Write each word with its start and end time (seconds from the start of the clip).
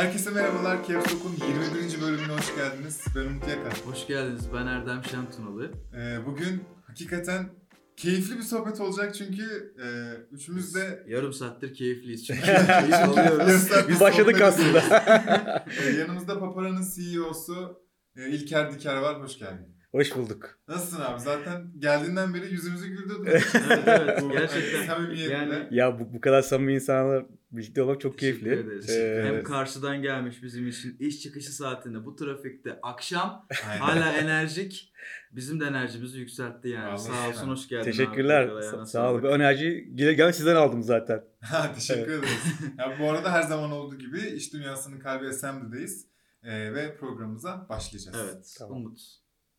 Herkese 0.00 0.30
merhabalar. 0.30 0.84
Kevsok'un 0.84 1.32
21. 1.32 2.00
bölümüne 2.02 2.32
hoş 2.32 2.56
geldiniz. 2.56 3.04
Ben 3.16 3.20
Umut 3.20 3.48
Yakar. 3.48 3.72
Hoş 3.84 4.06
geldiniz. 4.06 4.42
Ben 4.54 4.66
Erdem 4.66 5.04
Şentunalı. 5.04 5.70
Ee, 5.96 6.26
bugün 6.26 6.64
hakikaten 6.86 7.48
keyifli 7.96 8.36
bir 8.36 8.42
sohbet 8.42 8.80
olacak 8.80 9.14
çünkü 9.14 9.74
e, 9.84 9.86
üçümüz 10.34 10.74
de 10.74 11.04
Yarım 11.08 11.32
saattir 11.32 11.74
keyifliyiz 11.74 12.26
çünkü 12.26 12.40
keyif 12.80 12.94
alıyoruz. 12.94 13.68
Biz 13.88 14.00
başladık 14.00 14.40
aslında. 14.42 14.80
Ee, 15.84 15.90
yanımızda 15.90 16.40
Papara'nın 16.40 16.84
CEO'su 16.94 17.82
e, 18.16 18.28
İlker 18.28 18.72
Diker 18.72 18.96
var. 18.96 19.22
Hoş 19.22 19.38
geldin. 19.38 19.76
Hoş 19.92 20.16
bulduk. 20.16 20.58
Nasılsın 20.68 21.00
abi? 21.02 21.20
Zaten 21.20 21.72
geldiğinden 21.78 22.34
beri 22.34 22.52
yüzümüzü 22.52 22.88
güldürdün. 22.88 23.26
Evet, 23.26 23.46
evet, 23.86 24.22
Bu, 24.22 24.30
gerçekten. 24.32 24.82
e, 24.82 24.86
samimiyetle. 24.86 25.34
Yani- 25.34 25.66
Ya 25.70 26.00
bu, 26.00 26.12
bu 26.14 26.20
kadar 26.20 26.42
samimi 26.42 26.74
insanlarla 26.74 27.26
birlikte 27.52 27.82
olmak 27.82 28.00
çok 28.00 28.18
Teşekkür 28.18 28.40
keyifli. 28.44 28.60
ederiz. 28.60 28.90
Ee, 28.90 29.22
Hem 29.26 29.42
karşıdan 29.44 30.02
gelmiş 30.02 30.42
bizim 30.42 30.68
için 30.68 30.96
iş 30.98 31.20
çıkışı 31.22 31.52
saatinde 31.52 32.04
bu 32.04 32.16
trafikte 32.16 32.78
akşam 32.82 33.46
Aynen. 33.68 33.80
hala 33.80 34.12
enerjik. 34.12 34.92
Bizim 35.32 35.60
de 35.60 35.64
enerjimizi 35.64 36.18
yükseltti 36.18 36.68
yani. 36.68 36.86
Vallahi 36.86 37.00
Sağ 37.00 37.28
olsun 37.28 37.48
hoş 37.48 37.68
geldin. 37.68 37.84
teşekkürler. 37.84 38.42
abi. 38.48 38.52
Sa- 38.52 38.70
sağ 38.70 38.76
olun. 38.76 38.84
sağlık. 38.84 39.22
Bu 39.22 39.28
enerjiyi 39.28 39.96
gele 39.96 40.12
gel 40.12 40.32
sizden 40.32 40.56
aldım 40.56 40.82
zaten. 40.82 41.24
Ha, 41.40 41.72
Teşekkür 41.74 42.12
ederiz. 42.12 42.44
Ya, 42.78 42.96
bu 43.00 43.10
arada 43.10 43.32
her 43.32 43.42
zaman 43.42 43.70
olduğu 43.72 43.98
gibi 43.98 44.20
İş 44.20 44.52
Dünyası'nın 44.52 44.98
kalbi 44.98 45.28
Assembly'deyiz. 45.28 46.06
Ee, 46.42 46.74
ve 46.74 46.96
programımıza 46.96 47.66
başlayacağız. 47.68 48.16
Evet. 48.24 48.54
Tamam. 48.58 48.76
Umut. 48.76 49.00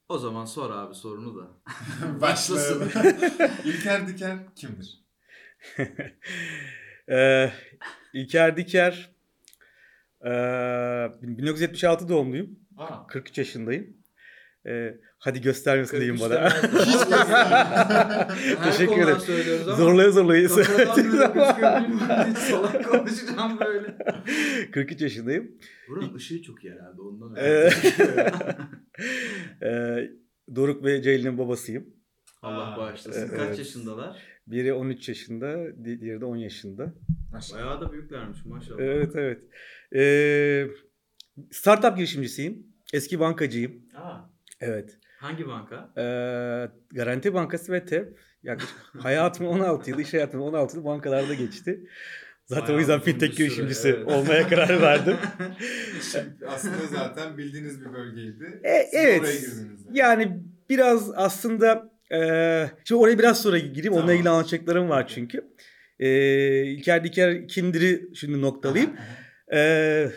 O 0.09 0.17
zaman 0.17 0.45
sor 0.45 0.71
abi 0.71 0.95
sorunu 0.95 1.35
da. 1.41 1.47
Başlasın. 2.21 2.83
İlker 3.65 4.07
Diker 4.07 4.37
kimdir? 4.55 5.01
Ee, 7.09 7.51
İlker 8.13 8.57
Diker 8.57 9.09
ee, 10.25 10.29
1976 11.21 12.09
doğumluyum. 12.09 12.59
Aa, 12.77 13.07
43 13.07 13.37
yaşındayım. 13.37 13.97
Ee, 14.67 14.97
hadi 15.19 15.41
göstermesin 15.41 15.97
diyeyim 15.97 16.19
bana. 16.21 16.49
Teşekkür 18.63 19.01
ederim. 19.01 19.19
zorlaya 19.77 20.11
zorlaya. 20.11 20.49
Salak 22.35 22.85
konuşacağım 22.91 23.59
böyle. 23.59 23.97
43 24.71 25.01
yaşındayım. 25.01 25.51
Buranın 25.89 26.15
ışığı 26.15 26.41
çok 26.43 26.63
iyi 26.63 26.73
herhalde 26.73 27.01
ondan 27.01 27.35
Ee, 27.35 27.39
öyle. 27.41 27.71
ee, 29.63 30.09
Doruk 30.55 30.83
ve 30.85 31.01
Ceylin'in 31.01 31.37
babasıyım. 31.37 31.85
Allah 32.41 32.77
bağışlasın. 32.77 33.29
evet. 33.29 33.37
Kaç 33.49 33.57
yaşındalar? 33.59 34.17
Biri 34.47 34.73
13 34.73 35.09
yaşında, 35.09 35.57
di- 35.85 36.01
diğeri 36.01 36.21
de 36.21 36.25
10 36.25 36.35
yaşında. 36.35 36.93
Bayağı 37.53 37.81
da 37.81 37.91
büyüklermiş 37.91 38.45
maşallah. 38.45 38.79
Evet 38.79 39.15
evet. 39.15 39.39
Ee, 39.95 40.67
startup 41.51 41.97
girişimcisiyim. 41.97 42.67
Eski 42.93 43.19
bankacıyım. 43.19 43.71
Aa, 43.95 44.17
Evet. 44.59 44.99
hangi 45.19 45.47
banka? 45.47 45.75
Ee, 45.97 46.01
Garanti 46.95 47.33
Bankası 47.33 47.71
ve 47.71 47.85
TEP. 47.85 48.17
Yaklaşık 48.43 48.75
hayatım 48.99 49.47
16 49.47 49.89
yıl, 49.89 49.99
iş 49.99 50.13
hayatım 50.13 50.41
16 50.41 50.77
yıl 50.77 50.85
bankalarda 50.85 51.33
geçti. 51.33 51.87
Zaten 52.45 52.63
Bayağı 52.63 52.77
o 52.77 52.79
yüzden 52.79 52.99
fintech 52.99 53.37
girişimcisi 53.37 53.87
evet. 53.89 54.07
olmaya 54.07 54.47
karar 54.47 54.81
verdim. 54.81 55.17
Aslında 56.47 56.87
zaten 56.91 57.37
bildiğiniz 57.37 57.81
bir 57.81 57.93
bölgeydi. 57.93 58.59
E, 58.63 58.83
Siz 58.83 58.93
evet. 58.93 59.21
Oraya 59.21 59.39
girdiniz. 59.39 59.85
yani. 59.91 59.97
Yani 60.23 60.39
biraz 60.69 61.11
aslında 61.15 61.90
e, 62.13 62.71
şimdi 62.83 63.01
oraya 63.01 63.19
biraz 63.19 63.41
sonra 63.41 63.57
gireyim. 63.57 63.93
Onunla 63.93 64.01
Tamam. 64.01 64.15
ilgili 64.15 64.29
anlatacaklarım 64.29 64.89
var 64.89 65.07
çünkü. 65.07 65.45
E, 65.99 66.63
İlker 66.63 67.03
Diker 67.03 67.47
kimdir'i 67.47 68.09
şimdi 68.15 68.41
noktalayayım. 68.41 68.95
E, 69.53 70.11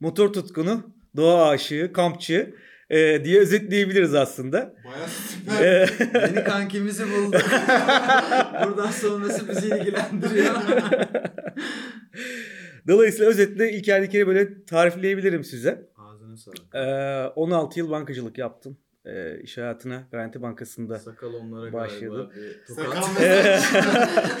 motor 0.00 0.32
tutkunu, 0.32 0.94
doğa 1.16 1.48
aşığı, 1.48 1.90
kampçı 1.92 2.54
e, 2.90 3.24
diye 3.24 3.40
özetleyebiliriz 3.40 4.14
aslında. 4.14 4.74
Baya 4.84 5.08
süper. 5.08 5.90
Yeni 6.28 6.44
kankimizi 6.44 7.04
bulduk. 7.04 7.42
Buradan 8.64 8.90
sonrası 8.90 9.48
bizi 9.48 9.66
ilgilendiriyor. 9.66 10.54
Dolayısıyla 12.88 13.30
özetle 13.30 13.72
İlker 13.72 14.02
Diker'i 14.02 14.26
böyle 14.26 14.64
tarifleyebilirim 14.64 15.44
size. 15.44 15.88
Ağzına 15.96 16.36
sağlık. 16.36 16.74
E, 16.74 17.26
16 17.36 17.78
yıl 17.78 17.90
bankacılık 17.90 18.38
yaptım. 18.38 18.78
E, 19.04 19.40
iş 19.42 19.56
hayatına 19.58 20.08
Garanti 20.12 20.42
Bankası'nda. 20.42 20.98
Sakal 20.98 21.34
onlara 21.34 21.72
Başladı. 21.72 22.00
galiba 22.00 22.30
bir 22.34 22.74
tokat. 22.76 23.04
Sakal 23.04 23.60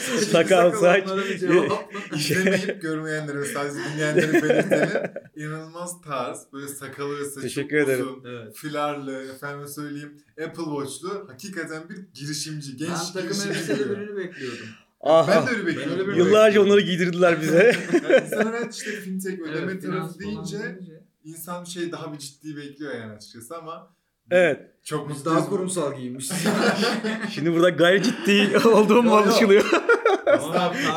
sakal, 0.32 0.72
saç. 0.72 1.08
İzlemeyip 2.16 2.82
görmeyenlere 2.82 3.44
sadece 3.44 3.76
dinleyenlere 3.94 4.32
belirtelim. 4.32 5.12
İnanılmaz 5.36 6.00
tarz. 6.02 6.46
Böyle 6.52 6.68
sakalı 6.68 7.20
ve 7.20 7.24
saçı 7.24 7.40
Teşekkür 7.46 7.76
ederim. 7.76 8.06
uzun. 8.08 8.24
Evet. 8.30 8.56
Filarlı, 8.56 9.22
efendim 9.34 9.68
söyleyeyim 9.68 10.22
Apple 10.46 10.62
Watch'lu 10.64 11.28
hakikaten 11.28 11.88
bir 11.88 11.96
girişimci, 12.14 12.76
genç 12.76 12.90
Ben 12.90 13.12
takım 13.12 13.28
girişimci. 13.28 13.48
elbiseli 13.72 13.90
birini 13.90 14.16
bekliyordum. 14.16 14.66
Aha. 15.00 15.46
Ben 15.46 15.46
de 15.46 15.50
öyle 15.50 15.66
Ben 15.66 15.76
bekliyordum. 15.76 16.08
öyle 16.08 16.18
Yıllarca 16.18 16.62
onları 16.62 16.80
giydirdiler 16.80 17.40
bize. 17.40 17.76
Yani 17.92 18.24
insan 18.26 18.54
evet 18.54 18.74
işte 18.74 18.90
fintech 18.90 19.40
ödeme 19.40 19.72
Evet, 19.72 19.82
tarafı 19.82 20.18
deyince 20.18 20.58
deyince. 20.58 21.02
insan 21.24 21.64
bir 21.64 21.68
şey 21.70 21.92
daha 21.92 22.12
bir 22.12 22.18
ciddi 22.18 22.56
bekliyor 22.56 22.94
yani 22.94 23.12
açıkçası 23.12 23.56
ama 23.56 23.94
evet. 24.30 24.84
çok 24.84 25.08
Biz 25.08 25.24
daha 25.24 25.48
kurumsal 25.48 25.96
giyinmişiz. 25.96 26.46
Şimdi 27.30 27.52
burada 27.52 27.70
gayri 27.70 28.02
ciddi 28.02 28.58
olduğum 28.68 29.04
yo. 29.04 29.14
anlaşılıyor. 29.14 29.64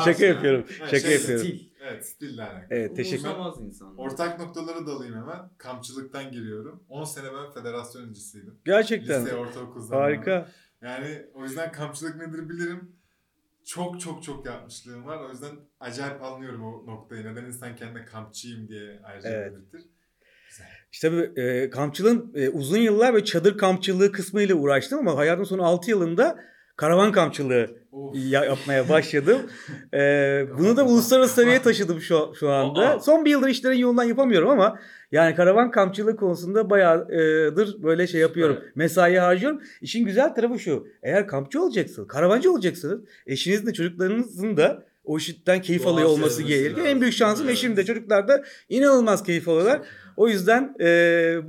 Şaka 0.04 0.24
yapıyorum. 0.24 0.64
Şaka 0.78 0.98
şey, 1.00 1.12
yapıyorum. 1.12 1.46
Evet 1.86 2.08
stille 2.08 2.42
alakalı. 2.42 2.66
Evet 2.70 2.96
teşekkür 2.96 3.28
insanlar. 3.64 3.94
Ortak 3.96 4.40
noktalara 4.40 4.86
dalayım 4.86 5.14
hemen. 5.14 5.50
Kampçılıktan 5.58 6.32
giriyorum. 6.32 6.84
10 6.88 7.04
sene 7.04 7.26
ben 7.34 7.52
federasyon 7.52 8.02
öncüsüydüm. 8.02 8.58
Gerçekten. 8.64 9.26
Lise, 9.26 9.34
ortaokul. 9.34 9.90
Harika. 9.90 10.48
Yani 10.82 11.26
o 11.34 11.42
yüzden 11.42 11.72
kampçılık 11.72 12.16
nedir 12.16 12.48
bilirim. 12.48 12.96
Çok 13.64 14.00
çok 14.00 14.22
çok 14.22 14.46
yapmışlığım 14.46 15.06
var. 15.06 15.24
O 15.24 15.30
yüzden 15.30 15.56
acayip 15.80 16.22
anlıyorum 16.22 16.64
o 16.64 16.86
noktayı. 16.86 17.24
Neden 17.24 17.44
insan 17.44 17.76
kendine 17.76 18.04
kampçıyım 18.04 18.68
diye 18.68 19.00
ayrıca 19.04 19.28
Evet. 19.28 19.52
belirtir. 19.52 19.82
İşte 20.94 21.10
tabii 21.10 21.40
e, 21.40 21.70
kampçılığın 21.70 22.32
e, 22.34 22.48
uzun 22.48 22.78
yıllar 22.78 23.14
ve 23.14 23.24
çadır 23.24 23.58
kampçılığı 23.58 24.12
kısmıyla 24.12 24.54
uğraştım 24.54 24.98
ama 24.98 25.16
hayatımın 25.16 25.44
son 25.44 25.58
6 25.58 25.90
yılında 25.90 26.38
karavan 26.76 27.12
kampçılığı 27.12 27.70
Of. 27.92 28.16
ya- 28.16 28.44
yapmaya 28.44 28.88
başladım. 28.88 29.38
E, 29.94 30.46
bunu 30.58 30.76
da 30.76 30.84
uluslararası 30.84 31.34
seviyeye 31.34 31.62
taşıdım 31.62 32.00
şu, 32.00 32.32
şu 32.40 32.50
anda. 32.50 33.00
Son 33.00 33.24
bir 33.24 33.30
yıldır 33.30 33.48
işlerin 33.48 33.78
yolundan 33.78 34.04
yapamıyorum 34.04 34.48
ama 34.48 34.78
yani 35.12 35.34
karavan 35.34 35.70
kampçılığı 35.70 36.16
konusunda 36.16 36.70
bayağıdır 36.70 37.82
böyle 37.82 38.06
şey 38.06 38.20
yapıyorum. 38.20 38.58
Mesai 38.74 39.16
harcıyorum. 39.16 39.62
İşin 39.80 40.04
güzel 40.04 40.34
tarafı 40.34 40.58
şu. 40.58 40.86
Eğer 41.02 41.26
kampçı 41.26 41.62
olacaksınız, 41.62 42.08
karavancı 42.08 42.52
olacaksınız. 42.52 43.00
Eşinizin 43.26 43.66
de 43.66 43.72
çocuklarınızın 43.72 44.56
da 44.56 44.82
o 45.04 45.18
işitten 45.18 45.62
keyif 45.62 45.84
Doğal 45.84 45.92
alıyor 45.92 46.08
olması 46.08 46.42
gerekiyor. 46.42 46.86
En 46.86 47.00
büyük 47.00 47.14
şansım 47.14 47.46
Evet. 47.46 47.56
eşim 47.56 47.76
de 47.76 47.84
çocuklar 47.84 48.28
da 48.28 48.44
inanılmaz 48.68 49.22
keyif 49.22 49.48
alıyorlar. 49.48 49.80
O 50.16 50.28
yüzden 50.28 50.74
e, 50.80 50.84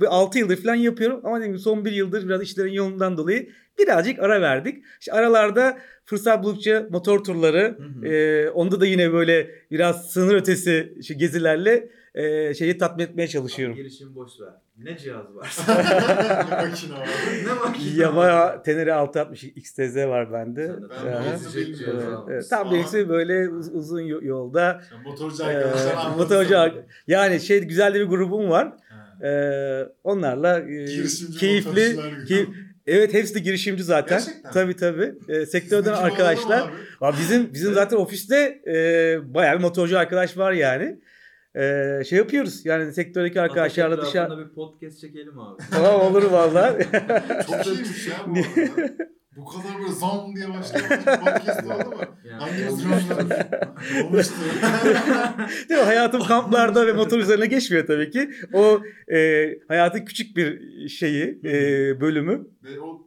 bir 0.00 0.06
6 0.06 0.38
yıldır 0.38 0.56
falan 0.62 0.74
yapıyorum 0.74 1.20
ama 1.24 1.36
dediğim 1.36 1.52
gibi 1.52 1.62
son 1.62 1.84
bir 1.84 1.92
yıldır 1.92 2.28
biraz 2.28 2.42
işlerin 2.42 2.72
yolundan 2.72 3.16
dolayı 3.16 3.48
birazcık 3.78 4.18
ara 4.18 4.40
verdik. 4.40 4.84
İşte 5.00 5.12
aralarda 5.12 5.78
fırsat 6.04 6.44
buldukça 6.44 6.86
motor 6.90 7.24
turları, 7.24 7.76
Hı 7.78 8.00
hı. 8.00 8.06
e, 8.06 8.50
onda 8.50 8.80
da 8.80 8.86
yine 8.86 9.12
böyle 9.12 9.50
biraz 9.70 10.10
sınır 10.10 10.34
ötesi 10.34 10.94
şu 11.06 11.14
gezilerle 11.14 11.88
e, 12.16 12.54
şeyi 12.54 12.78
tatmin 12.78 13.04
etmeye 13.04 13.28
çalışıyorum. 13.28 13.76
Girişim 13.76 14.14
boş 14.14 14.40
ver. 14.40 14.48
Ne 14.78 14.98
cihaz 14.98 15.34
var? 15.34 15.56
ne 16.50 16.56
makine 16.68 16.94
var. 16.94 17.08
ne 17.46 17.52
makine? 17.52 18.02
Yamaha 18.02 18.62
Tenere 18.62 18.92
660 18.94 19.44
XTZ 19.44 19.96
var 19.96 20.32
bende. 20.32 20.76
Ben 21.06 21.24
de 21.24 21.30
gezecek 21.30 21.76
cihaz 21.76 21.94
Evet, 21.94 22.18
evet. 22.30 22.50
Tam 22.50 22.70
birisi 22.70 23.08
böyle 23.08 23.48
uz- 23.48 23.74
uzun 23.74 24.00
yo- 24.00 24.20
yolda. 24.22 24.60
Ya 24.60 24.82
Motorcu 25.04 25.42
e, 25.42 25.46
arkadaşlar 25.46 25.94
anladı 25.96 26.18
motorcu 26.18 26.58
ar- 26.58 26.74
yani 27.06 27.40
şey 27.40 27.60
güzel 27.64 27.94
de 27.94 28.00
bir 28.00 28.04
grubum 28.06 28.50
var. 28.50 28.72
E, 29.22 29.30
onlarla 30.04 30.60
e, 30.60 30.64
Girişimci 30.84 31.38
keyifli 31.38 31.96
ki 32.26 32.46
Evet 32.86 33.14
hepsi 33.14 33.34
de 33.34 33.38
girişimci 33.38 33.82
zaten. 33.84 34.18
Gerçekten. 34.18 34.52
Tabii 34.52 34.76
tabii. 34.76 35.14
Ee, 35.28 35.46
sektörden 35.46 35.92
arkadaşlar. 35.92 36.62
mı 36.62 36.70
Abi 37.00 37.16
bizim 37.20 37.52
bizim 37.54 37.74
zaten 37.74 37.96
ofiste 37.96 38.62
e, 38.66 38.74
bayağı 39.34 39.56
bir 39.58 39.62
motorcu 39.62 39.98
arkadaş 39.98 40.36
var 40.38 40.52
yani. 40.52 41.00
E, 41.56 42.04
şey 42.04 42.18
yapıyoruz 42.18 42.66
yani 42.66 42.92
sektördeki 42.92 43.40
arkadaşlarla 43.40 44.02
dışarı. 44.02 44.38
bir 44.38 44.54
podcast 44.54 45.00
çekelim 45.00 45.38
abi. 45.38 45.62
Tamam 45.70 46.00
olur 46.00 46.22
vallahi. 46.22 46.74
abi? 46.74 46.84
Çok 47.46 47.66
iyiymiş 47.66 48.06
ya 48.08 48.14
bu 48.26 48.32
arada. 48.32 49.06
Bu 49.36 49.44
kadar 49.44 49.78
böyle 49.78 49.92
zam 49.92 50.36
diye 50.36 50.48
başlayan 50.48 51.04
podcast 51.24 51.64
oldu 51.64 51.96
mu? 51.96 52.02
Yani 52.24 52.40
Hangimiz? 52.40 52.72
Olmuştur. 54.04 54.34
Değil 55.68 55.80
mi? 55.80 55.86
Hayatım 55.86 56.22
kamplarda 56.22 56.86
ve 56.86 56.92
motor 56.92 57.18
üzerine 57.18 57.46
geçmiyor 57.46 57.86
tabii 57.86 58.10
ki. 58.10 58.30
O 58.52 58.80
e, 59.12 59.48
hayatın 59.68 60.04
küçük 60.04 60.36
bir 60.36 60.88
şeyi, 60.88 61.40
e, 61.44 61.52
bölümü. 62.00 62.46
Ve 62.64 62.80
o 62.80 63.05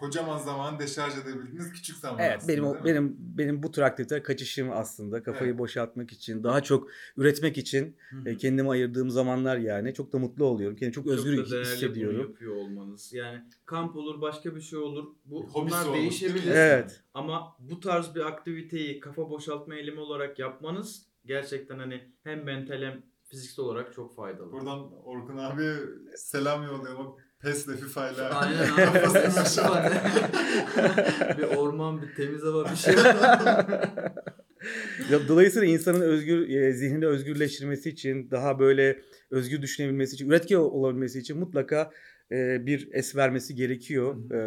kocaman 0.00 0.38
zaman 0.38 0.78
deşarj 0.78 1.18
edebildiğiniz 1.18 1.72
küçük 1.72 1.96
zaman 1.96 2.18
Evet 2.24 2.36
aslında, 2.36 2.52
benim 2.52 2.64
o- 2.64 2.84
benim 2.84 3.16
benim 3.18 3.62
bu 3.62 3.70
tür 3.70 3.82
aktivite 3.82 4.22
kaçışım 4.22 4.70
aslında 4.72 5.22
kafayı 5.22 5.50
Evet. 5.50 5.58
boşaltmak 5.58 6.12
için 6.12 6.44
daha 6.44 6.62
çok 6.62 6.88
üretmek 7.16 7.58
için 7.58 7.96
e, 8.26 8.36
kendime 8.36 8.68
ayırdığım 8.68 9.10
zamanlar 9.10 9.56
yani 9.56 9.94
çok 9.94 10.12
da 10.12 10.18
mutlu 10.18 10.44
oluyorum. 10.44 10.76
Kendimi 10.76 10.94
çok 10.94 11.06
özgür 11.06 11.36
Çok 11.36 11.46
da 11.46 11.50
değerli 11.50 11.64
bunu 11.66 11.72
hissediyorum. 11.74 12.20
yapıyor 12.20 12.54
olmanız. 12.56 13.12
Yani 13.12 13.42
kamp 13.66 13.96
olur 13.96 14.20
başka 14.20 14.56
bir 14.56 14.60
şey 14.60 14.78
olur. 14.78 15.04
Bu 15.24 15.50
Hobisi 15.50 15.54
bunlar 15.84 15.94
değişebilir. 15.94 16.50
Evet. 16.54 17.02
Ama 17.14 17.56
bu 17.58 17.80
tarz 17.80 18.14
bir 18.14 18.20
aktiviteyi 18.20 19.00
kafa 19.00 19.30
boşaltma 19.30 19.74
eylemi 19.74 20.00
olarak 20.00 20.38
yapmanız 20.38 21.06
gerçekten 21.26 21.78
hani 21.78 22.00
hem 22.24 22.44
mental 22.44 22.82
hem 22.82 23.02
fiziksel 23.24 23.64
olarak 23.64 23.94
çok 23.94 24.16
faydalı. 24.16 24.52
Buradan 24.52 24.92
Orkun 25.04 25.36
abi 25.36 25.64
selam 26.16 26.62
yolluyorum. 26.64 27.16
O 27.40 27.42
PES 27.42 27.66
ile 27.66 27.76
FIFA 27.76 28.10
ile 28.10 28.22
Aynen 28.22 28.58
abi. 28.58 28.98
bir 31.38 31.56
orman, 31.56 32.02
bir 32.02 32.14
temiz 32.14 32.42
hava, 32.42 32.70
bir 32.70 32.76
şey. 32.76 32.94
Ya, 35.10 35.28
Dolayısıyla 35.28 35.68
insanın 35.68 36.00
özgür 36.00 36.48
e, 36.48 36.72
zihnini 36.72 37.06
özgürleştirmesi 37.06 37.88
için 37.88 38.30
daha 38.30 38.58
böyle 38.58 39.00
özgür 39.30 39.62
düşünebilmesi 39.62 40.14
için 40.14 40.28
üretken 40.28 40.56
olabilmesi 40.56 41.18
için 41.18 41.38
mutlaka 41.38 41.90
e, 42.32 42.66
bir 42.66 42.88
es 42.92 43.16
vermesi 43.16 43.54
gerekiyor. 43.54 44.32
E, 44.32 44.40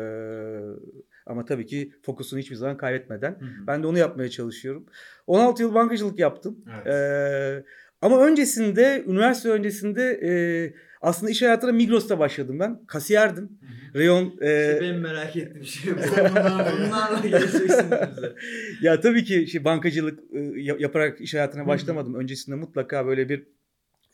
ama 1.26 1.46
tabii 1.46 1.66
ki 1.66 1.94
fokusunu 2.02 2.40
hiçbir 2.40 2.56
zaman 2.56 2.78
kaybetmeden. 2.78 3.40
Ben 3.68 3.84
de 3.84 3.88
onu 3.88 3.98
yapmaya 3.98 4.30
çalışıyorum. 4.30 4.86
16 5.28 5.62
yıl 5.62 5.74
bankacılık 5.74 6.20
yaptım. 6.20 6.66
Evet. 6.76 6.88
Ee, 6.88 7.64
ama 8.02 8.26
öncesinde, 8.26 9.04
üniversite 9.08 9.50
öncesinde 9.50 10.20
e, 10.24 10.32
aslında 11.04 11.32
iş 11.32 11.42
hayatına 11.42 11.72
Migros'ta 11.72 12.20
başladım 12.20 12.60
ben. 12.60 12.86
Kasiyerdim. 12.88 13.50
Reyon 13.96 14.26
e, 14.26 14.30
İşte 14.62 14.80
benim 14.82 15.02
merak 15.02 15.36
ettiğim 15.36 15.66
şey 15.66 15.94
bu. 15.94 15.98
Bunlarla- 15.98 17.22
geleceksiniz 17.24 17.70
bize. 18.18 18.36
ya 18.82 19.00
tabii 19.00 19.24
ki 19.24 19.48
şey 19.48 19.64
bankacılık 19.66 20.20
e, 20.34 20.40
ya- 20.62 20.76
yaparak 20.80 21.22
iş 21.22 21.34
hayatına 21.34 21.68
başlamadım. 21.68 22.16
Öncesinde 22.16 22.56
mutlaka 22.56 23.06
böyle 23.06 23.30
bir 23.30 23.44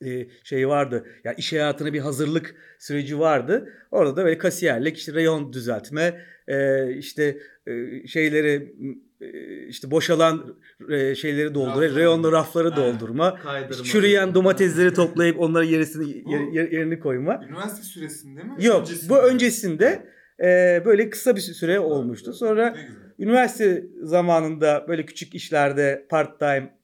e, 0.05 0.27
şey 0.43 0.67
vardı. 0.67 1.05
Yani 1.23 1.35
iş 1.37 1.53
hayatına 1.53 1.93
bir 1.93 1.99
hazırlık 1.99 2.55
süreci 2.79 3.19
vardı. 3.19 3.73
Orada 3.91 4.15
da 4.17 4.25
böyle 4.25 4.37
kasiyerlik, 4.37 4.97
işte 4.97 5.13
reyon 5.13 5.53
düzeltme, 5.53 6.21
e, 6.47 6.89
işte 6.93 7.37
e, 7.67 8.07
şeyleri 8.07 8.75
e, 9.21 9.27
işte 9.67 9.91
boşalan 9.91 10.55
e, 10.89 11.15
şeyleri 11.15 11.53
doldurma, 11.53 11.75
Rafları. 11.75 11.95
reyonlu 11.95 12.31
rafları 12.31 12.75
doldurma. 12.75 13.39
Kaydırma. 13.39 13.83
Çürüyen 13.83 14.33
domatesleri 14.33 14.93
toplayıp 14.93 15.39
onları 15.39 15.65
yerisini 15.65 16.25
Bu- 16.25 16.31
yer- 16.31 16.51
yer- 16.51 16.71
yerini 16.71 16.99
koyma. 16.99 17.45
Üniversite 17.49 17.83
süresinde 17.83 18.43
mi? 18.43 18.55
Yok, 18.59 18.79
Öncesinde 18.81 19.09
bu 19.09 19.17
öncesinde 19.17 20.05
e, 20.43 20.81
böyle 20.85 21.09
kısa 21.09 21.35
bir 21.35 21.41
süre 21.41 21.79
olmuştu. 21.79 22.33
Sonra 22.33 22.77
üniversite 23.19 23.85
zamanında 24.01 24.85
böyle 24.87 25.05
küçük 25.05 25.35
işlerde 25.35 26.05
part 26.09 26.39
time 26.39 26.77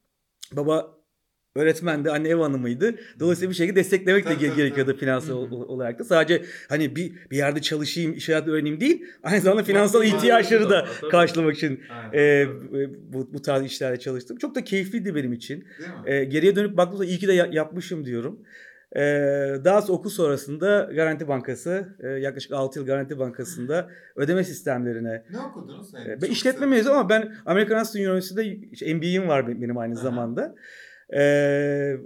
baba 0.52 0.95
öğretmendi, 1.66 2.12
anne 2.12 2.30
ev 2.30 2.36
hanımıydı. 2.38 2.96
Dolayısıyla 3.20 3.50
bir 3.50 3.56
şekilde 3.56 3.76
desteklemek 3.76 4.24
de 4.26 4.34
Tabii, 4.34 4.44
ge- 4.44 4.48
tabii, 4.48 4.56
gerekiyordu 4.56 4.92
tabii. 4.92 5.00
finansal 5.00 5.36
olarak 5.52 6.00
da. 6.00 6.04
Sadece 6.04 6.42
hani 6.70 6.96
bir 6.96 7.12
bir 7.32 7.38
yerde 7.38 7.62
çalışayım, 7.62 8.14
iş 8.14 8.30
hayatı 8.30 8.52
öğreneyim 8.52 8.80
değil, 8.80 9.06
aynı 9.24 9.42
zamanda 9.42 9.64
finansal 9.64 10.04
ihtiyaçları 10.04 10.70
da 10.70 10.86
Tabii. 11.02 11.12
karşılamak 11.12 11.56
için 11.56 11.80
Aynen. 11.92 12.12
e, 12.14 12.48
bu, 13.14 13.34
bu 13.34 13.42
tarz 13.42 13.66
işlerde 13.66 14.00
çalıştım. 14.00 14.38
Çok 14.38 14.56
da 14.56 14.64
keyifliydi 14.64 15.16
benim 15.16 15.34
için. 15.34 15.66
E, 16.06 16.24
geriye 16.24 16.56
dönüp 16.56 16.78
baktığımda 16.78 17.06
iyi 17.06 17.18
ki 17.20 17.28
de 17.28 17.34
ya- 17.34 17.50
yapmışım 17.52 18.06
diyorum. 18.06 18.40
E, 18.96 19.00
daha 19.66 19.82
sonra 19.82 19.98
okul 19.98 20.10
sonrasında 20.10 20.90
Garanti 20.96 21.28
Bankası, 21.28 21.96
e, 22.04 22.08
yaklaşık 22.08 22.52
6 22.52 22.80
yıl 22.80 22.86
Garanti 22.86 23.20
Bankası'nda 23.20 23.90
ödeme 24.16 24.44
sistemlerine. 24.44 25.24
ne 25.32 25.40
okudunuz? 25.40 25.94
Yani 25.94 26.12
E, 26.12 26.22
ben 26.22 26.28
işletme 26.30 26.66
mezunu 26.66 26.94
ama 26.94 27.10
ben 27.10 27.36
American 27.46 27.80
Hustle 27.80 28.00
Üniversitesi'nde 28.02 28.68
işte 28.72 28.94
MBA'm 28.94 29.28
var 29.28 29.48
benim 29.62 29.78
aynı 29.78 29.94
Aha. 29.94 30.02
zamanda. 30.02 30.56
E, 31.14 31.98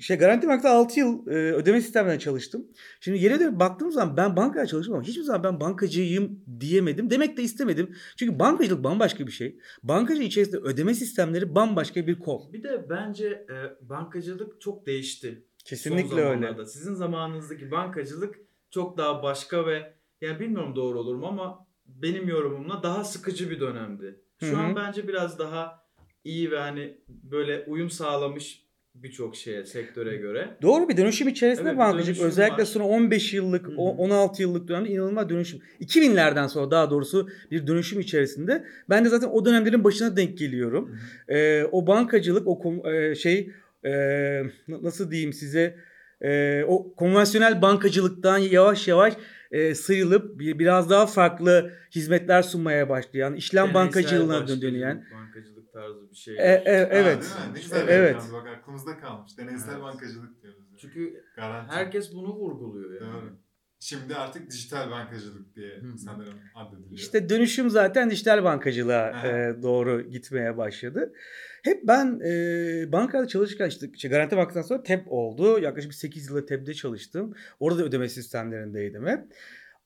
şey 0.00 0.18
Garanti 0.18 0.48
Bank'ta 0.48 0.70
6 0.70 1.00
yıl 1.00 1.26
e, 1.26 1.30
ödeme 1.30 1.80
sistemlerine 1.80 2.18
çalıştım. 2.18 2.66
Şimdi 3.00 3.18
geriye 3.18 3.40
dönüp 3.40 3.60
baktığım 3.60 3.92
zaman 3.92 4.16
ben 4.16 4.36
bankaya 4.36 4.66
çalıştım 4.66 4.94
ama 4.94 5.04
hiçbir 5.04 5.22
zaman 5.22 5.44
ben 5.44 5.60
bankacıyım 5.60 6.40
diyemedim. 6.60 7.10
Demek 7.10 7.36
de 7.36 7.42
istemedim. 7.42 7.96
Çünkü 8.16 8.38
bankacılık 8.38 8.84
bambaşka 8.84 9.26
bir 9.26 9.32
şey. 9.32 9.58
Bankacılık 9.82 10.26
içerisinde 10.26 10.56
ödeme 10.56 10.94
sistemleri 10.94 11.54
bambaşka 11.54 12.06
bir 12.06 12.18
kol. 12.18 12.52
Bir 12.52 12.62
de 12.62 12.90
bence 12.90 13.26
e, 13.28 13.88
bankacılık 13.88 14.60
çok 14.60 14.86
değişti. 14.86 15.44
Kesinlikle 15.64 16.20
öyle. 16.20 16.66
Sizin 16.66 16.94
zamanınızdaki 16.94 17.70
bankacılık 17.70 18.34
çok 18.70 18.98
daha 18.98 19.22
başka 19.22 19.66
ve 19.66 19.92
yani 20.20 20.40
bilmiyorum 20.40 20.76
doğru 20.76 20.98
olur 20.98 21.14
mu 21.14 21.26
ama 21.26 21.66
benim 21.86 22.28
yorumumla 22.28 22.82
daha 22.82 23.04
sıkıcı 23.04 23.50
bir 23.50 23.60
dönemdi. 23.60 24.20
Şu 24.40 24.46
Hı 24.46 24.56
hı. 24.56 24.60
an 24.60 24.76
bence 24.76 25.08
biraz 25.08 25.38
daha 25.38 25.84
iyi 26.24 26.50
ve 26.50 26.58
hani 26.58 26.94
böyle 27.08 27.64
uyum 27.66 27.90
sağlamış 27.90 28.62
birçok 28.94 29.36
şeye, 29.36 29.64
sektöre 29.64 30.16
göre. 30.16 30.48
Doğru 30.62 30.88
bir 30.88 30.96
dönüşüm 30.96 31.28
içerisinde 31.28 31.68
Evet, 31.68 31.78
bankacılık 31.78 32.06
dönüşüm 32.06 32.26
özellikle 32.26 32.62
var. 32.62 32.64
son 32.66 32.80
15 32.80 33.34
yıllık, 33.34 33.66
Hı 33.66 33.70
hı. 33.72 33.76
o 33.76 33.88
16 33.96 34.42
yıllık 34.42 34.68
dönemde 34.68 34.88
inanılmaz 34.88 35.28
dönüşüm. 35.28 35.60
2000'lerden 35.80 36.46
sonra 36.46 36.70
daha 36.70 36.90
doğrusu 36.90 37.28
bir 37.50 37.66
dönüşüm 37.66 38.00
içerisinde. 38.00 38.64
Ben 38.88 39.04
de 39.04 39.08
zaten 39.08 39.28
o 39.28 39.44
dönemlerin 39.44 39.84
başına 39.84 40.16
denk 40.16 40.38
geliyorum. 40.38 40.98
Ee, 41.28 41.64
o 41.72 41.86
bankacılık, 41.86 42.48
o 42.48 42.88
e, 42.92 43.14
şey 43.14 43.50
e, 43.84 43.90
na- 44.68 44.82
nasıl 44.82 45.10
diyeyim 45.10 45.32
size 45.32 45.76
e, 46.20 46.62
o 46.68 46.94
konvansiyonel 46.94 47.62
bankacılıktan 47.62 48.38
yavaş 48.38 48.88
yavaş 48.88 49.14
e, 49.52 49.74
sıyrılıp 49.74 50.38
bir, 50.38 50.58
biraz 50.58 50.90
daha 50.90 51.06
farklı 51.06 51.72
hizmetler 51.94 52.42
sunmaya 52.42 52.88
başlayan, 52.88 53.34
işlem 53.34 53.62
Deneysel 53.64 53.74
bankacılığına. 53.74 54.34
Bankacılık 54.34 54.60
tarzı 55.72 56.10
bir 56.10 56.16
şey. 56.16 56.34
E, 56.34 56.38
e, 56.38 56.88
evet. 56.90 57.16
Aa, 57.18 57.38
değil 57.38 57.48
mi? 57.48 57.54
Ne 57.54 57.60
güzel 57.60 57.88
Evet. 57.88 58.16
evet. 58.16 58.32
Bak 58.32 58.46
aklımızda 58.48 58.98
kalmış. 58.98 59.38
Deneysel 59.38 59.72
Evet. 59.72 59.82
bankacılık 59.82 60.42
diyoruz. 60.42 60.64
yani. 60.70 60.78
Çünkü 60.80 61.24
Garanti. 61.36 61.74
herkes 61.74 62.14
bunu 62.14 62.34
vurguluyor 62.34 63.00
yani. 63.00 63.12
Doğru. 63.12 63.36
Şimdi 63.82 64.14
artık 64.14 64.50
dijital 64.50 64.90
bankacılık 64.90 65.56
diye 65.56 65.76
Hı 65.76 65.98
sanırım 65.98 66.34
addediliyor. 66.54 66.92
İşte 66.92 67.28
dönüşüm 67.28 67.70
zaten 67.70 68.10
dijital 68.10 68.44
bankacılığa 68.44 69.26
e, 69.26 69.62
doğru 69.62 70.02
gitmeye 70.02 70.56
başladı. 70.56 71.12
Hep 71.64 71.86
ben 71.88 72.20
e, 72.24 72.92
bankada 72.92 73.28
çalışırken 73.28 73.68
işte, 73.68 73.90
işte 73.94 74.08
Garanti 74.08 74.36
Bankası'ndan 74.36 74.62
sonra 74.66 74.82
TEB 74.82 75.06
oldu. 75.06 75.58
Yaklaşık 75.60 75.90
bir 75.90 75.96
8 75.96 76.28
yılda 76.30 76.46
TEB'de 76.46 76.74
çalıştım. 76.74 77.34
Orada 77.60 77.78
da 77.78 77.84
ödeme 77.84 78.08
sistemlerindeydim 78.08 79.06
hep. 79.06 79.20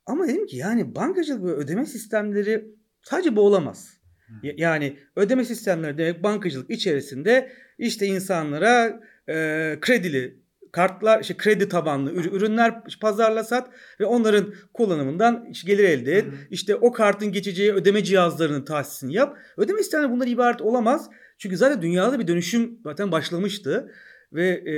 Ama 0.06 0.28
dedim 0.28 0.46
ki 0.46 0.56
yani 0.56 0.94
bankacılık 0.94 1.44
ve 1.44 1.52
ödeme 1.52 1.86
sistemleri 1.86 2.64
sadece 3.02 3.36
bu 3.36 3.40
olamaz. 3.40 3.93
Yani 4.42 4.98
ödeme 5.16 5.44
sistemleri 5.44 5.98
demek 5.98 6.22
bankacılık 6.22 6.70
içerisinde 6.70 7.52
işte 7.78 8.06
insanlara 8.06 9.00
e, 9.28 9.78
kredili 9.80 10.44
kartlar, 10.72 11.20
işte 11.20 11.36
kredi 11.36 11.68
tabanlı 11.68 12.12
ür- 12.12 12.30
ürünler 12.36 12.74
pazarla 13.00 13.44
sat 13.44 13.70
ve 14.00 14.04
onların 14.04 14.54
kullanımından 14.72 15.52
gelir 15.64 15.84
elde 15.84 16.12
et. 16.12 16.24
Hı 16.24 16.28
hı. 16.28 16.34
İşte 16.50 16.74
o 16.74 16.92
kartın 16.92 17.32
geçeceği 17.32 17.72
ödeme 17.72 18.04
cihazlarının 18.04 18.64
tahsisini 18.64 19.14
yap. 19.14 19.38
Ödeme 19.56 19.78
sistemleri 19.78 20.10
bundan 20.10 20.28
ibaret 20.28 20.62
olamaz. 20.62 21.10
Çünkü 21.38 21.56
zaten 21.56 21.82
dünyada 21.82 22.18
bir 22.18 22.26
dönüşüm 22.26 22.78
zaten 22.84 23.12
başlamıştı 23.12 23.92
ve 24.32 24.48
e, 24.48 24.74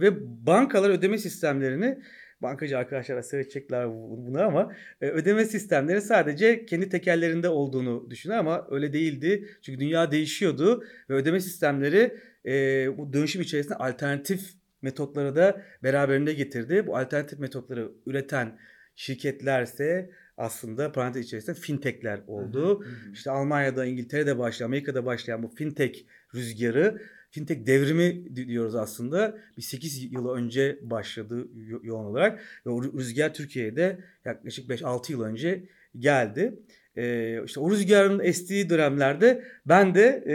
ve 0.00 0.10
bankalar 0.46 0.90
ödeme 0.90 1.18
sistemlerini 1.18 1.98
bankacı 2.42 2.78
arkadaşlar 2.78 3.22
seyredecekler 3.22 3.88
bu- 3.90 4.26
bunu 4.26 4.42
ama 4.42 4.72
e, 5.00 5.08
ödeme 5.08 5.44
sistemleri 5.44 6.00
sadece 6.00 6.66
kendi 6.66 6.88
tekerlerinde 6.88 7.48
olduğunu 7.48 8.10
düşünür 8.10 8.34
ama 8.34 8.66
öyle 8.70 8.92
değildi. 8.92 9.48
Çünkü 9.62 9.80
dünya 9.80 10.10
değişiyordu 10.10 10.84
ve 11.10 11.14
ödeme 11.14 11.40
sistemleri 11.40 12.16
e, 12.46 12.52
bu 12.98 13.12
dönüşüm 13.12 13.42
içerisinde 13.42 13.74
alternatif 13.74 14.40
metotları 14.82 15.36
da 15.36 15.62
beraberinde 15.82 16.32
getirdi. 16.32 16.86
Bu 16.86 16.96
alternatif 16.96 17.38
metotları 17.38 17.92
üreten 18.06 18.58
şirketlerse 18.96 20.10
aslında 20.36 20.92
parantez 20.92 21.26
içerisinde 21.26 21.56
fintechler 21.56 22.20
oldu. 22.26 22.80
Hı 22.84 22.88
hı. 22.88 23.12
İşte 23.12 23.30
Almanya'da, 23.30 23.84
İngiltere'de 23.84 24.38
başlayan, 24.38 24.66
Amerika'da 24.66 25.04
başlayan 25.04 25.42
bu 25.42 25.48
fintech 25.48 26.04
rüzgarı, 26.34 27.02
fintech 27.30 27.66
devrimi 27.66 28.36
di- 28.36 28.48
diyoruz 28.48 28.74
aslında. 28.74 29.38
Bir 29.56 29.62
8 29.62 30.12
yıl 30.12 30.28
önce 30.28 30.78
başladı 30.82 31.48
yo- 31.54 31.80
yoğun 31.82 32.04
olarak 32.04 32.40
ve 32.66 32.70
o 32.70 32.78
rü- 32.84 32.98
rüzgar 32.98 33.34
Türkiye'de 33.34 33.98
yaklaşık 34.24 34.68
5-6 34.70 35.12
yıl 35.12 35.22
önce 35.22 35.64
geldi. 35.98 36.54
Ee, 36.96 37.38
işte 37.44 37.60
o 37.60 37.70
rüzgarın 37.70 38.20
estiği 38.20 38.70
dönemlerde 38.70 39.44
ben 39.66 39.94
de 39.94 40.24
e, 40.26 40.34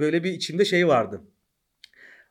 böyle 0.00 0.24
bir 0.24 0.32
içimde 0.32 0.64
şey 0.64 0.88
vardı. 0.88 1.20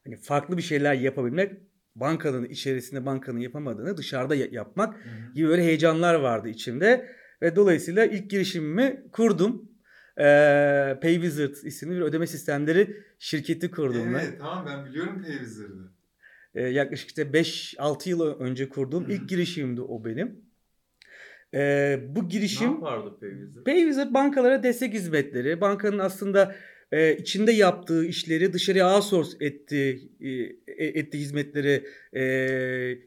Hani 0.04 0.16
farklı 0.18 0.58
bir 0.58 0.62
şeyler 0.62 0.94
yapabilmek, 0.94 1.52
bankanın 1.96 2.46
içerisinde 2.46 3.06
bankanın 3.06 3.40
yapamadığını 3.40 3.98
dışarıda 3.98 4.36
ya- 4.36 4.48
yapmak 4.52 4.96
gibi 5.36 5.48
böyle 5.48 5.64
heyecanlar 5.64 6.16
vardı 6.16 6.50
içimde. 6.50 7.10
Ve 7.42 7.56
dolayısıyla 7.56 8.06
ilk 8.06 8.30
girişimimi 8.30 9.04
kurdum. 9.12 9.72
Ee, 10.20 10.98
PayWizard 11.02 11.56
isimli 11.64 11.96
bir 11.96 12.02
ödeme 12.02 12.28
sistemleri 12.28 12.98
şirketi 13.20 13.72
kurdum 13.72 14.14
ben. 14.14 14.20
Evet 14.20 14.40
tamam 14.40 14.66
ben 14.66 14.86
biliyorum 14.86 15.22
Payvizor'ı. 15.22 15.88
Ee, 16.56 16.62
yaklaşık 16.62 17.08
işte 17.10 17.34
5-6 17.34 18.10
yıl 18.10 18.40
önce 18.40 18.70
kurduğum 18.70 19.04
Hı 19.04 19.08
hı. 19.08 19.12
ilk 19.12 19.30
girişimimdi 19.30 19.82
o 19.82 20.06
benim. 20.06 20.42
E, 21.54 22.00
bu 22.10 22.24
Ne 22.24 22.28
girişim 22.28 22.72
yapardı 22.72 23.20
Payvizer? 23.20 23.64
Payvizer 23.64 24.14
bankalara 24.14 24.64
destek 24.64 24.94
hizmetleri, 24.94 25.62
bankanın 25.62 26.00
aslında 26.00 26.56
e, 26.92 27.18
içinde 27.18 27.52
yaptığı 27.52 28.06
işleri 28.06 28.54
dışarıya 28.54 28.96
outsource 28.96 29.30
etti, 29.40 30.00
e, 30.22 30.30
e, 30.68 30.86
etti 30.86 31.18
hizmetleri 31.20 31.84
e, 32.14 32.22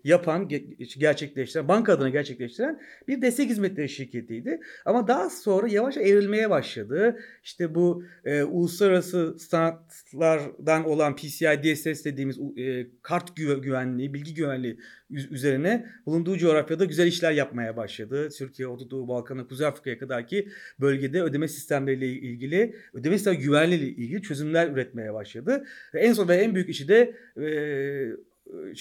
yapan, 0.04 0.48
ge- 0.48 0.98
gerçekleştiren, 0.98 1.68
banka 1.68 1.92
adına 1.92 2.08
gerçekleştiren 2.08 2.80
bir 3.08 3.22
destek 3.22 3.50
hizmetleri 3.50 3.88
şirketiydi. 3.88 4.60
Ama 4.84 5.08
daha 5.08 5.30
sonra 5.30 5.68
yavaş 5.68 5.96
evrilmeye 5.96 6.50
başladı. 6.50 7.20
İşte 7.44 7.74
bu 7.74 8.04
e, 8.24 8.42
uluslararası 8.42 9.36
standartlardan 9.38 10.84
olan 10.84 11.16
PCI 11.16 11.60
DSS 11.62 12.04
dediğimiz 12.04 12.38
e, 12.56 12.86
kart 13.02 13.36
güve- 13.36 13.60
güvenliği, 13.60 14.14
bilgi 14.14 14.34
güvenliği 14.34 14.78
üzerine 15.10 15.86
bulunduğu 16.06 16.38
coğrafyada 16.38 16.84
güzel 16.84 17.06
işler 17.06 17.32
yapmaya 17.32 17.76
başladı. 17.76 18.28
Türkiye, 18.38 18.68
Orta 18.68 18.90
Doğu, 18.90 19.08
Balkan'a, 19.08 19.46
Kuzey 19.46 19.66
Afrika'ya 19.66 19.98
kadar 19.98 20.26
ki 20.26 20.48
bölgede 20.80 21.22
ödeme 21.22 21.48
sistemleriyle 21.48 22.06
ilgili, 22.06 22.74
ödeme 22.92 23.14
sistem 23.14 23.34
güvenliği 23.34 23.80
ile 23.80 23.88
ilgili 23.88 24.22
çözümler 24.22 24.70
üretmeye 24.70 25.14
başladı. 25.14 25.64
Ve 25.94 26.00
en 26.00 26.12
son 26.12 26.28
ve 26.28 26.36
en 26.36 26.54
büyük 26.54 26.68
işi 26.68 26.88
de 26.88 27.14
e, 27.36 27.46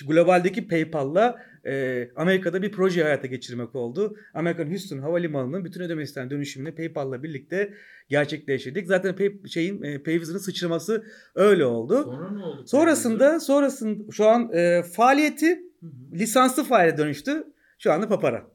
globaldeki 0.08 0.68
PayPal'la 0.68 1.46
e, 1.66 2.08
Amerika'da 2.16 2.62
bir 2.62 2.72
proje 2.72 3.04
hayata 3.04 3.28
geçirmek 3.28 3.76
oldu. 3.76 4.16
Amerikan 4.34 4.70
Houston 4.70 4.98
Havalimanı'nın 4.98 5.66
bütün 5.66 5.82
ödeme 5.82 6.06
sistem 6.06 6.30
dönüşümünü 6.30 6.76
PayPal'la 6.76 7.24
birlikte 7.24 7.74
gerçekleştirdik. 8.10 8.88
Zaten 8.88 9.16
pay, 9.16 9.32
şeyin 9.48 9.84
e, 9.84 10.04
Payvizor'ın 10.04 10.40
sıçraması 10.40 11.04
öyle 11.36 11.66
oldu. 11.66 12.04
Sonra 12.04 12.32
ne 12.32 12.44
oldu? 12.44 12.64
Sonrasında 12.68 13.40
sonrasında 13.40 14.12
şu 14.12 14.26
an 14.26 14.54
e, 14.54 14.84
faaliyeti. 14.84 15.69
Lisanslı 16.14 16.64
faile 16.64 16.98
dönüştü. 16.98 17.44
Şu 17.80 17.92
anda 17.94 18.08
Papara. 18.10 18.48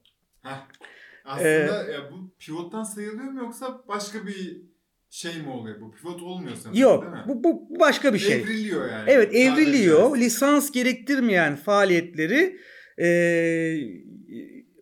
Heh. 0.42 0.66
Aslında 1.24 1.48
Ee, 1.88 1.92
ya 1.92 2.00
bu 2.12 2.34
pivottan 2.38 2.82
sayılıyor 2.82 3.24
mu 3.24 3.40
yoksa 3.40 3.82
başka 3.88 4.26
bir 4.26 4.62
şey 5.10 5.42
mi 5.42 5.48
oluyor? 5.50 5.80
Bu 5.80 5.92
pivot 5.92 6.22
olmuyor 6.22 6.56
sanırım 6.56 6.80
Yok 6.80 7.02
değil 7.02 7.12
mi? 7.12 7.22
bu, 7.28 7.44
bu 7.44 7.66
bu 7.70 7.80
başka 7.80 8.14
bir 8.14 8.18
şey. 8.18 8.40
Evriliyor 8.40 8.90
yani. 8.90 9.04
Evet 9.10 9.24
Sadece 9.28 9.42
evriliyor. 9.44 10.08
biraz. 10.14 10.20
Lisans 10.24 10.70
gerektirmeyen 10.70 11.56
faaliyetleri 11.56 12.56
e, 12.98 13.06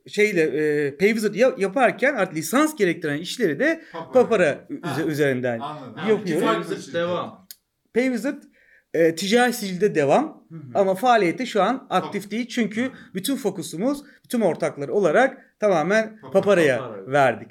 şeyle 0.06 0.42
e, 0.42 0.96
Payvisit 0.96 1.36
ya- 1.36 1.54
yaparken 1.58 2.14
artık 2.14 2.36
lisans 2.36 2.76
gerektiren 2.76 3.18
işleri 3.18 3.58
de 3.58 3.82
Papara. 3.92 4.12
Papara 4.12 4.68
Ha. 4.82 4.90
üze- 5.00 5.06
üzerinden. 5.10 5.58
Anladım. 5.58 5.94
Payvizer 6.40 6.76
şirket. 6.76 6.94
devam. 6.94 7.46
Payvisit 7.94 8.44
e, 8.94 9.14
ticari 9.14 9.52
sicilde 9.52 9.94
devam 9.94 10.44
Hı 10.48 10.54
hı. 10.56 10.60
ama 10.74 10.94
faaliyeti 10.94 11.46
şu 11.46 11.62
an 11.62 11.86
aktif 11.90 12.30
değil 12.30 12.48
çünkü 12.48 12.90
bütün 13.14 13.36
fokusumuz 13.36 14.02
bütün 14.24 14.40
ortaklar 14.40 14.88
olarak 14.88 15.56
tamamen 15.60 16.20
Papara. 16.20 16.32
Papara'ya 16.32 16.78
Papara. 16.78 17.06
verdik. 17.12 17.48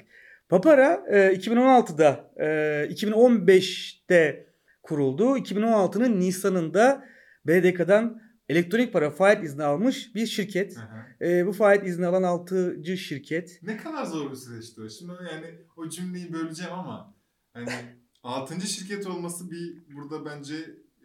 Papara 0.48 1.04
e, 1.10 1.18
2016'da 1.18 2.30
e, 2.36 2.46
2015'te 2.94 4.46
kuruldu. 4.82 5.36
2016'nın 5.38 6.20
Nisan'ında 6.20 7.04
BDK'dan 7.46 8.22
elektronik 8.48 8.92
para 8.92 9.10
faaliyet 9.10 9.44
izni 9.44 9.64
almış 9.64 10.14
bir 10.14 10.26
şirket. 10.26 10.76
Hı 10.76 10.80
hı. 10.80 11.28
E, 11.28 11.46
bu 11.46 11.52
faaliyet 11.52 11.86
izni 11.86 12.06
alan 12.06 12.22
6. 12.22 12.96
şirket. 12.96 13.58
Ne 13.62 13.76
kadar 13.76 14.04
zor 14.04 14.30
bir 14.30 14.36
süreçti 14.36 14.80
o. 14.80 14.88
Şimdi 14.88 15.12
yani 15.32 15.46
o 15.76 15.88
cümleyi 15.88 16.32
böleceğim 16.32 16.72
ama 16.72 17.14
hani 17.52 17.68
6. 18.22 18.60
şirket 18.60 19.06
olması 19.06 19.50
bir 19.50 19.94
burada 19.94 20.24
bence 20.24 20.54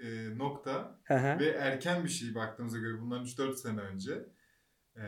e, 0.04 0.38
nokta 0.38 1.00
hı. 1.04 1.39
ve 1.39 1.50
erken 1.50 2.04
bir 2.04 2.10
şey 2.10 2.36
baktığımıza 2.36 2.77
göre 2.77 3.01
bundan 3.01 3.25
3-4 3.25 3.56
sene 3.56 3.82
önce. 3.82 4.12
E, 4.96 5.04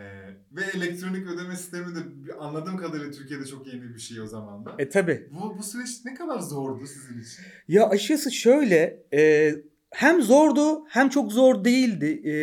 ve 0.51 0.61
elektronik 0.73 1.27
ödeme 1.27 1.55
sistemi 1.55 1.95
de 1.95 2.33
anladığım 2.39 2.77
kadarıyla 2.77 3.11
Türkiye'de 3.11 3.45
çok 3.45 3.67
yeni 3.67 3.93
bir 3.95 3.99
şey 3.99 4.21
o 4.21 4.27
zaman 4.27 4.65
da. 4.65 4.75
E 4.79 4.89
tabi. 4.89 5.29
Bu, 5.31 5.57
bu 5.57 5.63
süreç 5.63 6.05
ne 6.05 6.13
kadar 6.13 6.39
zordu 6.39 6.85
sizin 6.85 7.21
için? 7.21 7.43
Ya 7.67 7.89
açıkçası 7.89 8.31
şöyle 8.31 9.03
e, 9.13 9.51
hem 9.91 10.21
zordu 10.21 10.85
hem 10.89 11.09
çok 11.09 11.31
zor 11.31 11.63
değildi. 11.63 12.29
E, 12.29 12.33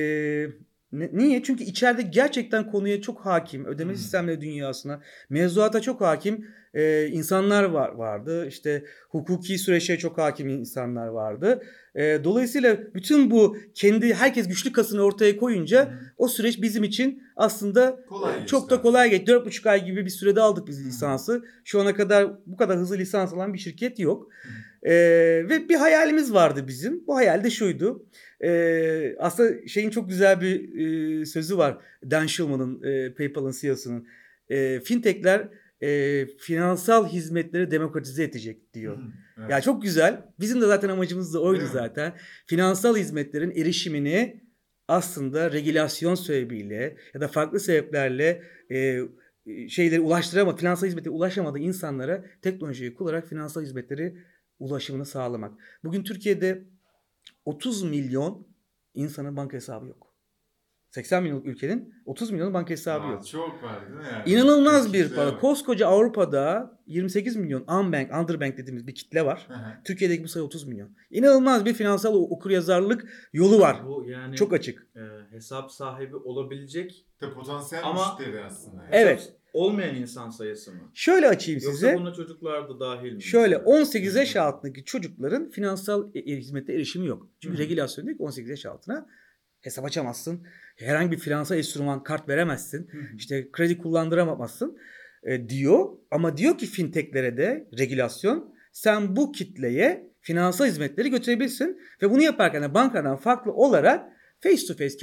ne- 0.98 1.10
niye? 1.12 1.42
Çünkü 1.42 1.64
içeride 1.64 2.02
gerçekten 2.02 2.70
konuya 2.70 3.00
çok 3.02 3.20
hakim. 3.20 3.64
Ödeme 3.66 3.92
Hmm. 3.92 3.98
sistemleri 3.98 4.40
dünyasına, 4.40 5.00
mevzuata 5.30 5.80
çok 5.80 6.00
hakim 6.00 6.46
e, 6.74 7.06
insanlar 7.06 7.64
var 7.64 7.88
vardı. 7.88 8.46
İşte 8.46 8.84
hukuki 9.08 9.58
süreçlere 9.58 9.98
çok 9.98 10.18
hakim 10.18 10.48
insanlar 10.48 11.06
vardı. 11.06 11.62
E, 11.94 12.24
dolayısıyla 12.24 12.78
bütün 12.94 13.30
bu 13.30 13.56
kendi 13.74 14.14
herkes 14.14 14.48
güçlü 14.48 14.72
kasını 14.72 15.02
ortaya 15.02 15.36
koyunca 15.36 15.92
o 16.16 16.28
süreç 16.28 16.62
bizim 16.62 16.84
için 16.84 17.22
aslında 17.36 18.00
Kolay 18.08 18.42
e, 18.42 18.46
çok 18.46 18.70
da 18.70 18.82
kolay 18.82 19.10
geçti. 19.10 19.32
4,5 19.32 19.68
ay 19.70 19.84
gibi 19.84 20.04
bir 20.04 20.10
sürede 20.10 20.40
aldık 20.40 20.66
biz 20.68 20.80
Hı. 20.80 20.84
lisansı. 20.88 21.44
Şu 21.64 21.80
ana 21.80 21.94
kadar 21.94 22.28
bu 22.46 22.56
kadar 22.56 22.78
hızlı 22.78 22.98
lisans 22.98 23.32
alan 23.32 23.54
bir 23.54 23.58
şirket 23.58 23.98
yok. 23.98 24.28
Hı. 24.42 24.48
Ee, 24.82 24.92
ve 25.48 25.68
bir 25.68 25.74
hayalimiz 25.74 26.32
vardı 26.32 26.64
bizim. 26.68 27.06
Bu 27.06 27.16
hayal 27.16 27.44
de 27.44 27.50
şuydu. 27.50 28.06
Ee, 28.44 29.16
aslında 29.18 29.68
şeyin 29.68 29.90
çok 29.90 30.08
güzel 30.08 30.40
bir 30.40 30.78
e, 31.20 31.26
sözü 31.26 31.58
var. 31.58 31.78
Dan 32.10 32.26
Schulman'ın, 32.26 32.82
e, 32.82 33.14
PayPal'ın 33.14 33.52
CEO'sunun. 33.60 34.06
E, 34.48 34.80
fintechler 34.80 35.48
e, 35.82 36.26
finansal 36.26 37.08
hizmetleri 37.08 37.70
demokratize 37.70 38.24
edecek 38.24 38.74
diyor. 38.74 38.96
Hı, 38.98 39.02
evet. 39.38 39.50
Ya 39.50 39.60
çok 39.60 39.82
güzel. 39.82 40.22
Bizim 40.40 40.60
de 40.60 40.66
zaten 40.66 40.88
amacımız 40.88 41.34
da 41.34 41.42
oydu 41.42 41.64
zaten. 41.72 42.12
Finansal 42.46 42.96
hizmetlerin 42.96 43.50
erişimini 43.50 44.40
aslında 44.88 45.52
regülasyon 45.52 46.14
sebebiyle 46.14 46.96
ya 47.14 47.20
da 47.20 47.28
farklı 47.28 47.60
sebeplerle 47.60 48.42
e, 48.70 49.00
şeyleri 49.68 50.00
ulaştıramadı, 50.00 50.56
finansal 50.56 50.86
hizmete 50.86 51.10
ulaşamadı 51.10 51.58
insanlara 51.58 52.24
teknolojiyi 52.42 52.94
kullanarak 52.94 53.28
finansal 53.28 53.62
hizmetleri 53.62 54.16
ulaşımını 54.58 55.06
sağlamak. 55.06 55.54
Bugün 55.84 56.02
Türkiye'de 56.02 56.64
30 57.46 57.82
milyon 57.82 58.46
insanın 58.94 59.36
banka 59.36 59.56
hesabı 59.56 59.86
yok. 59.86 60.06
80 60.90 61.22
milyonluk 61.22 61.46
ülkenin 61.46 61.94
30 62.04 62.30
milyon 62.30 62.54
banka 62.54 62.70
hesabı 62.70 63.06
Aa, 63.06 63.10
yok. 63.10 63.26
Çok 63.26 63.62
var 63.62 63.86
değil 63.86 63.98
mi 63.98 64.04
yani? 64.12 64.30
İnanılmaz 64.30 64.92
bir 64.92 65.02
Kitle 65.04 65.16
para. 65.16 65.26
var. 65.32 65.40
Koskoca 65.40 65.86
Avrupa'da 65.86 66.76
28 66.86 67.36
milyon 67.36 67.60
unbank, 67.68 68.12
underbank 68.14 68.58
dediğimiz 68.58 68.86
bir 68.86 68.94
kitle 68.94 69.24
var. 69.26 69.44
Hı 69.48 69.54
hı. 69.54 69.82
Türkiye'deki 69.84 70.24
bu 70.24 70.28
sayı 70.28 70.44
30 70.44 70.64
milyon. 70.66 70.90
İnanılmaz 71.10 71.64
bir 71.64 71.74
finansal 71.74 72.14
okuryazarlık 72.14 73.28
yolu 73.32 73.60
var. 73.60 73.86
Bu 73.86 74.04
yani 74.08 74.36
Çok 74.36 74.52
açık. 74.52 74.86
e, 74.96 75.00
hesap 75.34 75.70
sahibi 75.72 76.16
olabilecek 76.16 77.06
De 77.20 77.32
potansiyel 77.34 77.84
Ama- 77.84 78.16
müşteri 78.18 78.44
aslında. 78.44 78.82
yani. 78.82 78.90
Evet. 78.92 79.32
Olmayan 79.56 79.94
insan 79.94 80.30
sayısı 80.30 80.72
mı? 80.72 80.90
Şöyle 80.94 81.28
açayım 81.28 81.60
Yoksa 81.64 81.72
size. 81.78 81.94
buna 81.98 82.12
çocuklar 82.12 82.68
da 82.68 82.80
dahil 82.80 83.12
mi? 83.12 83.22
Şöyle 83.22 83.56
mesela? 83.58 83.78
18 83.78 84.14
yaş 84.14 84.36
altındaki 84.36 84.84
çocukların 84.84 85.50
finansal 85.50 86.10
e- 86.14 86.18
e- 86.18 86.36
hizmete 86.36 86.72
erişimi 86.72 87.06
yok. 87.06 87.28
Çünkü 87.42 87.58
regülasyon 87.58 88.06
diyor 88.06 88.16
ki 88.18 88.22
18 88.22 88.50
yaş 88.50 88.66
altına 88.66 89.06
hesap 89.60 89.84
açamazsın. 89.84 90.46
Herhangi 90.76 91.10
bir 91.10 91.18
finansal 91.18 91.58
enstrüman 91.58 92.02
kart 92.02 92.28
veremezsin. 92.28 92.88
Hı 92.90 92.98
hı. 92.98 93.16
İşte 93.16 93.48
kredi 93.52 93.78
kullandıramazsın 93.78 94.78
e, 95.22 95.48
diyor. 95.48 95.88
Ama 96.10 96.36
diyor 96.36 96.58
ki 96.58 96.66
fintechlere 96.66 97.36
de 97.36 97.68
regülasyon 97.78 98.54
sen 98.72 99.16
bu 99.16 99.32
kitleye 99.32 100.10
finansal 100.20 100.66
hizmetleri 100.66 101.10
götürebilirsin. 101.10 101.80
Ve 102.02 102.10
bunu 102.10 102.22
yaparken 102.22 102.62
de 102.62 102.74
bankadan 102.74 103.16
farklı 103.16 103.52
olarak 103.52 104.04
face 104.40 104.66
to 104.66 104.74
face 104.74 104.98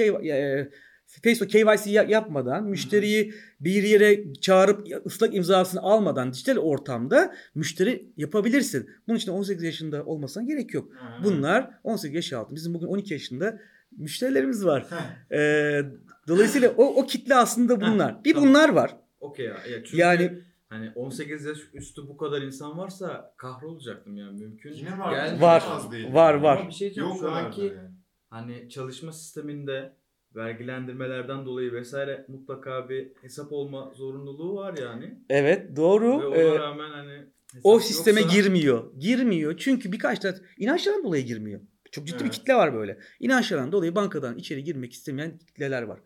K- 1.15 1.21
face 1.29 1.39
to 1.39 1.47
KYC 1.47 1.89
ya- 1.91 2.03
yapmadan 2.03 2.63
müşteriyi 2.63 3.33
bir 3.59 3.83
yere 3.83 4.33
çağırıp 4.33 4.87
ıslak 5.05 5.35
imzasını 5.35 5.81
almadan 5.81 6.33
dijital 6.33 6.57
ortamda 6.57 7.35
müşteri 7.55 8.05
yapabilirsin. 8.17 8.89
Bunun 9.07 9.17
için 9.17 9.27
de 9.27 9.31
18 9.31 9.63
yaşında 9.63 10.05
olmasına 10.05 10.43
gerek 10.43 10.73
yok. 10.73 10.91
Bunlar 11.23 11.69
18 11.83 12.15
yaş 12.15 12.33
altı. 12.33 12.55
Bizim 12.55 12.73
bugün 12.73 12.87
12 12.87 13.13
yaşında 13.13 13.59
müşterilerimiz 13.97 14.65
var. 14.65 14.85
Ee, 15.31 15.81
dolayısıyla 16.27 16.69
o, 16.77 16.85
o 16.85 17.05
kitle 17.05 17.35
aslında 17.35 17.81
bunlar. 17.81 18.23
Bir 18.25 18.35
bunlar 18.35 18.69
var. 18.69 18.95
Okey 19.19 19.45
ya. 19.45 19.51
ya 19.71 19.83
çünkü 19.83 19.97
Yani- 19.97 20.39
hani 20.69 20.91
18 20.95 21.45
yaş 21.45 21.57
üstü 21.73 22.01
bu 22.07 22.17
kadar 22.17 22.41
insan 22.41 22.77
varsa 22.77 23.33
kahrolacaktım 23.37 24.17
yani 24.17 24.39
mümkün. 24.39 24.73
Yine 24.73 24.99
var. 24.99 25.11
Gelmiyor. 25.11 25.41
Var, 25.41 25.63
Az 25.69 25.91
değil. 25.91 26.13
var, 26.13 26.33
var. 26.33 26.57
Ama 26.57 26.67
bir 26.69 26.73
şey 26.73 26.79
diyeceğim 26.87 27.09
Yok 27.09 27.17
şu 27.19 27.31
anki 27.31 27.61
yani. 27.61 27.89
hani 28.29 28.69
çalışma 28.69 29.11
sisteminde 29.13 29.93
vergilendirmelerden 30.35 31.45
dolayı 31.45 31.71
vesaire 31.73 32.25
mutlaka 32.27 32.89
bir 32.89 33.07
hesap 33.21 33.51
olma 33.51 33.91
zorunluluğu 33.95 34.55
var 34.55 34.77
yani. 34.81 35.17
Evet 35.29 35.75
doğru. 35.75 36.21
Ve 36.21 36.25
ona 36.27 36.35
Ee, 36.55 36.59
rağmen 36.59 36.89
hani 36.89 37.11
hesap 37.53 37.65
o 37.65 37.79
sisteme 37.79 38.21
yoksa- 38.21 38.35
girmiyor. 38.37 38.83
Girmiyor 38.99 39.57
çünkü 39.57 39.91
birkaç 39.91 40.19
tane 40.19 40.35
inançlardan 40.57 41.03
dolayı 41.03 41.25
girmiyor. 41.25 41.61
Çok 41.91 42.07
ciddi 42.07 42.19
bir 42.19 42.23
Evet. 42.23 42.33
kitle 42.33 42.53
var 42.55 42.73
böyle. 42.73 42.97
İnançlardan 43.19 43.71
dolayı 43.71 43.95
bankadan 43.95 44.37
içeri 44.37 44.63
girmek 44.63 44.93
istemeyen 44.93 45.37
kitleler 45.37 45.81
var. 45.81 45.99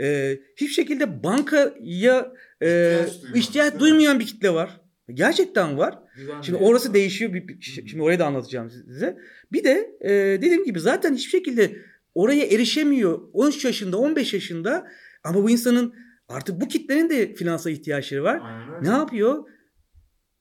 Ee, 0.00 0.38
hiçbir 0.56 0.72
şekilde 0.74 1.22
bankaya 1.24 2.32
e, 2.62 2.98
İhtiyaç 3.00 3.22
duymayan, 3.22 3.34
ihtiyaç 3.40 3.80
duymayan 3.80 4.20
bir 4.20 4.26
kitle 4.26 4.54
var. 4.54 4.80
Gerçekten 5.14 5.78
var. 5.78 5.98
Güven 6.16 6.40
Şimdi 6.40 6.58
orası 6.58 6.94
değişiyor. 6.94 7.32
Bir- 7.32 7.48
bir- 7.48 7.60
Şimdi 7.60 8.02
orayı 8.02 8.18
da 8.18 8.26
anlatacağım 8.26 8.70
size. 8.70 9.18
Bir 9.52 9.64
de 9.64 9.96
e, 10.00 10.10
dediğim 10.42 10.64
gibi 10.64 10.80
zaten 10.80 11.14
hiçbir 11.14 11.30
şekilde 11.30 11.76
oraya 12.14 12.44
erişemiyor. 12.44 13.20
13 13.32 13.64
yaşında, 13.64 13.96
15 13.96 14.34
yaşında 14.34 14.86
ama 15.24 15.42
bu 15.42 15.50
insanın 15.50 15.94
Artık 16.32 16.60
bu 16.60 16.68
kitlenin 16.68 17.10
de 17.10 17.34
finansal 17.34 17.72
ihtiyaçları 17.72 18.24
var. 18.24 18.40
Aynen. 18.42 18.84
Ne 18.84 18.88
yapıyor? 18.88 19.44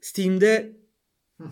Steam'de 0.01 0.71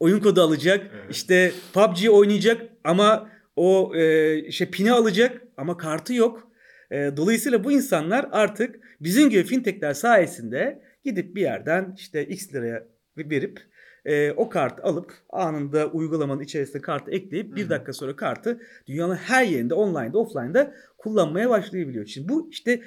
oyun 0.00 0.20
kodu 0.20 0.42
alacak. 0.42 0.90
Evet. 0.94 1.10
İşte 1.10 1.52
PUBG 1.72 2.08
oynayacak 2.10 2.62
ama 2.84 3.30
o 3.56 3.96
e, 3.96 4.50
şey 4.50 4.70
pini 4.70 4.92
alacak 4.92 5.42
ama 5.56 5.76
kartı 5.76 6.14
yok. 6.14 6.50
E, 6.90 6.96
dolayısıyla 7.16 7.64
bu 7.64 7.72
insanlar 7.72 8.28
artık 8.32 8.80
bizim 9.00 9.30
gibi 9.30 9.44
fintechler 9.44 9.94
sayesinde 9.94 10.82
gidip 11.04 11.36
bir 11.36 11.42
yerden 11.42 11.94
işte 11.98 12.26
X 12.26 12.54
liraya 12.54 12.86
verip 13.16 13.60
e, 14.04 14.32
o 14.32 14.48
kartı 14.48 14.82
alıp 14.82 15.12
anında 15.30 15.86
uygulamanın 15.86 16.40
içerisinde 16.40 16.80
kartı 16.82 17.10
ekleyip 17.10 17.56
bir 17.56 17.68
dakika 17.68 17.92
sonra 17.92 18.16
kartı 18.16 18.60
dünyanın 18.86 19.16
her 19.16 19.44
yerinde 19.44 19.74
online'da 19.74 20.18
offline'da 20.18 20.74
kullanmaya 20.98 21.50
başlayabiliyor. 21.50 22.06
Şimdi 22.06 22.28
bu 22.28 22.48
işte 22.50 22.80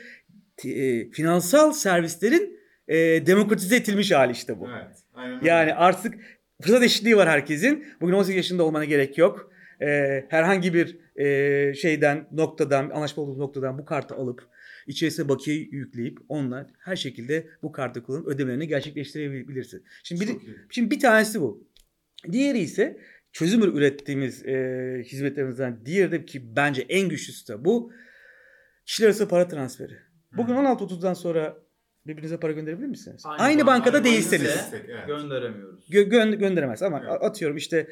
e, 0.66 1.10
finansal 1.10 1.72
servislerin 1.72 2.60
e, 2.88 2.98
demokratize 3.26 3.76
edilmiş 3.76 4.12
hali 4.12 4.32
işte 4.32 4.60
bu. 4.60 4.68
Evet. 4.70 4.98
Aynen 5.14 5.36
öyle. 5.36 5.50
Yani 5.50 5.74
artık 5.74 6.16
fırsat 6.62 6.84
eşitliği 6.84 7.18
var 7.18 7.30
herkesin. 7.30 7.86
Bugün 8.02 8.14
18 8.14 8.36
yaşında 8.36 8.64
olmana 8.64 8.86
gerek 8.86 9.18
yok. 9.18 9.52
Ee, 9.82 10.26
herhangi 10.30 10.74
bir 10.74 11.00
e, 11.16 11.74
şeyden, 11.74 12.28
noktadan, 12.32 12.90
anlaşma 12.90 13.24
olduğu 13.24 13.40
noktadan 13.40 13.78
bu 13.78 13.86
kartı 13.86 14.16
alıp 14.16 14.48
içerisine 14.88 15.30
bakiye 15.30 15.58
yükleyip 15.58 16.18
onunla 16.30 16.68
her 16.80 16.96
şekilde 16.96 17.48
bu 17.64 17.72
kartı 17.72 18.04
kullanıp 18.04 18.28
ödemelerini 18.28 18.68
gerçekleştirebilirsin. 18.68 19.84
Şimdi 20.04 20.28
bir, 20.28 20.38
şimdi 20.70 20.92
bir 20.92 21.00
tanesi 21.00 21.42
bu. 21.42 21.68
Diğeri 22.32 22.60
ise 22.60 23.00
çözüm 23.32 23.62
ürettiğimiz 23.78 24.46
e, 24.46 25.02
hizmetlerimizden 25.06 25.86
diğeri 25.86 26.12
de 26.12 26.26
ki 26.26 26.56
bence 26.56 26.82
en 26.90 27.10
güçlüsü 27.10 27.48
de 27.54 27.66
bu. 27.66 27.92
Kişiler 28.86 29.08
arası 29.08 29.28
para 29.28 29.48
transferi. 29.48 29.98
Bugün 30.38 30.54
Hı. 30.56 30.60
16.30'dan 30.60 31.14
sonra 31.14 31.58
birbirinize 32.08 32.40
para 32.40 32.52
gönderebilir 32.52 32.88
misiniz? 32.88 33.22
Aynı, 33.26 33.42
Aynı 33.42 33.68
bankada 33.68 33.98
banka- 33.98 34.04
değilseniz. 34.04 34.48
aynı 34.50 34.72
değilsek, 34.72 34.90
evet. 34.90 35.08
Gönderemiyoruz. 35.08 35.90
Gö- 35.90 36.10
gö- 36.10 36.36
gönderemez 36.40 36.84
ama 36.84 37.00
Evet. 37.00 37.24
atıyorum 37.24 37.58
işte 37.58 37.88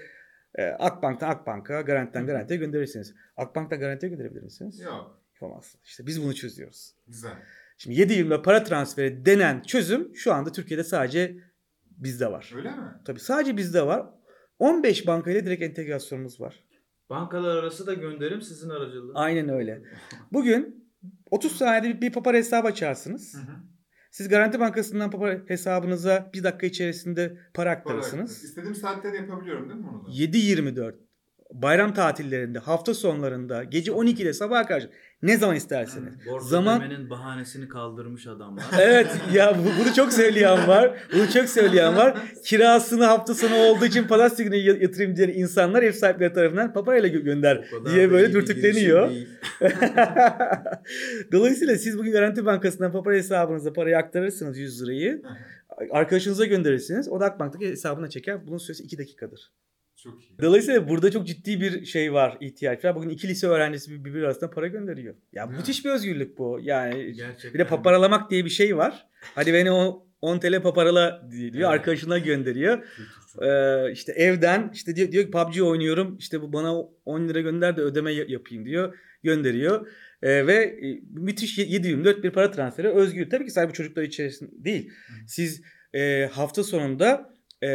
e, 0.56 0.64
Akbank'tan 0.64 1.30
Akbank'a, 1.30 1.82
Garanti'den 1.82 2.25
Garanti'ye 2.25 2.60
gönderirsiniz. 2.60 3.14
Akbank'tan 3.38 3.80
Garanti'ye 3.80 4.10
gönderebilir 4.10 4.44
misiniz? 4.44 4.80
Yok. 4.80 5.25
Yapamazsınız. 5.42 5.86
İşte 5.86 6.06
biz 6.08 6.24
bunu 6.24 6.36
çözüyoruz. 6.36 6.96
Güzel. 7.08 7.34
Şimdi 7.77 8.00
7 8.00 8.42
para 8.42 8.63
transferi 8.63 9.25
denen 9.25 9.62
çözüm 9.62 10.15
şu 10.15 10.34
anda 10.34 10.51
Türkiye'de 10.51 10.84
sadece 10.84 11.38
bizde 11.86 12.32
var. 12.32 12.54
Öyle 12.56 12.72
mi? 12.72 12.84
Tabii 13.06 13.20
sadece 13.20 13.58
bizde 13.58 13.86
var. 13.86 14.06
15 14.60 15.08
bankayla 15.08 15.46
direkt 15.46 15.63
entegrasyonumuz 15.63 16.42
var. 16.42 16.63
Bankalar 17.10 17.58
arası 17.58 17.88
da 17.88 17.94
gönderim 17.94 18.42
sizin 18.42 18.70
aracılığınız. 18.70 19.15
Aynen 19.15 19.50
öyle. 19.50 19.82
Bugün 20.32 20.92
30 21.32 21.56
saniyede 21.56 21.96
bir, 21.98 22.01
bir 22.01 22.12
papara 22.13 22.38
hesabı 22.38 22.68
açarsınız. 22.68 23.34
Hı 23.34 23.38
hı. 23.38 23.56
Siz 24.12 24.30
Garanti 24.30 24.60
Bankası'ndan 24.60 25.12
papara 25.12 25.42
hesabınıza 25.48 26.30
bir 26.34 26.44
dakika 26.44 26.68
içerisinde 26.68 27.38
para 27.54 27.70
Para- 27.70 27.72
aktarırsınız. 27.80 28.44
İstediğim 28.44 28.75
saatte 28.75 29.13
de 29.13 29.18
yapabiliyorum 29.18 29.70
değil 29.70 29.80
mi 29.82 29.88
onu 29.89 30.06
da? 30.06 30.12
7-24 30.12 30.96
bayram 31.54 31.94
tatillerinde, 31.94 32.60
hafta 32.60 32.94
sonlarında, 32.94 33.63
gece 33.63 33.92
12'de 33.92 34.34
sabah 34.34 34.68
karşı 34.68 34.89
ne 35.25 35.38
zaman 35.38 35.55
isterseniz. 35.55 36.13
Borç 36.32 36.44
Zaman 36.44 36.82
ödemenin 36.82 37.10
bahanesini 37.10 37.67
kaldırmış 37.67 38.27
adamlar. 38.27 38.63
Evet 38.82 39.08
ya 39.34 39.55
bu- 39.60 39.84
bunu 39.84 39.94
çok 39.94 40.13
söyleyen 40.13 40.67
var. 40.67 40.98
Bunu 41.13 41.32
çok 41.32 41.50
söyleyen 41.50 41.96
var. 41.98 42.17
Kirasını 42.46 43.05
hafta 43.05 43.34
sonu 43.34 43.55
olduğu 43.55 43.86
için 43.86 44.03
pazartesi 44.08 44.44
günü 44.44 44.55
ya- 44.55 44.77
yatırayım 44.82 45.15
diyen 45.15 45.29
insanlar 45.29 45.84
ev 45.84 45.91
sahipleri 45.91 46.34
tarafından 46.34 46.74
paparayla 46.74 47.10
gö- 47.10 47.24
gönder 47.24 47.65
diye 47.94 48.12
böyle 48.12 48.34
dürtükleniyor. 48.34 49.12
Dolayısıyla 51.32 51.75
siz 51.75 51.98
bugün 51.98 52.12
Garanti 52.12 52.46
Bankası'ndan 52.46 52.91
papara 52.91 53.15
hesabınıza 53.15 53.74
parayı 53.74 53.98
aktarırsınız 53.98 54.58
100 54.58 54.82
lirayı. 54.84 55.22
Arkadaşınıza 55.91 56.46
gönderirsiniz. 56.46 57.10
O 57.10 57.20
da 57.20 57.25
Akbank'taki 57.25 57.70
hesabına 57.70 58.10
çeker. 58.10 58.48
Bunun 58.48 58.58
süresi 58.58 58.84
2 58.84 58.98
dakikadır. 58.98 59.51
Çok 60.05 60.22
iyi. 60.24 60.41
Dolayısıyla 60.41 60.89
burada 60.89 61.11
çok 61.11 61.27
ciddi 61.27 61.61
bir 61.61 61.85
şey 61.85 62.13
var, 62.13 62.37
ihtiyaç 62.41 62.85
var. 62.85 62.96
Bugün 62.96 63.09
iki 63.09 63.27
lise 63.27 63.48
öğrencisi 63.48 63.91
bir- 63.91 64.05
birbiri 64.05 64.25
arasında 64.25 64.50
para 64.50 64.68
gönderiyor. 64.68 65.15
Ya 65.33 65.46
müthiş 65.46 65.85
bir 65.85 65.89
özgürlük 65.89 66.37
bu. 66.37 66.59
Yani 66.61 67.13
Gerçekten. 67.13 67.53
bir 67.53 67.59
de 67.59 67.68
paparalamak 67.68 68.31
diye 68.31 68.46
bir 68.46 68.50
şey 68.50 68.77
var. 68.77 69.07
Hadi 69.35 69.53
beni 69.53 69.72
o 69.72 70.07
10 70.22 70.39
TL 70.39 70.61
paparala 70.61 71.27
diyor. 71.31 71.53
Evet. 71.55 71.65
Arkadaşına 71.65 72.18
gönderiyor. 72.18 72.85
Ee, 73.41 73.91
işte 73.91 74.11
evden 74.11 74.72
işte 74.74 74.96
diyor, 74.96 75.11
diyor 75.11 75.24
ki 75.25 75.31
PUBG 75.31 75.61
oynuyorum. 75.61 76.18
İşte 76.18 76.41
bu 76.41 76.53
bana 76.53 76.75
10 77.05 77.27
lira 77.29 77.39
gönder 77.41 77.77
de 77.77 77.81
ödeme 77.81 78.11
ya- 78.13 78.25
yapayım 78.27 78.65
diyor. 78.65 78.98
Gönderiyor. 79.24 79.87
Ee, 80.24 80.48
ve 80.48 80.53
e, 80.55 81.00
müthiş 81.11 81.57
7-24 81.59 82.24
bir 82.24 82.31
para 82.31 82.51
transferi 82.51 82.87
özgür. 82.87 83.29
Tabii 83.29 83.46
ki 83.46 83.51
sadece 83.51 83.70
bu 83.70 83.74
çocuklar 83.74 84.03
içerisinde 84.03 84.51
değil. 84.65 84.91
Siz 85.27 85.61
e, 85.96 86.29
hafta 86.31 86.63
sonunda 86.63 87.33
e, 87.63 87.68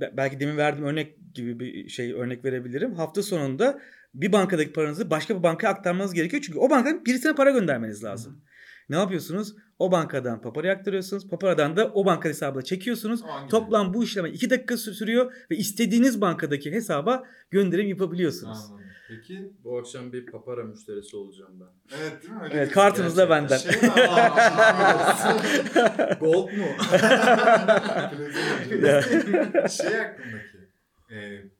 be- 0.00 0.12
belki 0.16 0.40
demin 0.40 0.56
verdiğim 0.56 0.86
örnek 0.86 1.16
gibi 1.36 1.60
bir 1.60 1.88
şey 1.88 2.12
örnek 2.12 2.44
verebilirim. 2.44 2.94
Hafta 2.94 3.22
sonunda 3.22 3.80
bir 4.14 4.32
bankadaki 4.32 4.72
paranızı 4.72 5.10
başka 5.10 5.38
bir 5.38 5.42
bankaya 5.42 5.68
aktarmanız 5.72 6.14
gerekiyor. 6.14 6.42
Çünkü 6.46 6.58
o 6.58 6.70
bankadan 6.70 7.04
birisine 7.04 7.34
para 7.34 7.50
göndermeniz 7.50 8.04
lazım. 8.04 8.42
Ne 8.88 8.96
yapıyorsunuz? 8.96 9.54
O 9.78 9.92
bankadan 9.92 10.40
paparayı 10.42 10.72
aktarıyorsunuz. 10.72 11.28
Paparadan 11.28 11.76
da 11.76 11.90
o 11.94 12.06
banka 12.06 12.28
hesabına 12.28 12.62
çekiyorsunuz. 12.62 13.20
Toplam 13.50 13.94
bu 13.94 14.04
işlem 14.04 14.26
2 14.26 14.50
dakika 14.50 14.74
sü- 14.74 14.92
sürüyor 14.94 15.32
ve 15.50 15.56
istediğiniz 15.56 16.20
bankadaki 16.20 16.72
hesaba 16.72 17.24
gönderim 17.50 17.86
yapabiliyorsunuz. 17.88 18.58
Anladım. 18.70 18.86
Peki. 19.08 19.52
Bu 19.64 19.78
akşam 19.78 20.12
bir 20.12 20.26
papara 20.26 20.64
müşterisi 20.64 21.16
olacağım 21.16 21.60
ben. 21.60 21.96
Evet 22.00 22.22
değil 22.22 22.34
mi? 22.34 22.40
Öyle 22.44 22.54
Evet 22.54 22.70
kartınız 22.72 23.16
da 23.16 23.30
benden. 23.30 23.56
Şey 23.56 23.72
Gold 26.20 26.48
mu? 26.58 26.66
Ya. 28.86 29.02
şey 29.68 30.00
aklımdaki. 30.00 30.55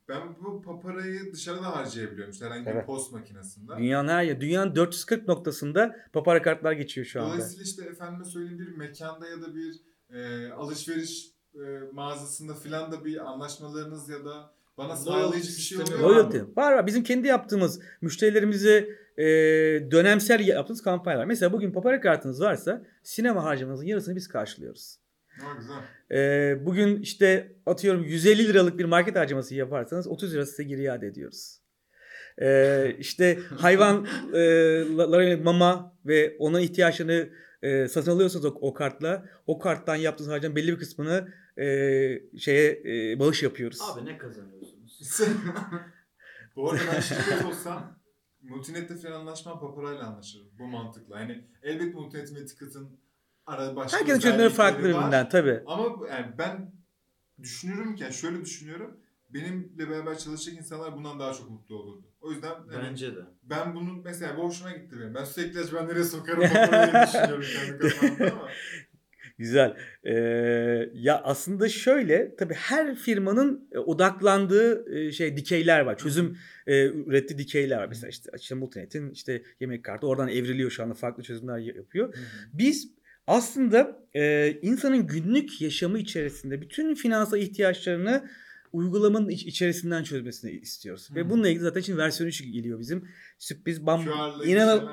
Ben 0.09 0.20
bu 0.44 0.62
paparayı 0.62 1.32
dışarıda 1.32 1.76
harcayabiliyorum. 1.76 2.30
İşte 2.32 2.44
herhangi 2.44 2.66
bir 2.66 2.70
Evet. 2.70 2.87
post 2.87 3.12
makinesinde. 3.12 3.72
Dünyanın 3.78 4.09
her 4.09 4.22
yeri, 4.24 4.40
dünyanın 4.40 4.76
440 4.76 5.28
noktasında 5.28 5.96
papara 6.12 6.42
kartlar 6.42 6.72
geçiyor 6.72 7.06
şu 7.06 7.20
anda. 7.22 7.30
Dolayısıyla 7.35 7.64
işte 7.64 7.85
efendime 7.85 8.24
söyleyeyim 8.24 8.59
bir 8.59 8.76
mekanda 8.76 9.28
ya 9.28 9.42
da 9.42 9.54
bir 9.54 9.80
e, 10.11 10.50
alışveriş 10.52 11.30
e, 11.54 11.59
mağazasında 11.92 12.54
filan 12.54 12.92
da 12.92 13.04
bir 13.04 13.26
anlaşmalarınız 13.30 14.09
ya 14.09 14.24
da 14.24 14.50
bana 14.78 14.96
sağlayıcı 14.96 15.48
bir 15.48 15.62
şey 15.62 15.78
oluyor 15.78 15.98
Loyalty. 16.00 16.38
mu? 16.38 16.52
Var 16.56 16.72
var. 16.72 16.87
Bizim 16.87 17.02
kendi 17.02 17.28
yaptığımız 17.28 17.80
müşterilerimize 18.00 18.88
e, 19.18 19.24
dönemsel 19.90 20.46
yaptığımız 20.48 20.82
kampanyalar. 20.82 21.24
Mesela 21.24 21.52
bugün 21.52 21.72
papara 21.72 22.00
kartınız 22.00 22.40
varsa 22.40 22.82
sinema 23.02 23.44
harcamanızın 23.44 23.87
yarısını 23.87 24.16
biz 24.16 24.28
karşılıyoruz. 24.28 24.98
Ha, 25.40 25.57
güzel. 25.59 25.77
E, 26.18 26.66
bugün 26.66 27.03
işte 27.03 27.57
atıyorum 27.66 28.05
150 28.05 28.49
liralık 28.49 28.79
bir 28.79 28.85
market 28.85 29.16
harcaması 29.16 29.55
yaparsanız 29.55 30.07
30 30.07 30.35
lirası 30.35 30.51
size 30.51 30.62
geri 30.62 30.83
iade 30.83 31.07
ediyoruz. 31.07 31.61
E, 32.42 32.96
işte 32.99 33.38
hayvanlara 33.59 35.37
mama 35.37 35.96
ve 36.07 36.37
ona 36.38 36.61
ihtiyaçlarını 36.61 37.29
e, 37.62 37.88
satın 37.88 38.11
alıyorsanız 38.11 38.44
o, 38.44 38.49
o 38.61 38.75
kartla 38.75 39.29
o 39.46 39.59
karttan 39.59 39.96
yaptığınız 39.96 40.33
harcamanın 40.33 40.57
belli 40.57 40.72
bir 40.72 40.79
kısmını 40.79 41.29
e, 41.59 41.66
şeye 42.38 42.83
e, 42.85 43.18
bağış 43.18 43.42
yapıyoruz. 43.42 43.79
Abi 43.83 44.05
ne 44.05 44.18
kazanıyorsunuz? 44.18 45.20
Bu 46.57 46.70
arada 46.70 46.83
ben 46.94 47.01
şirket 47.01 47.44
olsam 47.49 47.99
Multinet'te 48.42 48.96
falan 48.96 49.20
anlaşmam 49.20 49.61
paparayla 49.61 50.07
anlaşırım. 50.07 50.46
Bu 50.59 50.66
mantıkla. 50.66 51.20
Yani 51.20 51.44
elbet 51.62 51.94
Multinet'in 51.94 52.37
ve 52.37 52.46
Ticket'ın 52.46 53.01
arada 53.46 53.76
başka 53.76 53.98
Herkesin 53.98 54.20
çözümleri 54.20 54.50
farklı 54.50 54.85
birbirinden 54.88 55.28
tabii. 55.28 55.62
Ama 55.66 56.06
yani 56.09 56.26
ben 56.38 56.72
düşünüyorum 57.42 57.96
ki 57.96 58.02
yani 58.02 58.14
şöyle 58.14 58.44
düşünüyorum. 58.44 59.00
Benimle 59.30 59.90
beraber 59.90 60.18
çalışacak 60.18 60.59
insanlar 60.59 60.96
bundan 60.96 61.20
daha 61.20 61.32
çok 61.35 61.50
mutlu 61.50 61.76
olurdu. 61.76 62.06
O 62.20 62.30
yüzden 62.30 62.48
yani 62.48 62.85
Bence 62.90 63.16
de. 63.16 63.20
ben 63.42 63.74
bunun 63.74 64.04
mesela 64.04 64.37
bu 64.37 64.42
hoşuma 64.42 64.70
gitti 64.70 64.96
benim. 65.00 65.14
Ben 65.14 65.24
sürekli 65.24 65.61
acaba 65.61 65.82
nereye 65.82 66.04
sokarım 66.04 66.40
diye 66.40 67.06
düşünüyorum 67.06 67.44
kendi 67.54 67.78
kafamda 67.88 68.32
ama. 68.32 68.48
Güzel. 69.38 69.76
Ee, 70.04 70.12
ya 70.94 71.22
aslında 71.24 71.68
şöyle 71.68 72.37
tabii 72.37 72.54
her 72.54 72.94
firmanın 72.94 73.68
e, 73.72 73.78
odaklandığı 73.78 74.96
e, 74.96 75.12
şey 75.12 75.37
dikeyler 75.37 75.80
var. 75.80 75.98
Çözüm 75.98 76.38
e, 76.66 76.87
ürettiği 76.87 77.38
dikeyler 77.38 77.78
var. 77.78 77.87
Mesela 77.88 78.09
işte, 78.09 78.30
işte 78.38 78.54
Multinet'in 78.54 79.11
işte 79.11 79.42
yemek 79.61 79.85
kartı 79.85 80.06
oradan 80.06 80.28
evriliyor 80.28 80.70
şu 80.70 80.82
anda 80.82 80.94
farklı 80.94 81.22
çözümler 81.22 81.59
yapıyor. 81.59 82.14
Biz 82.52 82.95
aslında 83.26 84.02
e, 84.14 84.52
insanın 84.62 85.06
günlük 85.06 85.60
yaşamı 85.60 85.98
içerisinde 85.98 86.60
bütün 86.60 86.94
finansal 86.94 87.38
ihtiyaçlarını 87.38 88.30
uygulamanın 88.72 89.29
iç- 89.29 89.46
içerisinden 89.46 90.02
çözmesini 90.02 90.50
istiyoruz. 90.50 91.09
Ve 91.14 91.20
Hı. 91.20 91.31
bununla 91.31 91.48
ilgili 91.48 91.62
zaten 91.62 91.81
şimdi 91.81 91.98
versiyon 91.98 92.29
3 92.29 92.52
geliyor 92.52 92.79
bizim. 92.79 93.09
Sürpriz 93.38 93.87
bam 93.87 94.07
var. 94.07 94.33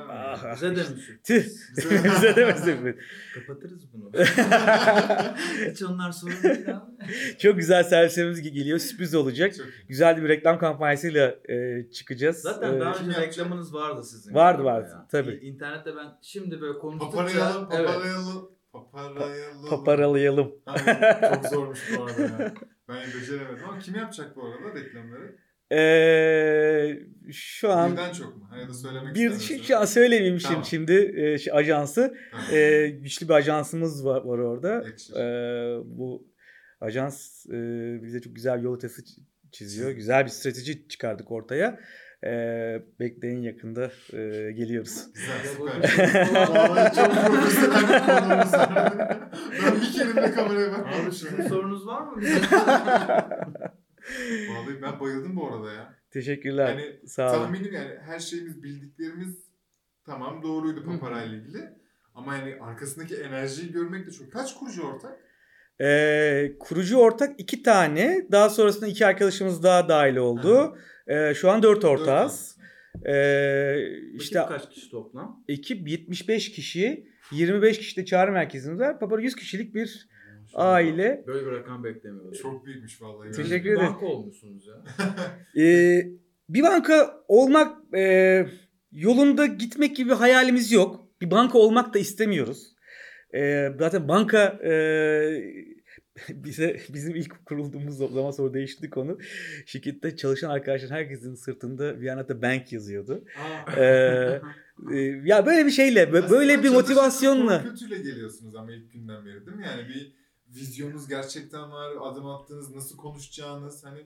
Ah, 0.10 0.44
ah, 0.46 0.56
Bize 0.56 0.70
de 0.76 0.80
mi 0.80 0.86
sürpriz? 0.86 1.70
Bize 2.04 2.36
de 2.36 2.46
mi 2.46 2.54
sürpriz? 2.66 2.96
Kapatırız 3.36 3.94
bunu. 3.94 4.12
Hiç 5.72 5.84
onlar 5.84 6.12
sorun 6.12 6.36
değil 6.44 6.70
abi. 6.78 6.84
Çok 7.40 7.56
güzel 7.58 7.84
servislerimiz 7.84 8.42
geliyor. 8.42 8.80
Sürpriz 8.80 9.16
olacak. 9.16 9.56
Çok. 9.56 9.66
Güzel 9.88 10.24
bir 10.24 10.30
reklam 10.30 10.60
kampanyasıyla 10.60 11.36
e, 11.50 11.84
çıkacağız. 11.92 12.38
Zaten 12.38 12.74
E, 12.74 12.80
daha 12.80 12.90
önce 12.94 13.04
yapacak? 13.12 13.22
reklamınız 13.28 13.74
vardı 13.74 14.04
sizin. 14.04 14.34
Vardı, 14.34 14.64
vardı. 14.64 14.90
ya. 14.92 15.08
Tabii. 15.12 15.40
İnternette 15.44 15.96
ben 15.96 16.08
şimdi 16.22 16.62
böyle 16.62 16.80
konuştukça... 16.80 17.18
Paparayalım, 17.18 17.68
Evet. 17.76 17.88
paparayalım, 17.88 18.50
paparayalım. 18.74 19.70
paparalayalım. 19.70 20.52
Abi, 20.66 20.80
çok 21.36 21.46
zormuş 21.46 21.80
bu 21.98 22.04
arada 22.04 22.22
ya. 22.22 22.54
Ben 22.90 23.08
beceremedim 23.08 23.66
ama 23.70 23.80
kim 23.80 23.96
yapacak 23.96 24.36
bu 24.36 24.44
arada 24.48 24.80
reklamları? 24.80 25.36
E, 25.72 27.32
şu 27.32 27.72
an 27.72 27.92
Birden 27.92 28.12
çok 28.12 28.38
mu? 28.38 28.50
Ya 28.62 28.70
da 28.70 28.74
söylemek 28.74 29.16
bir 29.16 29.32
ister 29.32 29.58
şu, 29.58 29.64
şu 29.64 29.78
an 29.78 29.86
söylemeyeyim 29.86 30.40
şimdi, 30.40 30.54
Tamam. 30.54 30.66
şimdi 30.66 31.14
e, 31.16 31.38
şu 31.38 31.56
ajansı. 31.56 32.18
Tamam. 32.32 32.46
E, 32.52 32.88
güçlü 32.90 33.28
bir 33.30 33.34
ajansımız 33.34 34.06
var, 34.06 34.22
var 34.22 34.38
orada. 34.38 34.74
Yakışır. 34.74 35.16
E, 35.16 35.82
bu 35.86 36.28
ajans 36.82 37.46
e, 37.46 37.54
bize 38.04 38.22
çok 38.22 38.36
güzel 38.36 38.58
bir 38.60 38.64
yol 38.64 38.72
haritası 38.72 39.02
ç- 39.02 39.20
çiziyor. 39.52 39.92
Güzel 39.92 40.26
bir 40.26 40.30
strateji 40.30 40.88
çıkardık 40.88 41.32
ortaya. 41.32 41.80
E, 42.24 42.84
bekleyin 43.00 43.42
yakında 43.42 43.92
e, 44.14 44.52
geliyoruz. 44.52 45.08
Güzel, 45.14 45.44
çok 46.96 47.12
profesyonel 47.28 47.90
bir 47.90 48.00
konuğumuz 48.06 48.54
var. 48.54 48.94
Ben 49.66 49.82
bir 49.82 49.92
kere 49.94 50.32
kameraya 50.32 50.72
bakmamışım. 50.72 51.44
sorunuz 51.50 51.88
var 51.88 52.02
mı 52.02 52.22
bize? 52.22 52.42
Vallahi 54.50 54.82
ben 54.82 55.00
bayıldım 55.00 55.36
bu 55.36 55.48
arada 55.48 55.72
ya. 55.72 55.96
Teşekkürler. 56.12 56.70
Yani 56.70 57.00
Sağ 57.08 57.32
olun. 57.32 57.44
tahminim 57.44 57.74
yani 57.74 57.98
her 58.06 58.20
şeyimiz 58.20 58.64
bildiklerimiz 58.64 59.38
tamam 60.06 60.44
doğruydu 60.44 60.86
paparayla 60.86 61.38
ilgili. 61.38 61.70
Ama 62.16 62.36
yani 62.36 62.58
arkasındaki 62.62 63.16
enerjiyi 63.16 63.72
görmek 63.72 64.08
de 64.08 64.12
çok. 64.12 64.32
Kaç 64.32 64.56
kurucu 64.56 64.84
ortak? 64.84 65.20
Ee, 65.82 66.52
kurucu 66.60 66.98
ortak 66.98 67.40
iki 67.40 67.64
tane. 67.64 68.28
Daha 68.32 68.50
sonrasında 68.50 68.88
iki 68.88 69.06
arkadaşımız 69.06 69.64
daha 69.64 69.90
dahil 69.90 70.16
oldu. 70.16 70.78
Ee, 71.08 71.34
şu 71.34 71.50
an 71.50 71.64
dört 71.64 71.86
ortağız. 71.86 72.58
Ee, 73.06 73.76
İşte 74.14 74.18
işte 74.18 74.46
kaç 74.48 74.70
kişi 74.70 74.90
toplam? 74.92 75.44
ekip 75.48 75.88
75 75.90 76.52
kişi. 76.52 77.08
25 77.32 77.78
kişi 77.80 77.98
de 78.02 78.06
çağrı 78.06 78.32
merkezimiz 78.32 78.80
var. 78.80 79.00
Papara 79.00 79.22
100 79.22 79.36
kişilik 79.36 79.76
bir 79.76 80.08
aile. 80.54 81.24
Böyle 81.28 81.46
bir 81.46 81.52
rakam 81.52 81.84
beklemiyordum. 81.84 82.32
Çok 82.32 82.66
büyükmüş 82.66 83.02
vallahi. 83.02 83.32
Teşekkür 83.32 83.70
ederim. 83.70 83.88
Banka 83.88 84.06
olmuşsunuz 84.06 84.68
ya. 84.68 84.74
Ee, 85.64 86.08
bir 86.50 86.64
banka 86.64 87.24
olmak 87.28 87.96
e, 87.96 88.46
yolunda 88.92 89.46
gitmek 89.46 89.96
gibi 89.96 90.10
bir 90.10 90.16
hayalimiz 90.16 90.72
yok. 90.72 91.08
Bir 91.22 91.32
banka 91.32 91.58
olmak 91.58 91.94
da 91.94 92.00
istemiyoruz. 92.00 92.73
Ee, 93.36 93.72
zaten 93.80 94.08
banka 94.08 94.44
e, 94.64 94.74
bize 96.30 96.80
bizim 96.94 97.16
ilk 97.16 97.46
kurulduğumuz 97.46 97.98
zaman 97.98 98.32
sonra 98.32 98.54
değişti 98.54 98.90
konu. 98.90 99.18
Şirkette 99.66 100.16
çalışan 100.16 100.50
arkadaşlar 100.50 100.90
herkesin 100.92 101.36
sırtında 101.36 102.00
Viyana'da 102.00 102.42
bank 102.42 102.74
yazıyordu. 102.74 103.24
Ee, 103.78 104.42
e, 104.94 104.98
ya 105.24 105.46
böyle 105.46 105.66
bir 105.66 105.72
şeyle 105.72 106.04
bö- 106.04 106.30
böyle 106.30 106.52
Aslında 106.54 106.64
bir 106.64 106.70
motivasyonla. 106.70 107.64
korkutuyla 107.64 107.98
geliyorsunuz 107.98 108.56
ama 108.56 108.72
ilk 108.72 108.94
günden 108.94 109.26
beri 109.26 109.46
değil 109.46 109.58
mi? 109.58 109.64
Yani 109.66 109.88
bir 109.90 110.14
vizyonunuz 110.56 111.08
gerçekten 111.10 111.72
var. 111.72 111.92
Adım 112.02 112.26
attığınız, 112.26 112.76
nasıl 112.76 112.98
konuşacağınız 112.98 113.84
hani 113.86 114.00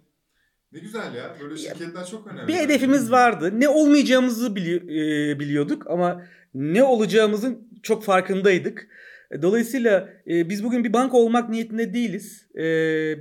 ne 0.72 0.80
güzel 0.80 1.14
ya. 1.16 1.36
Böyle 1.42 1.58
şirketler 1.58 2.06
çok 2.06 2.28
önemli. 2.28 2.48
Bir 2.48 2.54
hedefimiz 2.54 3.12
vardı. 3.12 3.60
Ne 3.60 3.70
olmayacağımızı 3.70 4.48
bili- 4.56 5.32
e, 5.32 5.40
biliyorduk 5.40 5.88
ama 5.88 6.26
ne 6.54 6.84
olacağımızın 6.84 7.68
çok 7.84 8.04
farkındaydık. 8.04 8.88
E, 9.32 9.42
Dolayısıyla 9.42 10.10
e, 10.28 10.50
biz 10.50 10.64
bugün 10.64 10.84
bir 10.84 10.94
banka 10.94 11.18
olmak 11.18 11.50
niyetinde 11.50 11.94
değiliz. 11.94 12.48
E, 12.58 12.64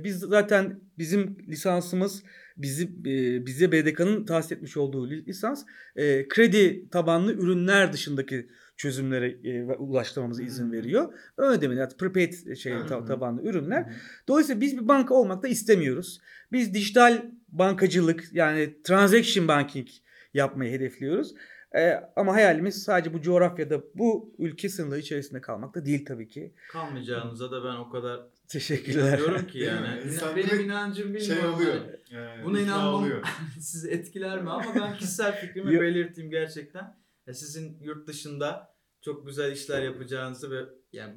biz 0.03 0.19
zaten 0.19 0.79
bizim 0.97 1.37
lisansımız 1.47 2.23
bizi 2.57 2.83
e, 3.05 3.45
bize 3.45 3.71
BDK'nın 3.71 4.25
tahsis 4.25 4.51
etmiş 4.51 4.77
olduğu 4.77 5.09
li- 5.09 5.25
lisans 5.25 5.65
e, 5.95 6.27
kredi 6.27 6.89
tabanlı 6.89 7.33
ürünler 7.33 7.93
dışındaki 7.93 8.47
çözümlere 8.77 9.27
e, 9.43 9.63
ulaştırmamıza 9.63 10.43
izin 10.43 10.63
Hmm. 10.65 10.71
veriyor. 10.71 11.13
Ön 11.37 11.57
ödemeli 11.57 11.79
yani 11.79 11.89
prepaid 11.99 12.55
şey 12.55 12.73
Hmm. 12.73 12.87
ta- 12.87 13.05
tabanlı 13.05 13.43
ürünler. 13.43 13.85
Dolayısıyla 14.27 14.61
biz 14.61 14.77
bir 14.77 14.87
banka 14.87 15.13
olmak 15.13 15.43
da 15.43 15.47
istemiyoruz. 15.47 16.19
Biz 16.51 16.73
dijital 16.73 17.21
bankacılık 17.47 18.23
yani 18.33 18.73
transaction 18.83 19.47
banking 19.47 19.87
yapmayı 20.33 20.71
hedefliyoruz. 20.71 21.33
Ee, 21.75 21.93
ama 22.15 22.33
hayalimiz 22.33 22.83
sadece 22.83 23.13
bu 23.13 23.21
coğrafyada 23.21 23.81
bu 23.95 24.35
ülke 24.39 24.69
sınırları 24.69 24.99
içerisinde 24.99 25.41
kalmak 25.41 25.75
da 25.75 25.85
değil 25.85 26.05
tabii 26.05 26.27
ki. 26.27 26.53
Kalmayacağınıza 26.71 27.51
da 27.51 27.63
ben 27.63 27.75
o 27.75 27.89
kadar 27.89 28.19
Teşekkürler. 28.47 29.07
inanıyorum 29.17 29.47
ki 29.47 29.59
yani. 29.59 30.01
İnsan 30.05 30.35
Benim 30.35 30.59
inancım 30.59 31.13
bilmiyorum. 31.13 31.41
Şey 31.41 31.45
oluyor. 31.49 31.73
hani 31.75 32.23
Yani 32.25 32.45
Buna 32.45 32.59
inanmam. 32.59 32.93
oluyor. 32.93 33.23
sizi 33.59 33.89
etkiler 33.89 34.41
mi 34.41 34.49
ama 34.49 34.75
ben 34.75 34.97
kişisel 34.97 35.39
fikrimi 35.41 35.81
belirteyim 35.81 36.31
gerçekten. 36.31 36.97
Ya 37.27 37.33
sizin 37.33 37.77
yurt 37.81 38.07
dışında 38.07 38.75
çok 39.01 39.27
güzel 39.27 39.51
işler 39.51 39.81
yapacağınızı 39.81 40.51
ve 40.51 40.63
yani 40.91 41.15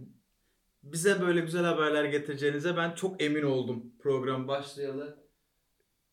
bize 0.83 1.21
böyle 1.21 1.41
güzel 1.41 1.65
haberler 1.65 2.05
getireceğinize 2.05 2.77
ben 2.77 2.95
çok 2.95 3.23
emin 3.23 3.43
oldum 3.43 3.85
program 4.03 4.49
başlayalı. 4.49 5.19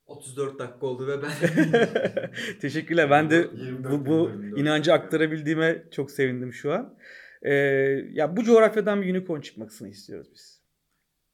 34 0.08 0.60
dakika 0.60 0.86
oldu 0.86 1.08
ve 1.08 1.22
ben 1.22 1.32
Teşekkürler. 2.62 3.10
Ben 3.10 3.30
de 3.30 3.36
24 3.36 3.94
bu, 3.94 4.06
bu 4.06 4.32
inancı 4.60 4.94
aktarabildiğime 4.94 5.84
çok 5.92 6.12
sevindim 6.12 6.54
şu 6.54 6.74
an. 6.74 6.98
Ee, 7.42 7.54
ya 8.12 8.38
bu 8.38 8.44
coğrafyadan 8.44 9.02
bir 9.02 9.16
unicorn 9.16 9.42
çıkmasını 9.42 9.90
istiyoruz 9.90 10.28
biz. 10.34 10.62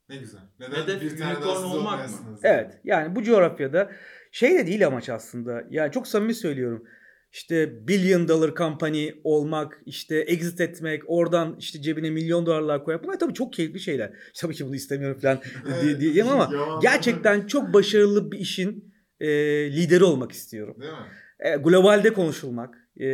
Ne 0.09 0.17
güzel. 0.17 0.41
Neden 0.59 0.83
Hedef 0.83 1.01
bir 1.01 1.17
tane 1.17 1.31
unicorn 1.31 1.47
daha 1.47 1.55
siz 1.55 1.65
olmak 1.65 2.09
mı? 2.09 2.39
Evet. 2.43 2.79
Yani 2.83 3.15
bu 3.15 3.23
coğrafyada 3.23 3.91
şey 4.31 4.55
de 4.55 4.67
değil 4.67 4.87
amaç 4.87 5.09
aslında. 5.09 5.63
Ya 5.69 5.91
çok 5.91 6.07
samimi 6.07 6.33
söylüyorum. 6.33 6.87
İşte 7.33 7.87
billion 7.87 8.27
dollar 8.27 8.55
company 8.55 9.09
olmak, 9.23 9.81
işte 9.85 10.15
exit 10.17 10.61
etmek, 10.61 11.03
oradan 11.07 11.55
işte 11.59 11.81
cebine 11.81 12.09
milyon 12.09 12.45
dolarlar 12.45 12.83
koymak. 12.83 13.03
Bunlar 13.03 13.19
tabii 13.19 13.33
çok 13.33 13.53
keyifli 13.53 13.79
şeyler. 13.79 14.13
Tabii 14.37 14.53
ki 14.55 14.65
bunu 14.65 14.75
istemiyorum 14.75 15.19
falan 15.21 15.41
diye- 15.81 15.99
diyeceğim 15.99 16.29
ama 16.29 16.49
Yalan. 16.53 16.79
gerçekten 16.79 17.47
çok 17.47 17.73
başarılı 17.73 18.31
bir 18.31 18.39
işin 18.39 18.93
e, 19.19 19.27
lideri 19.71 20.03
olmak 20.03 20.31
istiyorum. 20.31 20.75
Değil 20.81 20.91
mi? 20.93 20.97
E, 21.39 21.55
globalde 21.55 22.13
konuşulmak 22.13 22.75
e, 22.99 23.07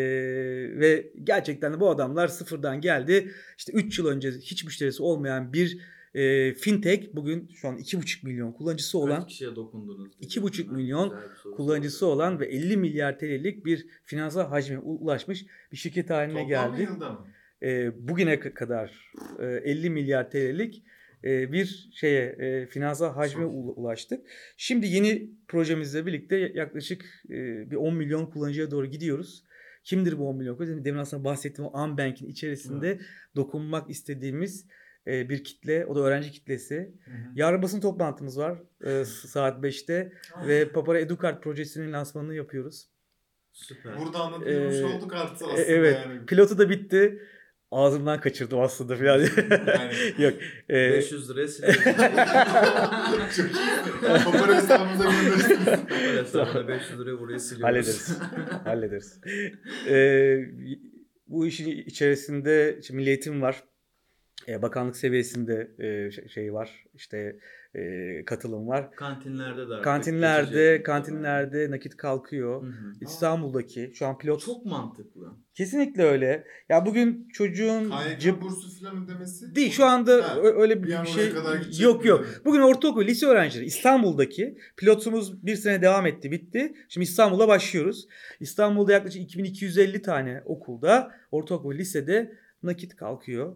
ve 0.79 1.12
gerçekten 1.23 1.73
de 1.73 1.79
bu 1.79 1.89
adamlar 1.89 2.27
sıfırdan 2.27 2.82
geldi. 2.82 3.32
İşte 3.58 3.71
3 3.73 3.99
yıl 3.99 4.08
önce 4.08 4.32
hiç 4.32 4.63
müşterisi 4.63 5.03
olmayan 5.03 5.53
bir 5.53 5.77
e, 6.13 6.53
fintech 6.53 7.13
bugün 7.13 7.47
şu 7.55 7.67
an 7.67 7.77
2,5 7.77 8.25
milyon 8.25 8.51
kullanıcısı 8.51 8.97
olan 8.97 9.19
kaç 9.19 9.27
kişiye 9.27 9.55
dokundunuz? 9.55 10.11
2,5 10.21 10.73
milyon 10.73 11.15
kullanıcısı 11.55 11.97
sordum. 11.97 12.15
olan 12.15 12.39
ve 12.39 12.45
50 12.45 12.77
milyar 12.77 13.19
TL'lik 13.19 13.65
bir 13.65 13.87
finansal 14.03 14.47
hacme 14.49 14.79
ulaşmış 14.79 15.45
bir 15.71 15.77
şirket 15.77 16.09
haline 16.09 16.41
Toplam 16.43 16.75
geldi. 16.75 16.89
E, 17.63 17.91
bugüne 18.07 18.33
ka- 18.33 18.53
kadar 18.53 19.11
e, 19.39 19.45
50 19.45 19.89
milyar 19.89 20.31
TL'lik 20.31 20.83
e, 21.23 21.51
bir 21.51 21.89
şeye 21.93 22.25
e, 22.25 22.65
finansal 22.67 23.13
hacme 23.13 23.45
ulaştık. 23.45 24.27
Şimdi 24.57 24.87
yeni 24.87 25.29
projemizle 25.47 26.05
birlikte 26.05 26.51
yaklaşık 26.55 27.05
e, 27.29 27.71
bir 27.71 27.75
10 27.75 27.95
milyon 27.95 28.25
kullanıcıya 28.25 28.71
doğru 28.71 28.85
gidiyoruz. 28.85 29.43
Kimdir 29.83 30.19
bu 30.19 30.29
10 30.29 30.37
milyon 30.37 30.55
kullanıcı? 30.55 30.85
Demin 30.85 30.99
aslında 30.99 31.23
bahsettiğim 31.23 31.71
o 31.73 31.83
Unbank'in 31.83 32.27
içerisinde 32.27 32.99
dokunmak 33.35 33.89
istediğimiz 33.89 34.65
e, 35.07 35.29
bir 35.29 35.43
kitle. 35.43 35.85
O 35.85 35.95
da 35.95 35.99
öğrenci 35.99 36.31
kitlesi. 36.31 36.75
Hı 37.05 37.12
hı. 37.12 37.15
Yarın 37.35 37.62
basın 37.62 37.81
toplantımız 37.81 38.38
var 38.39 38.57
e, 38.85 39.05
saat 39.05 39.63
5'te 39.63 40.13
ve 40.47 40.69
Papara 40.69 40.99
Educard 40.99 41.41
projesinin 41.43 41.93
lansmanını 41.93 42.35
yapıyoruz. 42.35 42.88
Süper. 43.51 43.99
Burada 43.99 44.19
anlatılmış 44.19 44.75
Ee, 44.75 44.85
olduk 44.85 45.13
artık 45.13 45.41
E, 45.41 45.45
aslında 45.45 45.62
evet. 45.62 45.97
yani. 46.05 46.25
Pilotu 46.25 46.57
da 46.57 46.69
bitti. 46.69 47.21
Ağzımdan 47.71 48.19
kaçırdım 48.21 48.59
aslında 48.59 48.95
falan. 48.95 49.07
Yani 49.19 49.27
Yok. 50.23 50.33
e, 50.69 50.73
500 50.91 51.29
liraya 51.29 51.47
çok 53.35 53.45
iyi. 53.45 54.23
Papara 54.23 54.55
hesabımıza 54.55 55.03
gönderirsiniz. 55.03 55.67
Hesabına 56.17 56.67
500 56.67 56.99
liraya 56.99 57.19
buraya 57.19 57.39
siliyoruz. 57.39 57.65
hallederiz. 57.65 58.17
hallederiz. 58.63 59.19
E, 59.89 60.38
bu 61.27 61.47
işin 61.47 61.67
içerisinde 61.71 62.77
işte 62.81 62.93
Milli 62.93 63.09
Eğitim 63.09 63.41
var. 63.41 63.63
E, 64.49 64.62
bakanlık 64.62 64.97
seviyesinde 64.97 65.71
e, 65.79 66.12
şey- 66.29 66.53
var. 66.53 66.85
İşte 66.95 67.39
e, 67.75 67.81
katılım 68.25 68.67
var. 68.67 68.91
Kantinlerde 68.91 69.69
de 69.69 69.73
artık 69.73 69.83
Kantinlerde, 69.83 70.83
kantinlerde 70.83 71.71
nakit 71.71 71.97
kalkıyor. 71.97 72.63
Hı 72.63 72.67
hı. 72.67 72.93
İstanbul'daki 73.01 73.91
şu 73.93 74.05
an 74.05 74.17
pilot 74.17 74.41
Çok 74.41 74.65
mantıklı. 74.65 75.33
kesinlikle 75.53 76.03
öyle. 76.03 76.43
Ya 76.69 76.85
bugün 76.85 77.27
çocuğun 77.33 77.89
KYK 77.89 78.19
cep 78.19 78.41
bursu 78.41 78.79
falan 78.79 79.05
ödemesi. 79.05 79.55
değil 79.55 79.71
şu 79.71 79.85
anda 79.85 80.29
Ha, 80.29 80.39
öyle 80.41 80.83
bir, 80.83 80.88
bir 80.88 81.07
şey 81.07 81.31
yok 81.79 82.05
yok. 82.05 82.19
miydi? 82.21 82.31
Bugün 82.45 82.62
ortaokul, 82.62 83.05
lise 83.05 83.25
öğrencileri 83.25 83.65
İstanbul'daki 83.65 84.57
pilotumuz 84.77 85.45
bir 85.45 85.55
sene 85.55 85.81
devam 85.81 86.05
etti, 86.05 86.31
bitti. 86.31 86.73
Şimdi 86.89 87.03
İstanbul'a 87.03 87.47
başlıyoruz. 87.47 88.07
İstanbul'da 88.39 88.93
yaklaşık 88.93 89.21
2250 89.21 90.01
tane 90.01 90.41
okulda, 90.45 91.12
ortaokul, 91.31 91.73
lisede 91.75 92.31
nakit 92.63 92.95
kalkıyor. 92.95 93.55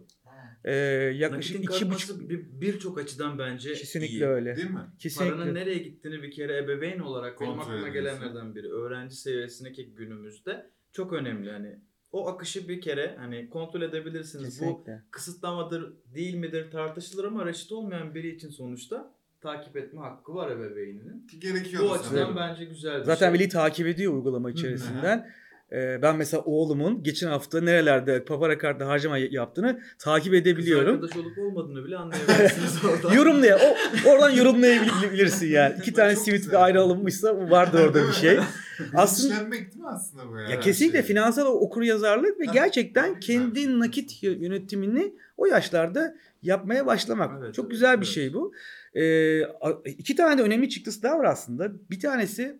Ee, 0.64 0.74
yaklaşık 1.16 1.54
Nakitin 1.56 1.74
iki 1.84 1.90
buçuk 1.90 2.28
bir- 2.30 2.44
birçok 2.60 2.98
açıdan 2.98 3.38
bence 3.38 3.74
kesinlikle 3.74 4.14
iyi. 4.14 4.26
öyle. 4.26 4.56
Değil 4.56 4.70
mi? 4.70 4.80
Kesinlikle. 4.98 5.36
Paranın 5.36 5.54
nereye 5.54 5.78
gittiğini 5.78 6.22
bir 6.22 6.30
kere 6.30 6.56
ebeveyn 6.58 6.98
olarak 6.98 7.40
benim 7.40 7.60
aklıma 7.60 7.88
gelenlerden 7.88 8.54
biri. 8.54 8.72
Öğrenci 8.72 9.16
seviyesindeki 9.16 9.86
günümüzde 9.94 10.66
çok 10.92 11.12
önemli. 11.12 11.50
Hani 11.50 11.78
o 12.12 12.28
akışı 12.28 12.68
bir 12.68 12.80
kere 12.80 13.14
hani 13.18 13.48
kontrol 13.50 13.82
edebilirsiniz. 13.82 14.44
Bu 14.44 14.64
Kesinlikle. 14.66 15.02
kısıtlamadır 15.10 15.92
değil 16.14 16.34
midir 16.34 16.70
tartışılır 16.70 17.24
ama 17.24 17.46
reşit 17.46 17.72
olmayan 17.72 18.14
biri 18.14 18.34
için 18.36 18.48
sonuçta 18.50 19.14
takip 19.40 19.76
etme 19.76 20.00
hakkı 20.00 20.34
var 20.34 20.50
ebeveyninin. 20.50 21.26
Ki 21.26 21.40
gerekiyor 21.40 21.82
Bu 21.82 21.88
da 21.88 21.92
açıdan 21.92 22.08
sanırım. 22.10 22.36
bence 22.36 22.64
güzel 22.64 23.00
bir 23.00 23.04
Zaten 23.04 23.30
şey. 23.32 23.40
veli 23.40 23.48
takip 23.48 23.86
ediyor 23.86 24.12
uygulama 24.14 24.50
içerisinden. 24.50 25.18
Ee, 25.18 25.30
ben 25.72 26.16
mesela 26.16 26.42
oğlumun 26.42 27.02
geçen 27.02 27.28
hafta 27.28 27.60
nerelerde 27.60 28.24
papara 28.24 28.58
kartla 28.58 28.86
harcama 28.86 29.18
yaptığını 29.18 29.80
takip 29.98 30.32
Kız 30.32 30.40
edebiliyorum. 30.40 30.94
arkadaş 30.94 31.16
olup 31.16 31.38
olmadığını 31.38 31.84
bile 31.84 31.96
anlayabilirsiniz 31.96 32.84
oradan. 32.90 33.12
Yorumlaya, 33.14 33.58
o, 33.58 34.08
oradan 34.08 34.30
yorumlayabilirsin 34.30 35.46
yani. 35.46 35.74
İki 35.78 35.92
tane 35.92 36.16
simit 36.16 36.48
bir 36.48 36.64
ayrı 36.64 36.80
alınmışsa 36.80 37.50
vardır 37.50 37.80
orada 37.80 38.08
bir 38.08 38.12
şey. 38.12 38.38
Aslında 38.94 39.34
Bilinçlenmek 39.34 39.72
değil 39.72 39.80
mi 39.84 39.88
aslında 39.88 40.28
bu 40.28 40.38
ya? 40.38 40.48
ya 40.48 40.60
kesinlikle 40.60 40.98
Şey. 40.98 41.06
finansal 41.06 41.46
okur 41.46 41.82
yazarlık 41.82 42.40
ve 42.40 42.46
Ha, 42.46 42.52
gerçekten 42.52 43.20
kendi 43.20 43.78
nakit 43.78 44.22
yönetimini 44.22 45.14
o 45.36 45.46
yaşlarda 45.46 46.14
yapmaya 46.42 46.86
başlamak. 46.86 47.30
Evet, 47.42 47.54
Çok 47.54 47.64
evet, 47.64 47.70
güzel 47.70 47.92
bir 48.00 48.06
evet. 48.06 48.14
şey 48.14 48.34
bu. 48.34 48.52
Ee, 48.94 49.40
iki 49.86 50.16
tane 50.16 50.38
de 50.38 50.42
önemli 50.42 50.68
çıktısı 50.68 51.02
daha 51.02 51.18
var 51.18 51.24
aslında. 51.24 51.72
Bir 51.90 52.00
tanesi 52.00 52.58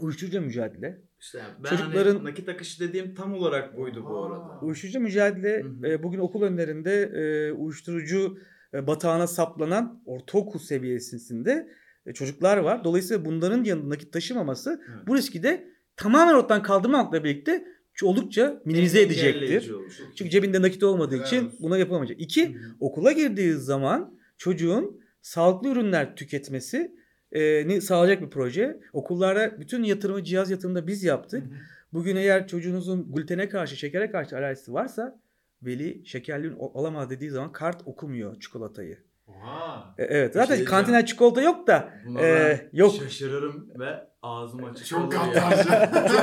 uyuşturucu 0.00 0.40
mücadele. 0.40 1.00
İşte 1.24 1.38
yani 1.38 1.52
ben 1.64 1.68
Çocukların- 1.68 2.14
hani 2.14 2.24
nakit 2.24 2.48
akışı 2.48 2.80
dediğim 2.88 3.14
tam 3.14 3.34
olarak 3.34 3.76
buydu 3.76 4.04
bu 4.08 4.24
arada. 4.24 4.58
Uyuşturucu 4.62 5.00
mücadele 5.00 5.62
Hı 5.62 5.68
hı. 5.68 5.86
e, 5.86 6.02
bugün 6.02 6.18
okul 6.18 6.42
önlerinde 6.42 7.02
e, 7.02 7.52
uyuşturucu 7.52 8.38
e, 8.74 8.86
batağına 8.86 9.26
saplanan 9.26 10.02
ortaokul 10.06 10.58
seviyesinde 10.58 11.68
e, 12.06 12.12
çocuklar 12.12 12.56
var. 12.56 12.84
Dolayısıyla 12.84 13.24
bunların 13.24 13.64
yanında 13.64 13.88
nakit 13.88 14.12
taşımaması 14.12 14.80
Evet. 14.94 15.06
bu 15.06 15.16
riski 15.16 15.42
de 15.42 15.68
tamamen 15.96 16.34
ortadan 16.34 16.62
kaldırmakla 16.62 17.24
birlikte 17.24 17.64
oldukça 18.02 18.62
minimize 18.64 19.02
edecektir. 19.02 19.72
Çünkü 20.16 20.30
cebinde 20.30 20.62
nakit 20.62 20.82
olmadığı 20.82 21.14
Helal 21.14 21.26
için 21.26 21.52
buna 21.60 21.78
yapılamayacak. 21.78 22.20
İki, 22.20 22.54
Hı 22.54 22.58
hı. 22.58 22.74
okula 22.80 23.12
girdiği 23.12 23.52
zaman 23.52 24.18
çocuğun 24.38 25.00
sağlıklı 25.22 25.68
ürünler 25.68 26.16
tüketmesi 26.16 26.94
ni 27.68 27.80
sağlayacak 27.80 28.22
bir 28.22 28.30
proje. 28.30 28.80
Okullarda 28.92 29.60
bütün 29.60 29.82
yatırımı, 29.82 30.24
cihaz 30.24 30.50
yatırımını 30.50 30.82
da 30.82 30.86
biz 30.86 31.04
yaptık. 31.04 31.42
Bugün 31.92 32.16
eğer 32.16 32.48
çocuğunuzun 32.48 33.14
glutene 33.14 33.48
karşı, 33.48 33.76
şekere 33.76 34.10
karşı 34.10 34.36
alerjisi 34.36 34.72
varsa 34.72 35.20
veli 35.62 36.06
şekerli 36.06 36.52
alamaz 36.74 37.10
dediği 37.10 37.30
zaman 37.30 37.52
kart 37.52 37.82
okumuyor 37.86 38.40
çikolatayı. 38.40 38.98
Oha. 39.26 39.94
E, 39.98 40.04
evet 40.04 40.34
zaten 40.34 40.56
şey 40.56 40.64
kantinden 40.64 41.04
çikolata 41.04 41.42
yok 41.42 41.66
da 41.66 41.88
e, 42.20 42.60
yok. 42.72 42.94
şaşırırım 42.94 43.70
ve 43.78 44.08
ağzım 44.22 44.64
açık 44.64 44.86
Çok 44.86 45.12
çok, 45.12 45.20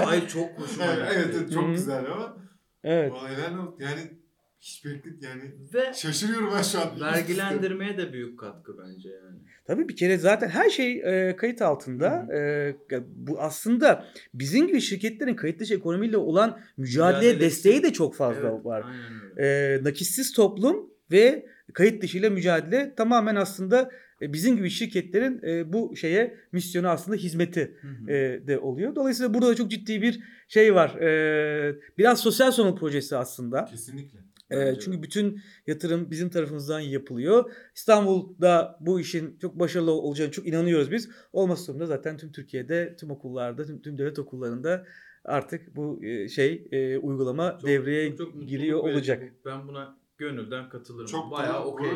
ay 0.08 0.28
çok 0.28 0.60
hoşuma 0.60 0.86
evet, 0.86 0.97
gitti. 0.97 1.13
evet, 1.15 1.36
evet, 1.38 1.54
çok 1.54 1.67
güzel 1.69 2.12
ama. 2.12 2.38
Evet. 2.84 3.12
Vay. 3.12 3.32
Yani 3.80 4.20
hiç 4.62 4.86
beklet 4.86 5.24
yani. 5.24 5.41
Ve 5.74 5.93
Şaşırıyorum 5.93 6.50
ben 6.58 6.62
şu 6.62 6.80
an. 6.82 6.89
vergilendirmeye 7.02 7.97
de 7.97 8.13
büyük 8.13 8.39
katkı 8.39 8.78
bence 8.78 9.10
yani. 9.10 9.38
Tabii 9.65 9.89
bir 9.89 9.95
kere 9.95 10.17
zaten 10.17 10.50
her 10.50 10.69
şey 10.69 10.91
e, 11.30 11.36
kayıt 11.36 11.62
altında. 11.62 12.28
E, 12.36 12.74
bu 13.15 13.39
aslında 13.41 14.06
bizim 14.34 14.67
gibi 14.67 14.82
şirketlerin 14.82 15.36
kayıt 15.36 15.60
dışı 15.60 15.74
ekonomiyle 15.76 16.17
olan 16.17 16.60
mücadele 16.78 17.32
Mücadelesi- 17.34 17.39
desteği 17.39 17.84
de 17.84 17.93
çok 17.93 18.15
fazla 18.15 18.50
Evet, 18.56 18.65
var. 18.65 18.84
Aynen 18.86 19.21
öyle. 19.38 19.76
e, 19.76 19.84
nakitsiz 19.84 20.34
toplum 20.34 20.89
ve 21.12 21.45
kayıt 21.74 22.04
dışıyla 22.04 22.30
mücadele 22.30 22.95
tamamen 22.95 23.36
aslında 23.36 23.91
e, 24.21 24.34
bizim 24.34 24.56
gibi 24.58 24.69
şirketlerin 24.69 25.41
e, 25.47 25.74
bu 25.74 25.95
şeye 25.95 26.38
misyonu 26.52 26.88
aslında 26.89 27.17
hizmeti 27.17 27.78
Hı 27.82 27.88
hı. 27.88 28.12
e, 28.12 28.47
de 28.47 28.60
oluyor. 28.60 28.95
Dolayısıyla 28.95 29.34
burada 29.34 29.47
da 29.50 29.56
çok 29.56 29.71
ciddi 29.71 30.02
bir 30.02 30.19
şey 30.47 30.76
var. 30.76 30.95
E, 30.95 31.76
biraz 31.97 32.19
sosyal 32.19 32.52
sorumluluk 32.52 32.80
projesi 32.80 33.15
aslında. 33.17 33.65
Kesinlikle. 33.65 34.19
Bence 34.51 34.79
çünkü 34.79 35.03
bütün 35.03 35.41
yatırım 35.67 36.11
bizim 36.11 36.29
tarafımızdan 36.29 36.79
yapılıyor. 36.79 37.51
İstanbul'da 37.75 38.77
bu 38.79 38.99
işin 38.99 39.37
çok 39.37 39.59
başarılı 39.59 39.91
olacağını 39.91 40.31
çok 40.31 40.47
inanıyoruz 40.47 40.91
biz. 40.91 41.09
Olması 41.33 41.67
durumda 41.67 41.85
zaten 41.85 42.17
tüm 42.17 42.31
Türkiye'de, 42.31 42.95
tüm 42.99 43.11
okullarda, 43.11 43.65
tüm, 43.65 43.81
tüm 43.81 43.97
devlet 43.97 44.19
okullarında 44.19 44.85
artık 45.25 45.75
bu 45.75 46.01
şey 46.35 46.67
e, 46.71 46.97
uygulama 46.97 47.51
Çok- 47.51 47.69
devreye 47.69 48.09
çok 48.15 48.19
mutluluk 48.27 48.49
giriyor 48.49 48.83
verici. 48.83 48.95
olacak. 48.97 49.33
Ben 49.45 49.67
buna 49.67 49.97
gönülden 50.17 50.69
katılırım. 50.69 51.07
Çok 51.07 51.31
Bayağı 51.31 51.65
okey. 51.65 51.91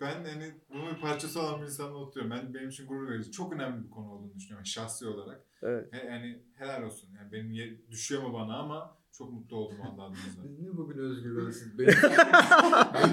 Ben 0.00 0.24
hani 0.24 0.52
bunun 0.70 0.94
bir 0.94 1.00
parçası 1.00 1.40
olan 1.40 1.60
bir 1.60 1.66
insanla 1.66 1.96
oturuyorum. 1.98 2.38
Ben 2.38 2.54
benim 2.54 2.68
için 2.68 2.86
gurur 2.86 3.10
verici. 3.10 3.30
Çok 3.30 3.52
önemli 3.52 3.84
bir 3.84 3.90
konu 3.90 4.12
olduğunu 4.12 4.34
düşünüyorum 4.34 4.66
şahsi 4.66 5.06
olarak. 5.06 5.40
Evet. 5.62 5.92
He, 5.92 6.06
yani 6.06 6.42
helal 6.54 6.82
olsun. 6.82 7.08
Yani 7.16 7.32
benim 7.32 7.78
düşüyor 7.90 8.22
mu 8.22 8.32
bana 8.32 8.56
ama 8.58 8.96
çok 9.22 9.32
mutlu 9.32 9.56
oldum 9.56 9.76
Allah 9.82 10.04
adınıza. 10.04 10.42
Biz 10.44 10.58
niye 10.58 10.76
bugün 10.76 10.98
özgüvensiz? 10.98 11.78
Benim 11.78 11.92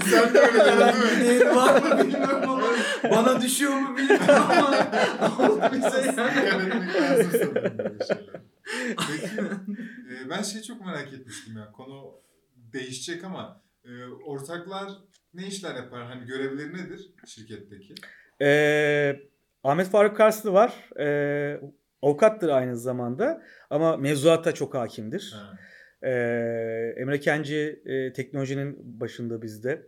Sen 0.10 0.34
de 0.34 0.40
öyle 0.40 0.60
dedin 0.60 1.30
değil 1.30 1.46
mi? 1.46 1.56
Var 1.56 1.82
mı 1.82 2.08
bilmiyorum 2.08 2.50
ama 2.50 2.68
bana 3.04 3.42
düşüyor 3.42 3.74
mu 3.74 3.98
bilmiyorum 3.98 4.26
ama 4.30 4.70
oldu 5.50 5.62
bize 5.74 6.04
Dikkat 6.04 6.36
yani? 6.36 6.84
Peki 8.96 9.42
e, 10.12 10.30
ben 10.30 10.42
şey 10.42 10.62
çok 10.62 10.86
merak 10.86 11.14
etmiştim 11.14 11.58
ya. 11.58 11.72
Konu 11.72 12.12
değişecek 12.56 13.24
ama 13.24 13.62
e, 13.86 13.90
ortaklar 14.26 14.90
ne 15.34 15.48
işler 15.48 15.76
yapar? 15.76 16.06
Hani 16.06 16.26
görevleri 16.26 16.74
nedir 16.74 17.14
şirketteki? 17.26 17.96
Ee, 18.42 19.20
Ahmet 19.64 19.88
Faruk 19.88 20.18
Karslı 20.18 20.54
var. 20.54 20.90
Ee, 21.00 21.62
avukattır 22.02 22.50
aynı 22.50 22.78
zamanda 22.78 23.42
ama 23.70 23.98
mevzuata 23.98 24.52
çok 24.54 24.74
hakimdir. 24.74 25.32
Ha. 25.36 25.60
Ee, 26.04 26.94
Emre 26.98 27.20
Kenci 27.20 27.82
e, 27.86 28.14
teknolojinin 28.14 29.00
başında 29.00 29.42
bizde. 29.42 29.88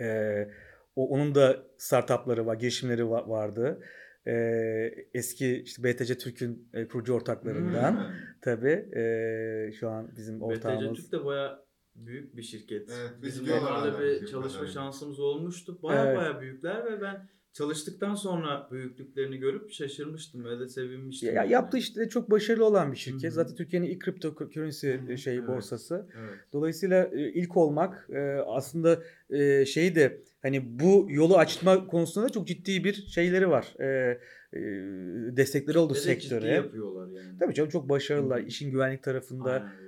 Ee, 0.00 0.48
o, 0.96 1.08
onun 1.08 1.34
da 1.34 1.62
startupları 1.76 2.46
var, 2.46 2.54
girişimleri 2.56 3.02
va- 3.02 3.28
vardı. 3.28 3.82
Ee, 4.26 4.94
eski 5.14 5.62
işte 5.62 5.84
BTC 5.84 6.18
Türk'ün 6.18 6.68
e, 6.74 6.88
kurucu 6.88 7.14
ortaklarından 7.14 7.92
Hmm. 7.92 8.14
tabii. 8.42 8.88
Ee, 8.96 9.72
şu 9.72 9.88
an 9.88 10.10
bizim 10.16 10.36
BTC 10.40 10.44
ortağımız. 10.44 10.96
Türk 11.02 11.12
de 11.12 11.24
baya 11.24 11.58
büyük 11.94 12.36
bir 12.36 12.42
şirket. 12.42 12.90
Evet, 13.00 13.10
Bizim 13.22 13.44
biliyorlar 13.44 13.70
onlarla 13.70 14.00
bir 14.00 14.26
çalışma 14.26 14.66
şansımız 14.66 15.20
olmuştu. 15.20 15.78
Baya 15.82 16.06
Evet. 16.06 16.16
baya 16.18 16.40
büyükler 16.40 16.84
ve 16.92 17.00
ben 17.00 17.28
çalıştıktan 17.56 18.14
sonra 18.14 18.68
büyüklüklerini 18.72 19.38
görüp 19.38 19.72
şaşırmıştım 19.72 20.44
ve 20.44 20.60
de 20.60 20.68
sevinmiştim. 20.68 21.28
Ya, 21.28 21.34
yani. 21.34 21.52
yaptığı 21.52 21.78
işte 21.78 22.08
çok 22.08 22.30
başarılı 22.30 22.64
olan 22.64 22.92
bir 22.92 22.96
şirket. 22.96 23.22
Hı 23.22 23.26
hı. 23.26 23.30
Zaten 23.30 23.54
Türkiye'nin 23.54 23.86
ilk 23.86 24.04
cryptocurrency 24.04 24.92
Hı 24.92 25.12
hı, 25.12 25.18
şey 25.18 25.36
evet. 25.36 25.48
borsası. 25.48 26.06
Evet. 26.20 26.34
Dolayısıyla 26.52 27.10
e, 27.12 27.32
ilk 27.32 27.56
olmak 27.56 28.10
e, 28.10 28.20
aslında 28.46 29.02
e, 29.30 29.66
şeyi 29.66 29.94
de 29.94 30.22
hani 30.42 30.78
bu 30.78 31.06
yolu 31.10 31.36
açma 31.36 31.86
konusunda 31.86 32.28
da 32.28 32.32
çok 32.32 32.46
ciddi 32.46 32.84
bir 32.84 32.94
şeyleri 32.94 33.50
var. 33.50 33.74
Destekleri 35.36 35.78
oldu 35.78 35.92
Ve 35.92 35.96
de 35.96 36.00
ciddi 36.00 36.08
sektöre. 36.08 36.48
yapıyorlar 36.48 37.08
yani. 37.08 37.38
Tabii 37.38 37.54
canım 37.54 37.70
çok 37.70 37.88
başarılılar. 37.88 38.40
İşin 38.40 38.70
güvenlik 38.70 39.02
tarafında 39.02 39.50
Aynen 39.50 39.86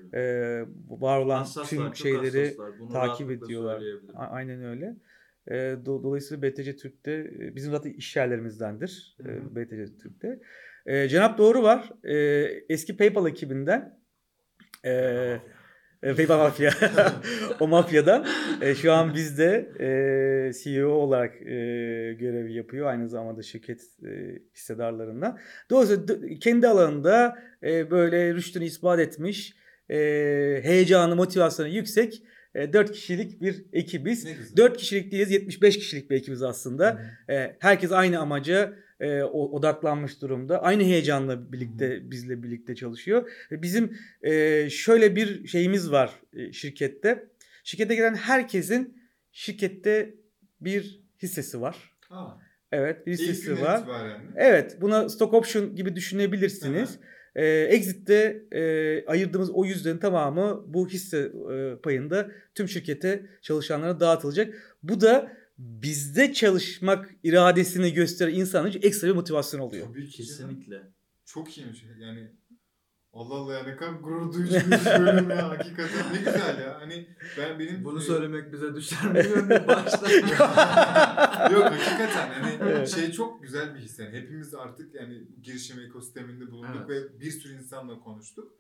var 0.88 1.18
olan 1.18 1.38
Hassaslar, 1.38 1.68
tüm 1.68 1.94
şeyleri 1.94 2.56
takip 2.92 3.30
ediyorlar. 3.30 3.82
aynen 4.14 4.64
öyle. 4.64 4.96
E, 5.50 5.54
do- 5.54 6.02
dolayısıyla 6.02 6.42
BTC 6.42 6.76
Türk'te 6.76 7.30
bizim 7.56 7.72
zaten 7.72 7.90
iş 7.90 8.16
yerlerimizdendir. 8.16 9.16
Hı 9.22 9.32
hı. 9.32 9.36
E, 9.36 9.56
BTC 9.56 9.96
Türk'te. 10.02 10.40
E, 10.86 11.08
Cenap 11.08 11.38
Doğru 11.38 11.62
var. 11.62 11.92
E, 12.04 12.14
eski 12.68 12.96
PayPal 12.96 13.28
ekibinden. 13.28 13.98
E, 14.84 14.92
e, 16.02 16.14
PayPal 16.14 16.38
Mafya. 16.38 16.72
o 17.60 17.68
mafyadan. 17.68 18.26
E, 18.60 18.74
şu 18.74 18.92
an 18.92 19.14
bizde 19.14 19.70
e, 19.80 20.52
CEO 20.52 20.88
olarak 20.88 21.34
e, 21.42 21.46
görev 22.18 22.48
yapıyor. 22.48 22.86
Aynı 22.86 23.08
zamanda 23.08 23.42
şirket 23.42 23.80
e, 24.04 24.38
hissedarlarından. 24.54 25.38
Dolayısıyla 25.70 26.16
kendi 26.40 26.68
alanında 26.68 27.38
e, 27.62 27.90
böyle 27.90 28.34
rüştünü 28.34 28.64
ispat 28.64 29.00
etmiş, 29.00 29.54
e, 29.90 29.96
heyecanı, 30.62 31.16
motivasyonu 31.16 31.68
yüksek 31.68 32.22
E, 32.58 32.72
4 32.72 32.92
kişilik 32.92 33.42
bir 33.42 33.64
ekibiz. 33.72 34.24
Ne 34.24 34.32
güzel. 34.32 34.56
4 34.56 34.76
kişilik 34.76 35.12
değiliz 35.12 35.30
75 35.30 35.78
kişilik 35.78 36.10
bir 36.10 36.16
ekibiz 36.16 36.42
aslında. 36.42 37.02
E, 37.30 37.56
herkes 37.58 37.92
aynı 37.92 38.18
amaca 38.18 38.74
e, 39.00 39.22
odaklanmış 39.22 40.22
durumda. 40.22 40.62
Aynı 40.62 40.82
heyecanla 40.82 41.52
birlikte 41.52 42.10
bizle 42.10 42.42
birlikte 42.42 42.74
çalışıyor. 42.74 43.30
Ve 43.50 43.62
bizim 43.62 43.96
e, 44.22 44.70
şöyle 44.70 45.16
bir 45.16 45.46
şeyimiz 45.46 45.90
var 45.92 46.10
e, 46.32 46.52
şirkette. 46.52 47.28
Şirkete 47.64 47.94
gelen 47.94 48.14
herkesin 48.14 49.02
şirkette 49.32 50.14
bir 50.60 51.00
hissesi 51.22 51.60
var. 51.60 51.76
Aa, 52.10 52.30
Evet, 52.72 53.06
bir 53.06 53.12
hissesi 53.12 53.60
var. 53.60 53.78
itibaren? 53.78 54.20
Evet, 54.36 54.76
buna 54.80 55.08
stock 55.08 55.34
option 55.34 55.76
gibi 55.76 55.96
düşünebilirsiniz. 55.96 56.98
Ee, 57.38 57.68
Exit'te 57.70 58.42
e, 58.52 59.04
ayırdığımız 59.06 59.50
o 59.50 59.64
yüzdenin 59.64 59.98
tamamı 59.98 60.64
bu 60.66 60.88
hisse 60.88 61.32
e, 61.52 61.76
payında 61.82 62.30
tüm 62.54 62.68
şirkete 62.68 63.26
çalışanlara 63.42 64.00
dağıtılacak. 64.00 64.76
Bu 64.82 65.00
da 65.00 65.32
bizde 65.58 66.32
çalışmak 66.32 67.14
iradesini 67.22 67.92
gösteren 67.92 68.34
insanlar 68.34 68.68
için 68.68 68.82
ekstra 68.82 69.08
bir 69.08 69.12
motivasyon 69.12 69.60
oluyor. 69.60 69.86
Tabii. 69.86 70.08
Kesinlikle. 70.08 70.82
Çok 71.24 71.58
iyiymiş. 71.58 71.84
Yani 72.00 72.32
Allah 73.18 73.34
Allah 73.34 73.54
ya 73.54 73.62
ne 73.62 73.76
kadar 73.76 73.92
gurur 73.92 74.32
duyucu 74.32 74.54
bir 74.54 74.84
bölüm 75.00 75.30
ya 75.30 75.48
hakikaten 75.48 76.12
ne 76.12 76.18
güzel 76.18 76.60
ya. 76.60 76.80
Hani 76.80 77.08
ben 77.38 77.58
benim 77.58 77.84
Bunu 77.84 77.98
e, 77.98 78.02
söylemek 78.02 78.52
bize 78.52 78.74
düşer 78.74 79.04
mi 79.12 79.14
bilmiyorum 79.18 79.66
başta. 79.68 80.10
Yok 81.52 81.64
hakikaten 81.64 82.42
hani 82.42 82.58
Evet. 82.60 82.88
şey 82.88 83.12
çok 83.12 83.42
güzel 83.42 83.74
bir 83.74 83.80
his 83.80 83.98
yani. 83.98 84.16
Hepimiz 84.16 84.54
artık 84.54 84.94
yani 84.94 85.28
girişim 85.42 85.80
ekosisteminde 85.80 86.50
bulunduk 86.50 86.86
Evet. 86.90 87.10
ve 87.12 87.20
bir 87.20 87.30
sürü 87.30 87.52
insanla 87.58 88.00
konuştuk. 88.00 88.52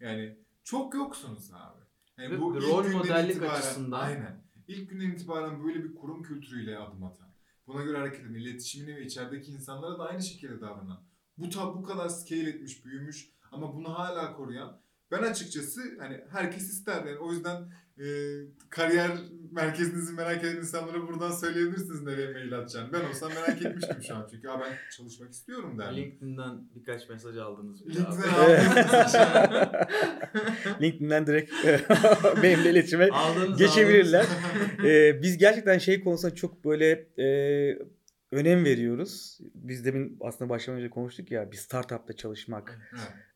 Yani 0.00 0.38
çok 0.64 0.94
yoksunuz 0.94 1.50
abi. 1.54 1.80
Yani 2.18 2.30
Ve 2.30 2.34
ilk 2.34 2.40
rol 2.42 2.88
modellik 2.88 3.36
itibaren- 3.36 3.48
açısından. 3.58 4.00
Aynen. 4.00 4.44
İlk 4.68 4.90
günden 4.90 5.10
itibaren 5.10 5.64
böyle 5.64 5.84
bir 5.84 5.94
kurum 5.94 6.22
kültürüyle 6.22 6.78
adım 6.78 7.04
atan. 7.04 7.28
Buna 7.66 7.82
göre 7.82 7.98
hareket 7.98 8.20
eden, 8.20 8.34
iletişimini 8.34 8.96
ve 8.96 9.04
içerideki 9.04 9.52
insanlara 9.52 9.98
da 9.98 10.04
aynı 10.08 10.22
şekilde 10.22 10.60
davranan. 10.60 11.04
Bu 11.38 11.50
tab 11.50 11.74
bu 11.76 11.82
kadar 11.82 12.08
scale 12.08 12.48
etmiş, 12.48 12.84
büyümüş 12.84 13.33
ama 13.54 13.74
bunu 13.74 13.98
hala 13.98 14.32
koruyan. 14.36 14.80
Ben 15.10 15.22
açıkçası 15.22 15.80
hani 15.98 16.20
herkes 16.32 16.62
ister 16.70 17.04
yani 17.04 17.18
o 17.18 17.32
yüzden 17.32 17.62
e, 17.98 18.04
kariyer 18.70 19.10
merkezinizi 19.52 20.12
merak 20.12 20.44
eden 20.44 20.56
insanlara 20.56 21.08
buradan 21.08 21.30
söyleyebilirsiniz 21.30 22.02
nereye 22.02 22.32
mail 22.32 22.58
atacağını. 22.58 22.92
Ben 22.92 23.08
olsam 23.08 23.30
merak 23.34 23.62
etmiştim 23.62 23.96
şu 24.08 24.14
an 24.14 24.26
çünkü. 24.30 24.48
Ben 24.48 24.72
çalışmak 24.96 25.30
istiyorum 25.32 25.78
derdim. 25.78 25.96
LinkedIn'den 25.96 26.60
birkaç 26.74 27.08
mesaj 27.08 27.36
aldınız 27.36 27.80
mı? 27.86 27.92
LinkedIn'den 27.94 28.28
abi? 28.28 28.52
aldınız 28.52 29.14
LinkedIn'den 30.80 31.26
direkt 31.26 31.52
benimle 32.42 32.70
iletişime 32.70 33.10
Aldınız, 33.10 33.58
geçebilirler. 33.58 34.20
aldınız. 34.24 34.84
Ee, 34.90 35.22
biz 35.22 35.38
gerçekten 35.38 35.78
şey 35.78 36.04
konusunda 36.04 36.34
çok 36.34 36.64
böyle 36.64 36.90
e, 37.18 37.78
önem 38.34 38.64
veriyoruz. 38.64 39.38
Biz 39.54 39.84
demin 39.84 40.16
aslında 40.20 40.50
başlamadan 40.50 40.82
önce 40.84 40.90
konuştuk 40.90 41.30
ya 41.30 41.52
bir 41.52 41.56
startupta 41.56 42.12
çalışmak. 42.16 42.78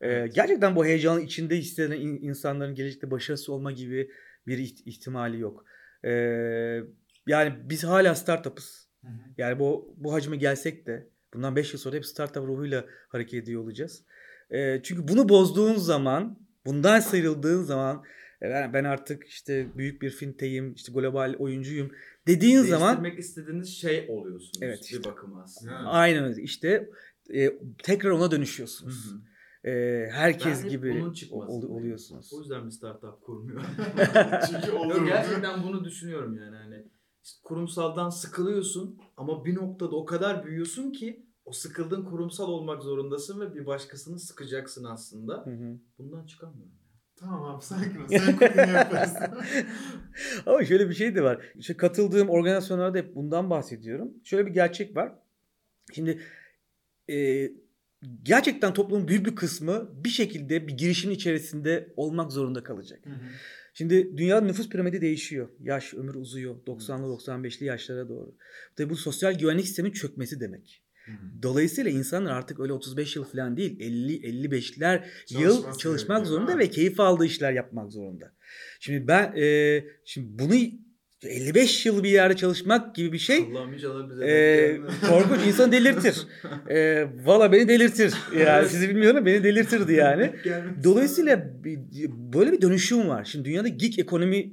Evet. 0.00 0.26
Ee, 0.26 0.32
gerçekten 0.34 0.76
bu 0.76 0.84
heyecanın 0.87 1.20
içinde 1.20 1.56
hisseden 1.56 2.00
in- 2.00 2.22
insanların 2.22 2.74
gelecekte 2.74 3.11
başarısı 3.11 3.52
olma 3.52 3.72
gibi 3.72 4.11
bir 4.46 4.58
iht- 4.58 4.82
ihtimali 4.84 5.40
yok. 5.40 5.64
Ee, 6.04 6.11
yani 7.26 7.52
biz 7.64 7.84
hala 7.84 8.14
startup'ız. 8.14 8.88
Yani 9.38 9.58
bu 9.58 9.94
bu 9.96 10.12
hacme 10.12 10.37
gelsek 10.37 10.87
de 10.87 11.08
bundan 11.34 11.56
5 11.56 11.72
yıl 11.72 11.80
sonra 11.80 11.96
hep 11.96 12.06
startup 12.06 12.42
ruhuyla 12.46 12.84
hareket 13.08 13.42
ediyor 13.42 13.62
olacağız. 13.62 14.02
Ee, 14.50 14.80
çünkü 14.82 15.08
bunu 15.08 15.28
bozduğun 15.28 15.74
zaman, 15.74 16.38
bundan 16.66 17.00
sıyrıldığın 17.00 17.62
zaman 17.62 18.04
ben, 18.42 18.72
ben 18.72 18.85
artık 18.85 19.24
işte 19.27 19.68
büyük 19.77 20.03
bir 20.03 20.11
fintech'im, 20.11 20.72
işte 20.74 20.92
global 20.92 21.35
oyuncuyum 21.38 21.90
dediğin 22.27 22.62
zaman 22.62 22.88
Değiştirmek 22.88 23.18
istediğiniz 23.18 23.68
şey 23.68 24.07
oluyorsunuz 24.09 24.59
Evet 24.62 24.79
bir 24.79 24.96
işte. 24.96 25.11
bakıma 25.11 25.42
aslında. 25.42 25.72
Yani. 25.72 25.88
aynen 25.88 26.24
öyle. 26.24 26.42
işte 26.42 26.90
e, 27.35 27.59
tekrar 27.83 28.11
ona 28.11 28.31
dönüşüyorsunuz. 28.31 29.12
hı. 29.12 29.29
E, 29.70 30.07
herkes 30.11 30.62
Ben 30.62 30.68
gibi 30.70 31.05
ol- 31.31 31.62
oluyorsunuz. 31.62 32.33
O 32.35 32.40
yüzden 32.40 32.66
bir 32.66 32.70
startup 32.70 33.22
kurmuyorum. 33.22 33.66
Çünkü 34.51 34.70
olur. 34.72 34.96
Yok, 34.96 35.07
gerçekten 35.07 35.62
bunu 35.62 35.85
düşünüyorum 35.85 36.35
yani 36.35 36.57
hani 36.57 36.88
işte 37.24 37.40
kurumsaldan 37.44 38.11
sıkılıyorsun 38.11 38.98
ama 39.16 39.44
bir 39.44 39.55
noktada 39.55 39.96
o 39.96 40.05
kadar 40.05 40.46
büyüyorsun 40.46 40.90
ki 40.92 41.27
o 41.44 41.53
sıkıldığın 41.53 42.05
kurumsal 42.05 42.48
olmak 42.48 42.83
zorundasın 42.83 43.40
ve 43.40 43.55
bir 43.55 43.66
başkasını 43.66 44.18
sıkacaksın 44.18 44.85
aslında. 44.85 45.46
Hı 45.46 45.51
hı. 45.51 45.79
Bundan 45.98 46.27
çıkamıyorum. 46.27 46.77
Tamam 47.20 47.44
abi 47.44 47.64
sakin 47.64 48.00
ol. 48.00 48.09
Sen 48.09 48.72
yaparsın. 48.74 49.26
Ama 50.46 50.64
şöyle 50.64 50.88
bir 50.88 50.94
şey 50.94 51.14
de 51.14 51.22
var. 51.22 51.44
İşte 51.54 51.76
katıldığım 51.76 52.28
organizasyonlarda 52.28 52.98
hep 52.98 53.14
bundan 53.14 53.50
bahsediyorum. 53.50 54.12
Şöyle 54.24 54.46
bir 54.46 54.52
gerçek 54.52 54.96
var. 54.96 55.12
Şimdi 55.92 56.22
e, 57.11 57.48
gerçekten 58.22 58.74
toplumun 58.74 59.09
büyük 59.09 59.26
bir 59.26 59.37
kısmı 59.37 59.90
bir 60.04 60.09
şekilde 60.09 60.68
bir 60.68 60.72
girişimin 60.72 61.14
içerisinde 61.14 61.92
olmak 61.96 62.33
zorunda 62.33 62.62
kalacak. 62.62 63.07
Hı 63.07 63.11
hı. 63.11 63.28
Şimdi 63.74 64.16
dünyanın 64.16 64.48
nüfus 64.48 64.68
piramidi 64.68 65.00
değişiyor. 65.00 65.48
Yaş, 65.61 65.94
ömür 65.94 66.14
uzuyor. 66.14 66.57
90'lı 66.66 67.07
95'li 67.07 67.66
yaşlara 67.66 68.09
doğru. 68.09 68.35
Tabii 68.76 68.90
bu 68.90 68.96
sosyal 68.96 69.38
güvenlik 69.38 69.66
sistemin 69.66 69.90
çökmesi 69.90 70.40
demek. 70.40 70.83
Dolayısıyla 71.42 71.90
insanlar 71.90 72.33
artık 72.33 72.61
öyle 72.61 72.73
35 72.73 73.16
yıl 73.16 73.25
falan 73.25 73.57
değil 73.57 73.81
50-55'ler 73.81 75.01
yıl 75.31 75.79
çalışmak 75.79 76.27
zorunda 76.27 76.49
değil 76.49 76.59
ve 76.59 76.71
keyif 76.71 77.01
aldığı 77.01 77.25
işler 77.27 77.53
yapmak 77.53 77.92
zorunda. 77.92 78.33
Şimdi 78.81 79.09
ben 79.09 79.33
e, 79.37 79.85
şimdi 80.05 80.27
bunu 80.38 80.55
55 81.23 81.87
yıl 81.87 82.03
bir 82.05 82.09
yerde 82.11 82.37
çalışmak 82.37 82.94
gibi 82.94 83.12
bir 83.12 83.18
şey 83.18 83.38
e, 84.29 84.81
korkunç 85.09 85.47
insanı 85.47 85.73
delirtir. 85.73 86.27
E, 86.71 87.07
Valla 87.25 87.53
beni 87.53 87.68
delirtir. 87.68 88.14
Yani 88.38 88.68
sizi 88.68 88.88
bilmiyorum 88.88 89.27
beni 89.27 89.44
delirtirdi 89.44 89.92
yani. 89.92 90.33
Dolayısıyla 90.85 91.64
bir- 91.64 91.79
böyle 92.33 92.53
bir 92.53 92.61
dönüşüm 92.61 93.09
var. 93.09 93.25
Şimdi 93.25 93.44
dünyada 93.44 93.68
gig 93.68 93.99
ekonomi 93.99 94.53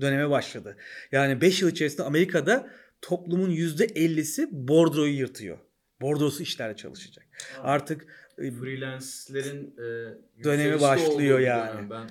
döneme 0.00 0.30
başladı. 0.30 0.76
Yani 1.12 1.40
5 1.40 1.62
yıl 1.62 1.70
içerisinde 1.70 2.02
Amerika'da 2.02 2.70
toplumun 3.02 3.50
%50'si 3.50 4.48
bordroyu 4.50 5.12
yırtıyor. 5.12 5.58
Bordrosu 6.00 6.42
işlerle 6.42 6.76
çalışacak. 6.76 7.26
istemem. 7.40 7.70
Artık 7.70 8.06
e, 8.38 8.50
freelance'lerin 8.50 9.74
e, 9.76 10.44
Dönemi 10.44 10.80
başlıyor 10.80 11.38
bir 11.38 11.44
yani. 11.44 11.72
dönem. 11.72 11.90
Ben 11.90 12.10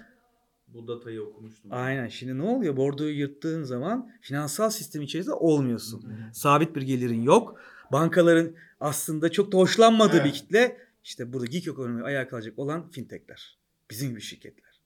bu 0.67 0.87
datayı 0.87 1.21
okumuştum. 1.23 1.71
aynen 1.73 2.07
şimdi 2.07 2.37
ne 2.37 2.43
oluyor? 2.43 2.77
Bordroyu 2.77 3.19
yırttığın 3.19 3.63
zaman 3.63 4.11
finansal 4.21 4.69
sistem 4.69 5.01
içerisinde 5.01 5.33
olmuyorsun. 5.35 6.03
Hı 6.03 6.07
hı. 6.07 6.33
Sabit 6.33 6.75
bir 6.75 6.81
gelirin 6.81 7.21
yok. 7.21 7.61
Bankaların 7.91 8.55
aslında 8.79 9.31
çok 9.31 9.51
da 9.51 9.57
hoşlanmadığı 9.57 10.13
bir 10.17 10.19
Evet. 10.21 10.33
kitle 10.33 10.77
işte 11.03 11.33
burada 11.33 11.45
gig 11.45 11.67
ekonomi 11.67 12.03
ayağa 12.03 12.27
kalacak 12.27 12.59
olan 12.59 12.89
fintechler. 12.91 13.57
Bizim 13.91 14.09
gibi 14.09 14.21
şirketler. 14.21 14.81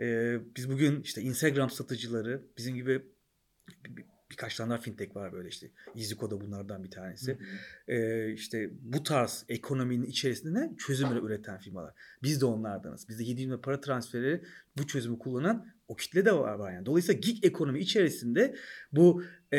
Ee, 0.00 0.38
biz 0.56 0.70
bugün 0.70 1.02
işte 1.02 1.22
Instagram 1.22 1.70
satıcıları 1.70 2.42
bizim 2.58 2.74
gibi 2.74 3.02
bir- 3.84 3.96
bir- 3.96 4.04
birkaç 4.30 4.56
tane 4.56 4.70
daha 4.70 4.78
fintech 4.78 5.16
var 5.16 5.32
böyle 5.32 5.48
işte. 5.48 5.70
EasyCo 5.96 6.30
da 6.30 6.40
bunlardan 6.40 6.84
bir 6.84 6.90
tanesi. 6.90 7.32
Hı 7.32 7.36
hı. 7.36 7.92
Ee, 7.92 8.32
işte 8.32 8.70
bu 8.82 9.02
tarz 9.02 9.44
ekonominin 9.48 10.06
içerisinde 10.06 10.70
çözümleri 10.78 11.18
üreten 11.18 11.58
firmalar. 11.58 11.94
Biz 12.22 12.40
de 12.40 12.44
onlardanız. 12.44 13.08
Bizde 13.08 13.24
7 13.24 13.44
milyon 13.44 13.60
para 13.60 13.80
transferi 13.80 14.42
bu 14.78 14.86
çözümü 14.86 15.18
kullanan 15.18 15.66
o 15.88 15.96
kitle 15.96 16.24
de 16.24 16.32
var, 16.32 16.54
var 16.54 16.72
yani. 16.72 16.86
Dolayısıyla 16.86 17.20
gig 17.20 17.44
ekonomi 17.44 17.80
içerisinde 17.80 18.56
bu 18.92 19.22
e, 19.52 19.58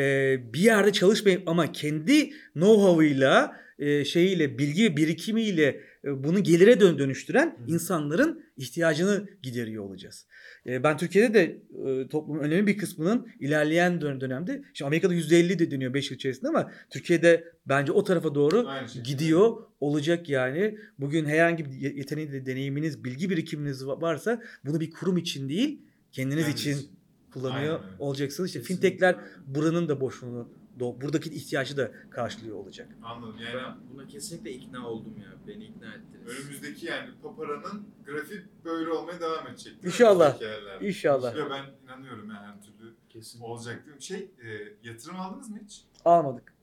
bir 0.52 0.60
yerde 0.60 0.92
çalışmayıp 0.92 1.48
ama 1.48 1.72
kendi 1.72 2.30
know-how'ıyla 2.54 3.56
e, 3.78 4.04
şeyiyle 4.04 4.58
bilgi 4.58 4.96
birikimiyle 4.96 5.80
e, 6.04 6.24
bunu 6.24 6.42
gelire 6.42 6.80
dön 6.80 6.98
dönüştüren 6.98 7.46
Hı. 7.66 7.72
insanların 7.72 8.42
ihtiyacını 8.56 9.28
gideriyor 9.42 9.84
olacağız. 9.84 10.26
E, 10.66 10.82
ben 10.82 10.96
Türkiye'de 10.96 11.34
de 11.34 11.42
e, 11.90 12.08
toplumun 12.08 12.40
önemli 12.40 12.66
bir 12.66 12.78
kısmının 12.78 13.28
ilerleyen 13.40 14.00
dön- 14.00 14.20
dönemde 14.20 14.62
şimdi 14.74 14.86
Amerika'da 14.86 15.14
%50 15.14 15.58
de 15.58 15.70
dönüyor 15.70 15.94
5 15.94 16.10
yıl 16.10 16.16
içerisinde 16.16 16.48
ama 16.48 16.72
Türkiye'de 16.90 17.44
bence 17.66 17.92
o 17.92 18.04
tarafa 18.04 18.34
doğru 18.34 18.66
şekilde. 18.86 19.10
gidiyor 19.12 19.56
olacak 19.80 20.28
yani. 20.28 20.78
Bugün 20.98 21.24
herhangi 21.24 21.64
bir 21.64 21.70
ye- 21.72 21.94
yeteneğiniz, 21.96 22.46
deneyiminiz, 22.46 23.04
bilgi 23.04 23.30
birikiminiz 23.30 23.82
va- 23.82 24.02
varsa 24.02 24.42
bunu 24.64 24.80
bir 24.80 24.90
kurum 24.90 25.16
için 25.16 25.48
değil 25.48 25.80
kendiniz 26.12 26.44
Kendiniz 26.44 26.60
için 26.60 26.90
kullanıyor 27.32 27.80
Aynen 27.84 27.98
olacaksınız. 27.98 28.48
İşte 28.48 28.60
Kesinlikle. 28.60 28.88
fintechler 28.88 29.16
buranın 29.46 29.88
da 29.88 30.00
boşluğunu, 30.00 30.48
buradaki 30.80 31.30
ihtiyacı 31.30 31.76
da 31.76 31.92
karşılıyor 32.10 32.56
olacak. 32.56 32.88
Anladım 33.02 33.36
yani 33.40 33.54
Ben 33.56 33.76
buna 33.94 34.06
kesinlikle 34.06 34.50
ikna 34.52 34.88
oldum 34.88 35.14
ya. 35.18 35.28
Beni 35.46 35.64
ikna 35.64 35.94
ettiniz. 35.94 36.38
önümüzdeki 36.40 36.86
yani 36.86 37.10
paparanın 37.22 37.88
grafiği 38.06 38.40
böyle 38.64 38.90
olmaya 38.90 39.20
devam 39.20 39.46
edecek. 39.48 39.72
İnşallah. 39.84 40.38
İnşallah. 40.80 41.36
Ya 41.36 41.50
ben 41.50 41.64
inanıyorum 41.84 42.28
yani 42.30 42.46
her 42.46 42.62
türlü 42.62 42.94
Kesin. 43.08 43.40
olacak 43.40 43.84
değil 43.86 43.96
mi? 43.96 44.02
Şey 44.02 44.18
e, 44.18 44.48
yatırım 44.82 45.20
aldınız 45.20 45.50
mı 45.50 45.58
hiç? 45.64 45.84
Almadık. 46.04 46.54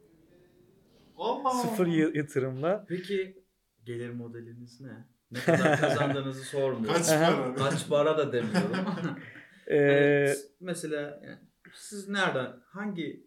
Allah 1.18 1.50
Sıfır 1.50 1.88
yatırımla. 2.16 2.86
Peki 2.90 3.44
gelir 3.86 4.10
modeliniz 4.10 4.82
ne? 4.82 5.08
Ne 5.32 5.40
kadar 5.40 5.80
kazandığınızı 5.82 6.44
sormuyorum. 6.44 6.94
Kaç 7.02 7.08
para? 7.08 7.56
Kaç 7.56 7.90
para 7.90 8.18
da 8.18 8.34
demiyorum. 8.34 8.76
Ee, 9.68 9.76
Yani 9.78 10.36
mesela 10.60 11.02
yani 11.02 11.38
siz 11.74 12.10
nereden 12.10 12.54
hangi 12.66 13.25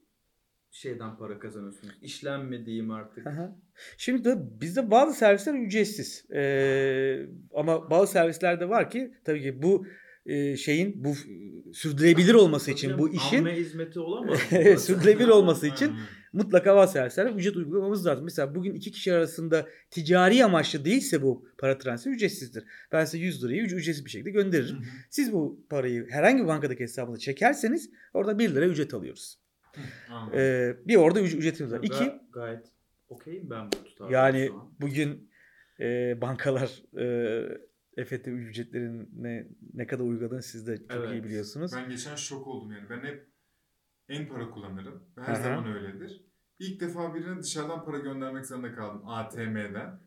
şeyden 0.78 1.16
para 1.16 1.38
kazanıyorsunuz? 1.38 1.94
Diyeyim 2.66 2.90
artık? 2.90 3.26
Aha. 3.26 3.56
Şimdi 3.96 4.24
de 4.24 4.60
bizde 4.60 4.90
bazı 4.90 5.18
servisler 5.18 5.54
ücretsiz. 5.54 6.30
Ee, 6.30 7.26
ama 7.54 7.90
bazı 7.90 8.12
servislerde 8.12 8.68
var 8.68 8.90
ki 8.90 9.14
tabii 9.24 9.42
ki 9.42 9.62
bu 9.62 9.86
e, 10.26 10.56
şeyin 10.56 11.04
bu 11.04 11.14
sürdürülebilir 11.72 12.34
olması 12.34 12.70
için 12.70 12.98
bu 12.98 13.14
işin 13.14 13.46
hizmeti 13.46 14.00
olamaz. 14.00 14.38
sürdürülebilir 14.78 15.28
olması 15.28 15.66
için 15.66 15.92
mutlaka 16.32 16.76
bazı 16.76 16.92
servislerde 16.92 17.30
ücret 17.30 17.56
uygulamamız 17.56 18.06
lazım. 18.06 18.24
Mesela 18.24 18.54
bugün 18.54 18.74
iki 18.74 18.92
kişi 18.92 19.12
arasında 19.12 19.66
ticari 19.90 20.44
amaçlı 20.44 20.84
değilse 20.84 21.22
bu 21.22 21.48
para 21.58 21.78
transferi 21.78 22.14
ücretsizdir. 22.14 22.64
Ben 22.92 23.04
size 23.04 23.18
100 23.18 23.44
lirayı 23.44 23.62
üc- 23.62 23.74
ücretsiz 23.74 24.04
bir 24.04 24.10
şekilde 24.10 24.30
gönderirim. 24.30 24.76
Siz 25.10 25.32
bu 25.32 25.66
parayı 25.70 26.06
herhangi 26.10 26.42
bir 26.42 26.48
bankadaki 26.48 26.82
hesabınıza 26.82 27.20
çekerseniz 27.20 27.90
orada 28.14 28.38
1 28.38 28.54
lira 28.54 28.66
ücret 28.66 28.94
alıyoruz. 28.94 29.38
Ee, 30.34 30.76
bir 30.86 30.96
orada 30.96 31.20
üc- 31.20 31.36
ücretimiz 31.36 31.72
var. 31.72 31.80
İki, 31.82 32.12
gayet 32.32 32.72
okeyim 33.08 33.50
ben 33.50 33.66
bu 33.66 33.84
tutarda 33.84 34.12
yani 34.12 34.50
bugün 34.80 35.30
e, 35.80 36.18
bankalar 36.20 36.82
e, 36.98 37.58
EFT 37.96 38.28
ücretlerine 38.28 39.48
ne 39.74 39.86
kadar 39.86 40.04
uyguladığını 40.04 40.42
siz 40.42 40.66
de 40.66 40.76
çok 40.76 40.90
Evet. 40.90 41.12
iyi 41.12 41.24
biliyorsunuz. 41.24 41.72
Ben 41.76 41.88
geçen 41.88 42.16
şok 42.16 42.46
oldum 42.46 42.72
yani. 42.72 42.90
Ben 42.90 43.00
hep 43.00 43.28
en 44.08 44.28
para 44.28 44.50
kullanırım. 44.50 45.02
Her 45.16 45.32
Aha. 45.32 45.42
zaman 45.42 45.72
öyledir. 45.76 46.24
İlk 46.58 46.80
defa 46.80 47.14
birine 47.14 47.42
dışarıdan 47.42 47.84
para 47.84 47.98
göndermek 47.98 48.46
zorunda 48.46 48.74
kaldım 48.74 49.02
ATM'den. 49.08 50.00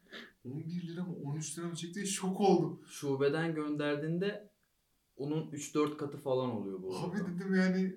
11 0.45 0.87
lira 0.87 1.03
mı 1.03 1.15
13 1.15 1.57
lira 1.57 1.65
mı 1.67 1.75
çekti 1.75 2.07
şok 2.07 2.39
oldum. 2.41 2.81
Şubeden 2.87 3.55
gönderdiğinde 3.55 4.51
onun 5.15 5.51
3-4 5.51 5.97
katı 5.97 6.17
falan 6.17 6.49
oluyor 6.49 6.81
bu 6.81 6.97
Abi 6.97 7.17
arada. 7.17 7.27
dedim 7.35 7.55
yani 7.55 7.95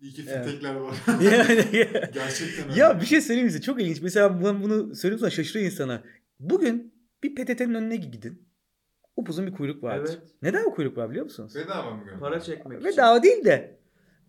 iyi 0.00 0.12
ki 0.12 0.24
Evet. 0.28 0.46
fitekler 0.46 0.74
var. 0.74 0.94
yani 1.22 1.64
Gerçekten 2.14 2.70
öyle. 2.70 2.80
Ya 2.80 3.00
bir 3.00 3.06
şey 3.06 3.20
söyleyeyim 3.20 3.50
size 3.50 3.62
çok 3.62 3.80
ilginç. 3.82 4.00
Mesela 4.02 4.44
ben 4.44 4.62
bunu 4.62 4.94
söylediğim 4.94 5.18
zaman 5.18 5.30
şaşırıyor 5.30 5.66
insana. 5.66 6.02
Bugün 6.40 6.94
bir 7.22 7.34
PTT'nin 7.34 7.74
önüne 7.74 7.96
gidin. 7.96 8.48
Upuzun 9.16 9.46
bir 9.46 9.52
kuyruk 9.52 9.82
vardır. 9.82 10.18
Evet. 10.18 10.32
Neden 10.42 10.64
o 10.64 10.74
kuyruk 10.74 10.96
var 10.96 11.10
biliyor 11.10 11.24
musunuz? 11.24 11.54
Bedava 11.54 11.90
mı 11.90 11.98
gönderdin? 11.98 12.20
Para 12.20 12.40
çekmek 12.40 12.80
için. 12.80 12.92
Bedava 12.92 13.22
değil 13.22 13.44
de 13.44 13.78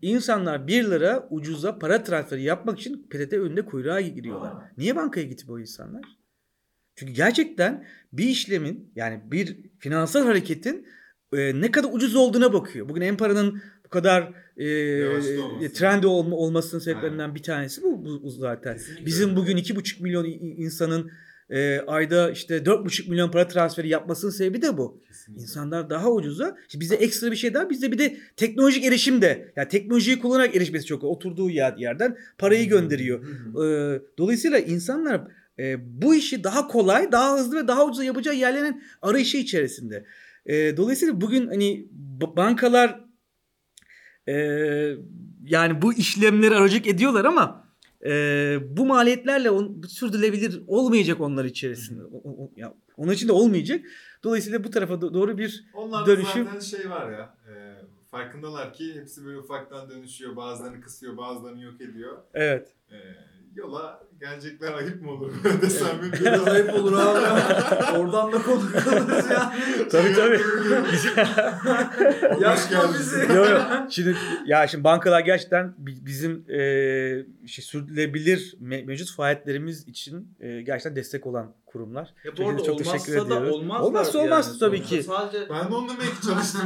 insanlar 0.01 0.67
1 0.67 0.83
lira 0.83 1.27
ucuza 1.29 1.79
para 1.79 2.03
transferi 2.03 2.43
yapmak 2.43 2.79
için 2.79 3.07
PTT 3.09 3.33
önünde 3.33 3.65
kuyruğa 3.65 4.01
giriyorlar. 4.01 4.51
Aa. 4.51 4.71
Niye 4.77 4.95
bankaya 4.95 5.25
gidip 5.25 5.49
o 5.49 5.59
insanlar? 5.59 6.03
Çünkü 6.95 7.13
gerçekten 7.13 7.85
bir 8.13 8.23
işlemin 8.23 8.91
yani 8.95 9.21
bir 9.31 9.57
finansal 9.79 10.25
hareketin 10.25 10.87
e, 11.33 11.61
ne 11.61 11.71
kadar 11.71 11.89
ucuz 11.93 12.15
olduğuna 12.15 12.53
bakıyor. 12.53 12.89
Bugün 12.89 13.01
en 13.01 13.17
paranın 13.17 13.61
bu 13.85 13.89
kadar 13.89 14.33
e, 14.57 14.67
olması. 15.41 15.73
trendi 15.73 16.07
olma, 16.07 16.35
olmasının 16.35 16.81
sebeplerinden 16.81 17.35
bir 17.35 17.43
tanesi 17.43 17.83
bu, 17.83 18.05
bu, 18.05 18.23
bu 18.23 18.29
zaten. 18.29 18.73
Kesinlikle 18.73 19.05
Bizim 19.05 19.35
bugün 19.35 19.57
2,5 19.57 20.03
milyon 20.03 20.25
i- 20.25 20.55
insanın 20.57 21.11
e, 21.49 21.79
ayda 21.87 22.31
işte 22.31 22.57
4,5 22.57 23.09
milyon 23.09 23.31
para 23.31 23.47
transferi 23.47 23.89
yapmasının 23.89 24.31
sebebi 24.31 24.61
de 24.61 24.77
bu. 24.77 25.01
Kesinlikle. 25.07 25.41
İnsanlar 25.43 25.89
daha 25.89 26.11
ucuza. 26.11 26.57
Şimdi 26.67 26.83
bize 26.83 26.95
ekstra 26.95 27.31
bir 27.31 27.35
şey 27.35 27.53
daha. 27.53 27.69
Bizde 27.69 27.91
bir 27.91 27.97
de 27.97 28.17
teknolojik 28.37 28.85
erişim 28.85 29.21
de. 29.21 29.53
Yani 29.55 29.67
teknolojiyi 29.67 30.19
kullanarak 30.19 30.55
erişmesi 30.55 30.85
çok. 30.85 31.03
Oturduğu 31.03 31.49
yer, 31.49 31.77
yerden 31.77 32.17
parayı 32.37 32.69
gönderiyor. 32.69 33.19
Ee, 33.23 34.01
dolayısıyla 34.17 34.59
insanlar 34.59 35.21
e, 35.59 35.75
bu 36.01 36.15
işi 36.15 36.43
daha 36.43 36.67
kolay, 36.67 37.11
daha 37.11 37.37
hızlı 37.39 37.63
ve 37.63 37.67
daha 37.67 37.85
ucuza 37.85 38.03
yapacağı 38.03 38.35
yerlerin 38.35 38.83
arayışı 39.01 39.37
içerisinde. 39.37 40.05
E, 40.45 40.77
dolayısıyla 40.77 41.21
bugün 41.21 41.47
hani 41.47 41.87
bankalar 42.37 43.04
e, 44.27 44.33
yani 45.45 45.81
bu 45.81 45.93
işlemleri 45.93 46.55
aracılık 46.55 46.87
ediyorlar 46.87 47.25
ama 47.25 47.65
e, 48.05 48.57
bu 48.77 48.85
maliyetlerle 48.85 49.49
on, 49.49 49.81
sürdürülebilir 49.87 50.63
olmayacak 50.67 51.21
onlar 51.21 51.45
içerisinde. 51.45 52.03
O, 52.03 52.17
o- 52.23 52.43
o- 52.45 52.51
ya, 52.55 52.73
onun 52.97 53.11
için 53.13 53.27
de 53.27 53.31
olmayacak. 53.31 53.85
Dolayısıyla 54.23 54.63
bu 54.63 54.69
tarafa 54.69 54.93
do- 54.93 55.13
doğru 55.13 55.37
bir 55.37 55.65
Onlarda 55.73 56.11
dönüşüm- 56.11 56.45
zaten 56.45 56.59
şey 56.59 56.89
var 56.89 57.11
ya. 57.11 57.37
E, 57.49 57.53
farkındalar 58.11 58.73
ki 58.73 58.93
hepsi 59.01 59.25
böyle 59.25 59.37
ufaktan 59.37 59.89
dönüşüyor. 59.89 60.35
Bazılarını 60.35 60.81
kısıyor, 60.81 61.17
bazılarını 61.17 61.61
yok 61.61 61.81
ediyor. 61.81 62.17
evet. 62.33 62.67
E, 62.91 62.95
yola 63.55 64.03
gelecekler 64.19 64.73
ayıp 64.73 65.01
mı 65.01 65.11
olur 65.11 65.31
desem 65.61 65.97
mi? 65.97 66.11
Biraz 66.21 66.47
ayıp 66.47 66.73
olur 66.73 66.93
abi. 66.93 67.19
Oradan 67.97 68.31
da 68.31 68.41
konu 68.41 68.71
kalırız 68.71 69.25
yani. 69.31 69.89
Tabii 69.91 70.13
tabii. 70.13 70.37
Hoş 72.35 72.41
Yakma 72.41 72.81
geldin. 72.81 72.95
bizi. 72.99 73.19
Yok 73.19 73.49
yok. 73.49 73.61
Şimdi 73.89 74.15
ya 74.45 74.67
şimdi 74.67 74.83
bankalar 74.83 75.19
gerçekten 75.19 75.73
bi- 75.77 76.05
bizim 76.05 76.45
e, 76.51 76.57
şey, 77.47 77.65
sürdürülebilir 77.65 78.55
me- 78.63 78.85
mevcut 78.85 79.11
faaliyetlerimiz 79.15 79.87
için 79.87 80.35
e, 80.39 80.61
gerçekten 80.61 80.95
destek 80.95 81.25
olan 81.27 81.53
kurumlar. 81.65 82.13
Ya 82.25 82.31
bu 82.31 82.35
Çok 82.37 82.49
arada 82.49 82.63
çok 82.63 82.77
teşekkür 82.77 83.13
olmazsa 83.15 83.29
da 83.29 83.35
ediyoruz. 83.35 83.55
olmaz. 83.55 83.81
Olmazsa 83.81 84.19
olmaz 84.19 84.59
tabii 84.59 84.81
ki. 84.83 85.03
Sadece 85.03 85.49
Ben 85.49 85.71
de 85.71 85.75
onu 85.75 85.89
demeye 85.89 86.09
çalıştım 86.27 86.61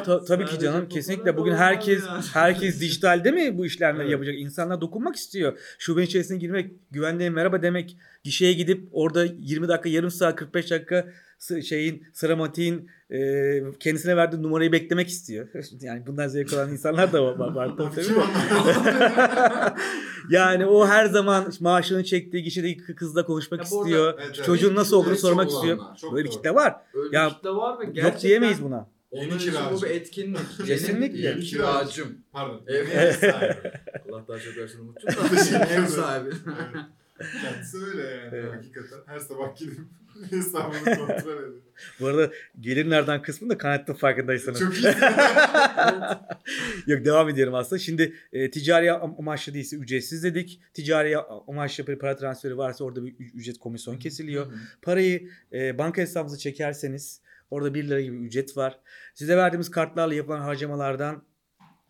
bu. 0.00 0.04
Ta- 0.04 0.24
tabii 0.24 0.44
ki 0.46 0.58
canım 0.58 0.84
bu 0.84 0.88
kesinlikle 0.88 1.36
bugün 1.36 1.54
herkes 1.54 2.06
yani. 2.06 2.24
herkes 2.32 2.80
dijitalde 2.80 3.30
mi 3.30 3.58
bu 3.58 3.66
işlemleri 3.66 4.02
Evet. 4.02 4.12
yapacak? 4.12 4.34
İnsanlar 4.38 4.80
dokunmak 4.80 5.16
istiyor. 5.16 5.58
Şubenin 5.78 6.06
içerisine 6.06 6.38
girmek, 6.38 6.70
güvenliğe 6.90 7.30
merhaba 7.30 7.62
demek, 7.62 7.96
gişeye 8.24 8.52
gidip 8.52 8.88
orada 8.92 9.24
20 9.24 9.68
dakika, 9.68 9.88
yarım 9.88 10.10
saat, 10.10 10.36
45 10.36 10.70
dakika 10.70 11.06
şeyin 11.64 12.06
sıramatiğin 12.12 12.90
e, 13.10 13.18
kendisine 13.80 14.16
verdiği 14.16 14.42
numarayı 14.42 14.72
beklemek 14.72 15.08
istiyor. 15.08 15.48
Yani 15.80 16.06
bundan 16.06 16.28
zevk 16.28 16.52
alan 16.52 16.72
insanlar 16.72 17.12
da 17.12 17.24
var, 17.24 17.54
var 17.54 17.70
tabii. 17.76 18.06
Yani 20.30 20.66
o 20.66 20.86
her 20.86 21.06
zaman 21.06 21.52
maaşını 21.60 22.04
çektiği 22.04 22.42
gişedeki 22.42 22.94
kızla 22.94 23.26
konuşmak 23.26 23.60
Ya 23.60 23.66
bu 23.70 23.76
arada- 23.76 23.88
istiyor. 23.88 24.14
Evet, 24.18 24.32
evet. 24.36 24.46
Çocuğun 24.46 24.74
nasıl 24.74 24.96
olduğunu 24.96 25.16
sormak 25.16 25.50
istiyor. 25.50 25.78
Böyle 26.12 26.24
bir 26.24 26.30
kitle 26.30 26.54
var. 26.54 26.74
öyle 26.94 27.16
Ya, 27.16 27.28
bir 27.30 27.34
kitle 27.34 27.50
var 27.50 27.80
ve 27.80 27.84
gerçekten 27.84 28.10
Yok 28.12 28.22
diyemeyiz 28.22 28.62
buna. 28.62 28.88
Onun 29.10 29.36
için 29.38 29.54
bu 29.72 29.82
bir 29.82 29.90
etkinlik. 29.90 30.66
Kesinlikle. 30.66 31.18
Yeni 31.28 31.40
kiracım. 31.40 32.08
Pardon. 32.32 32.62
Ev 32.66 33.12
sahibi. 33.12 33.72
Allah 34.16 34.28
daha 34.28 34.38
çok 34.38 34.56
versin 34.56 34.80
Umut'cum 34.80 35.10
da. 35.60 35.66
Ev 35.66 35.86
sahibi. 35.86 36.30
Evet. 36.46 36.84
Kendisi 37.42 37.76
öyle 37.76 38.02
yani 38.02 38.28
Evet. 38.32 38.52
hakikaten. 38.54 38.98
Her 39.06 39.18
sabah 39.18 39.56
gidip 39.56 39.78
hesabını 40.30 40.84
kontrol 40.84 41.38
ediyor. 41.38 41.52
Bu 42.00 42.06
arada 42.06 42.30
gelirlerden 42.60 43.22
kısmını 43.22 43.50
da 43.52 43.58
kanatlı 43.58 43.94
farkındaysanız. 43.94 44.60
Çok 44.60 44.76
iyi. 44.78 44.86
Yok 46.86 47.04
devam 47.04 47.28
ediyorum 47.28 47.54
aslında. 47.54 47.78
Şimdi 47.78 48.14
e, 48.32 48.50
ticari 48.50 48.86
am- 48.86 49.18
amaçlı 49.18 49.54
değilse 49.54 49.76
ücretsiz 49.76 50.24
dedik. 50.24 50.60
Ticari 50.74 51.18
amaçlı 51.48 51.86
bir 51.86 51.98
para 51.98 52.16
transferi 52.16 52.56
varsa 52.58 52.84
orada 52.84 53.04
bir 53.04 53.14
ücret 53.18 53.58
komisyon 53.58 53.98
kesiliyor. 53.98 54.52
Parayı 54.82 55.28
e, 55.52 55.78
banka 55.78 56.02
hesabınıza 56.02 56.38
çekerseniz 56.38 57.20
orada 57.50 57.74
1 57.74 57.84
lira 57.88 58.00
gibi 58.00 58.16
ücret 58.16 58.56
var. 58.56 58.78
Size 59.14 59.36
verdiğimiz 59.36 59.70
kartlarla 59.70 60.14
yapılan 60.14 60.40
harcamalardan 60.40 61.22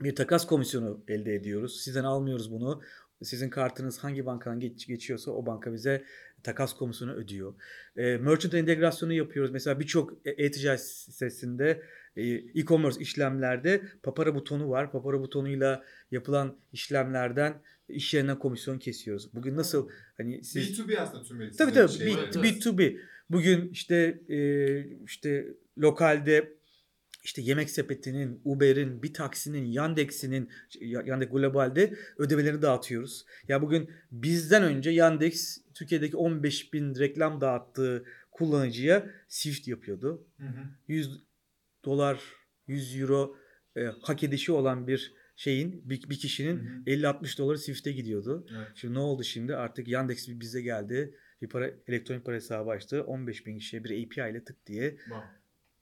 bir 0.00 0.14
takas 0.14 0.46
komisyonu 0.46 1.04
elde 1.08 1.34
ediyoruz. 1.34 1.80
Sizden 1.80 2.04
almıyoruz 2.04 2.52
bunu. 2.52 2.82
Sizin 3.22 3.50
kartınız 3.50 3.98
hangi 3.98 4.26
bankadan 4.26 4.60
geç, 4.60 4.86
geçiyorsa 4.86 5.30
o 5.30 5.46
banka 5.46 5.72
bize 5.72 6.04
takas 6.42 6.76
komisyonu 6.76 7.12
ödüyor. 7.12 7.54
E, 7.96 8.16
merchant 8.16 8.54
entegrasyonu 8.54 9.12
yapıyoruz. 9.12 9.50
Mesela 9.50 9.80
birçok 9.80 10.12
e- 10.24 10.44
e-ticaret 10.44 10.80
sitesinde 10.80 11.82
e, 12.16 12.22
e-commerce 12.24 13.00
işlemlerde 13.00 13.82
papara 14.02 14.34
butonu 14.34 14.70
var. 14.70 14.92
Papara 14.92 15.20
butonuyla 15.20 15.84
yapılan 16.10 16.58
işlemlerden 16.72 17.62
iş 17.88 18.14
yerinden 18.14 18.38
komisyon 18.38 18.78
kesiyoruz. 18.78 19.34
Bugün 19.34 19.56
nasıl 19.56 19.88
hani 20.16 20.44
siz 20.44 20.78
B2B 20.78 20.98
aslında 20.98 21.24
tüm 21.24 21.50
Tabii 21.50 21.72
tabii. 21.72 21.92
Şey 21.92 22.06
B, 22.06 22.10
var. 22.12 22.30
evet. 22.36 22.36
B2B. 22.36 22.96
Bugün 23.30 23.68
işte 23.68 24.20
e, 24.28 24.38
işte 25.04 25.46
lokalde 25.78 26.52
işte 27.26 27.42
yemek 27.42 27.70
sepetinin, 27.70 28.40
Uber'in, 28.44 29.02
bir 29.02 29.14
taksinin, 29.14 29.64
Yandex'inin, 29.64 30.50
Ya- 30.80 31.02
Yandex 31.06 31.28
Global'de 31.30 31.94
ödemelerini 32.18 32.62
dağıtıyoruz. 32.62 33.24
Ya 33.48 33.62
bugün 33.62 33.90
bizden 34.10 34.62
önce 34.62 34.90
Yandex 34.90 35.58
Türkiye'deki 35.74 36.16
15 36.16 36.72
bin 36.72 36.94
reklam 36.94 37.40
dağıttığı 37.40 38.04
kullanıcıya 38.30 39.10
Swift 39.28 39.68
yapıyordu. 39.68 40.26
Hı 40.38 40.46
hı. 40.46 40.64
100 40.88 41.24
dolar, 41.84 42.20
100 42.66 43.00
euro 43.00 43.36
e, 43.76 43.84
hak 44.02 44.22
edişi 44.22 44.52
olan 44.52 44.86
bir 44.86 45.14
şeyin, 45.36 45.90
bir, 45.90 46.10
bir 46.10 46.18
kişinin 46.18 46.56
Hı 46.58 46.90
hı. 46.90 46.96
50-60 46.96 47.38
doları 47.38 47.58
Swift'e 47.58 47.92
gidiyordu. 47.92 48.46
Evet. 48.56 48.68
Şimdi 48.74 48.94
ne 48.94 48.98
oldu 48.98 49.24
şimdi? 49.24 49.56
Artık 49.56 49.88
Yandex 49.88 50.28
bize 50.28 50.62
geldi. 50.62 51.14
Bir 51.42 51.48
para 51.48 51.70
elektronik 51.86 52.24
para 52.24 52.36
hesabı 52.36 52.70
açtı. 52.70 53.02
15 53.02 53.46
bin 53.46 53.58
kişiye 53.58 53.84
bir 53.84 53.90
API 53.90 54.30
ile 54.30 54.44
tık 54.44 54.66
diye 54.66 54.96
Bak, 55.10 55.24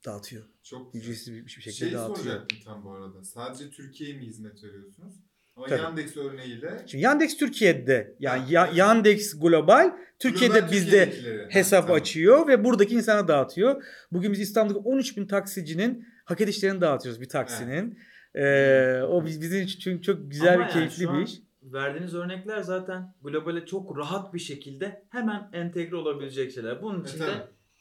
dağıtıyor. 0.05 0.42
Çok 0.62 0.92
güzel. 0.92 1.05
Ücretsiz 1.09 1.34
bir 1.34 1.44
bir 1.46 1.50
şekilde 1.50 1.72
Şey 1.72 1.92
dağıtıyor. 1.92 2.16
soracaktım 2.16 2.59
tam 2.64 2.84
bu 2.84 2.92
arada. 2.92 3.24
Sadece 3.24 3.70
Türkiye'ye 3.70 4.16
mi 4.16 4.26
hizmet 4.26 4.64
veriyorsunuz? 4.64 5.14
Ama 5.57 5.66
Tabii. 5.66 5.82
Yandex 5.82 6.16
örneğiyle 6.16 6.82
Şimdi 6.86 7.05
Yandex 7.05 7.36
Türkiye'de 7.36 8.16
yani 8.20 8.40
Ha, 8.42 8.46
ya. 8.50 8.70
Yandex 8.74 9.40
Global 9.40 9.92
Türkiye'de 10.18 10.59
Global 10.61 10.72
bizde 10.72 11.05
Türkiye'dekileri. 11.05 11.42
Ha, 11.42 11.48
hesap 11.50 11.82
tamam. 11.86 12.00
açıyor 12.00 12.48
ve 12.48 12.64
buradaki 12.64 12.94
insana 12.94 13.28
dağıtıyor. 13.28 13.84
Bugün 14.12 14.32
biz 14.32 14.40
İstanbul'daki 14.40 14.88
13 14.88 15.16
bin 15.16 15.26
taksicinin 15.26 16.07
hak 16.24 16.40
edişlerini 16.40 16.80
dağıtıyoruz 16.80 17.20
bir 17.20 17.28
taksinin. 17.28 17.98
Ee, 18.34 19.00
o 19.09 19.24
biz- 19.26 19.40
bizim 19.40 19.62
için 19.62 19.80
çünkü 19.80 20.02
çok 20.02 20.30
güzel 20.30 20.48
Ama 20.55 20.59
bir 20.59 20.62
yani 20.62 20.72
keyifli 20.72 20.94
şu 20.96 21.00
bir 21.02 21.18
an 21.18 21.22
iş. 21.24 21.32
Verdiğiniz 21.62 22.14
örnekler 22.14 22.61
zaten 22.62 23.14
globale 23.22 23.66
çok 23.66 23.98
rahat 23.98 24.34
bir 24.34 24.38
şekilde 24.38 25.05
hemen 25.11 25.48
entegre 25.52 25.96
olabilecek 25.96 26.52
şeyler. 26.52 26.82
Bunun 26.82 27.05
için 27.05 27.16
E, 27.22 27.26
de. 27.26 27.32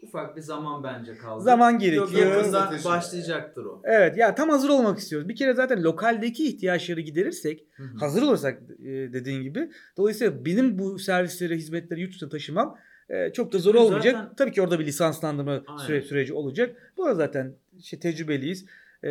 Ufak 0.04 0.36
bir 0.36 0.41
zaman 0.41 0.84
bence 0.84 1.18
kaldı. 1.18 1.43
Zaman 1.43 1.80
gerekiyor. 1.80 2.12
yakında 2.12 2.72
başlayacaktır 2.86 3.66
o. 3.66 3.82
Evet 3.84 4.18
ya 4.18 4.36
tam 4.36 4.49
hazır 4.49 4.70
olmak 4.70 4.99
istiyoruz. 4.99 5.30
Bir 5.30 5.36
kere 5.36 5.54
zaten 5.54 5.84
lokaldeki 5.84 6.47
ihtiyaçları 6.47 7.01
giderirsek 7.01 7.66
Hı 7.76 7.84
hı. 7.84 7.97
hazır 7.99 8.22
olursak 8.22 8.62
e, 8.80 8.86
dediğin 9.14 9.41
gibi. 9.43 9.70
Dolayısıyla 9.97 10.45
benim 10.45 10.80
bu 10.80 10.99
servisleri, 10.99 11.56
hizmetleri 11.56 12.01
yurt 12.01 12.14
dışına 12.14 12.30
taşımam 12.30 12.78
e, 13.10 13.34
çok 13.34 13.54
da 13.54 13.58
zor 13.58 13.72
Çünkü 13.74 13.86
olmayacak. 13.86 14.14
zaten- 14.16 14.36
Tabii 14.36 14.51
ki 14.51 14.62
orada 14.62 14.80
bir 14.80 14.86
lisanslandırma 14.86 15.51
Aynen. 15.68 15.78
süre, 15.86 16.01
süreci 16.01 16.34
olacak. 16.34 16.91
Bu 16.97 17.06
arada 17.06 17.16
zaten 17.16 17.54
işte 17.78 17.99
tecrübeliyiz. 17.99 18.66
E, 19.04 19.10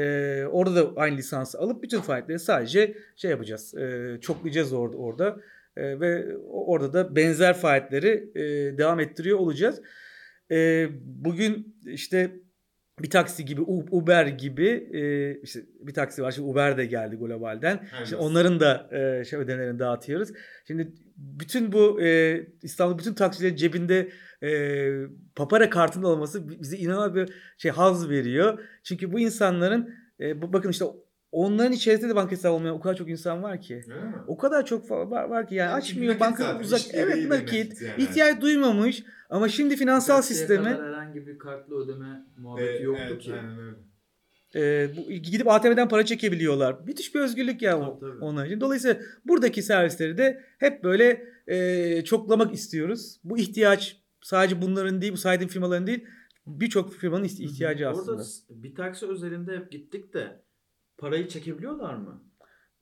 orada 0.51 0.75
da 0.77 1.01
aynı 1.01 1.17
lisansı 1.17 1.59
alıp 1.59 1.83
bütün 1.83 2.01
faaliyetleri 2.01 2.39
sadece 2.39 2.95
şey 3.17 3.31
yapacağız. 3.31 3.75
E, 3.75 4.17
çoklayacağız 4.21 4.73
orada 4.73 4.97
orada. 4.97 5.37
E, 5.77 6.01
ve 6.01 6.37
orada 6.51 6.93
da 6.93 7.17
benzer 7.17 7.55
faaliyetleri 7.55 8.31
e, 8.35 8.43
devam 8.79 9.01
ettiriyor 9.01 9.39
olacağız. 9.39 9.81
E, 10.53 10.89
bugün 11.05 11.77
işte 11.87 12.37
bir 13.03 13.11
taksi 13.11 13.45
gibi 13.45 13.61
Uber 13.91 14.27
gibi 14.27 14.69
e, 14.93 15.33
işte 15.41 15.61
bir 15.81 15.95
taksi 15.95 16.23
var. 16.23 16.31
Şimdi 16.31 16.49
Uber 16.49 16.77
de 16.77 16.87
geldi 16.87 17.17
globalden. 17.17 17.89
Şimdi 18.05 18.23
onların 18.23 18.61
da 18.61 18.89
e, 18.93 19.25
şey 19.25 19.39
ödemelerini 19.39 19.79
dağıtıyoruz. 19.79 20.29
Şimdi 20.67 20.93
bütün 21.17 21.73
bu 21.73 22.03
e, 22.03 22.41
İstanbul 22.63 22.99
bütün 22.99 23.15
taksilerin 23.15 23.57
cebinde 23.57 24.09
e, 24.43 24.51
papara 25.37 25.71
kartının 25.71 26.05
olması 26.05 26.49
bi- 26.49 26.61
bize 26.61 26.77
inanılmaz 26.77 27.15
bir 27.15 27.35
şey 27.59 27.71
haz 27.71 28.11
veriyor. 28.11 28.59
Çünkü 28.85 29.13
bu 29.13 29.21
insanların 29.21 29.95
e, 30.21 30.53
bakın 30.53 30.71
işte 30.71 30.85
onların 31.33 31.73
içerisinde 31.73 32.09
de 32.11 32.15
banka 32.17 32.31
hesabı 32.33 32.53
olmayan 32.55 32.77
o 32.77 32.81
kadar 32.81 32.97
çok 32.97 33.09
insan 33.11 33.43
var 33.43 33.61
ki. 33.61 33.83
O 34.27 34.37
kadar 34.37 34.67
çok 34.67 34.91
var, 34.91 35.25
var 35.25 35.49
ki 35.49 35.55
yani 35.55 35.67
Yani 35.69 35.77
açmıyor 35.77 36.21
banka 36.21 36.59
uzak 36.61 36.81
evet 36.93 37.29
nakit 37.31 37.83
yani. 37.83 38.03
ihtiyaç 38.03 38.41
duymamış 38.41 39.05
ama 39.31 39.49
şimdi 39.49 39.77
finansal 39.77 40.17
Taksiye 40.17 40.39
sistemi 40.39 40.69
herhangi 40.69 41.27
bir 41.27 41.39
kartlı 41.39 41.85
ödeme 41.85 42.27
muhabbeti 42.39 42.69
Evet, 42.71 42.81
yoktu 42.83 43.05
evet, 43.11 43.23
ki. 43.23 43.33
Aynen 43.35 43.59
öyle. 43.59 43.77
e, 44.55 44.91
bu, 44.97 45.11
gidip 45.13 45.49
ATM'den 45.49 45.89
para 45.89 46.05
çekebiliyorlar. 46.05 46.77
Müthiş 46.87 47.15
bir 47.15 47.21
özgürlük 47.21 47.63
ya 47.63 47.81
Tabii, 47.81 48.01
tabii. 48.01 48.19
onlar 48.21 48.47
için. 48.47 48.61
Dolayısıyla 48.61 48.97
buradaki 49.25 49.63
servisleri 49.63 50.19
de 50.19 50.43
hep 50.59 50.85
böyle 50.85 51.25
e, 51.47 52.05
çoklamak 52.05 52.55
istiyoruz. 52.55 53.21
Bu 53.25 53.39
ihtiyaç 53.39 53.97
sadece 54.23 54.63
bunların 54.63 55.03
değil, 55.03 55.13
bu 55.13 55.17
saydığım 55.17 55.49
firmaların 55.49 55.87
değil, 55.87 56.05
birçok 56.47 56.93
firmanın 56.95 57.25
ihti- 57.25 57.43
ihtiyacı 57.45 57.87
Orada 57.89 58.01
aslında. 58.01 58.25
s- 58.25 58.43
bir 58.51 58.75
taksi 58.75 59.07
özelinde 59.07 59.57
hep 59.57 59.71
gittik 59.73 60.15
de 60.15 60.41
parayı 61.03 61.29
çekebiliyorlar 61.29 61.95
mı? 61.95 62.23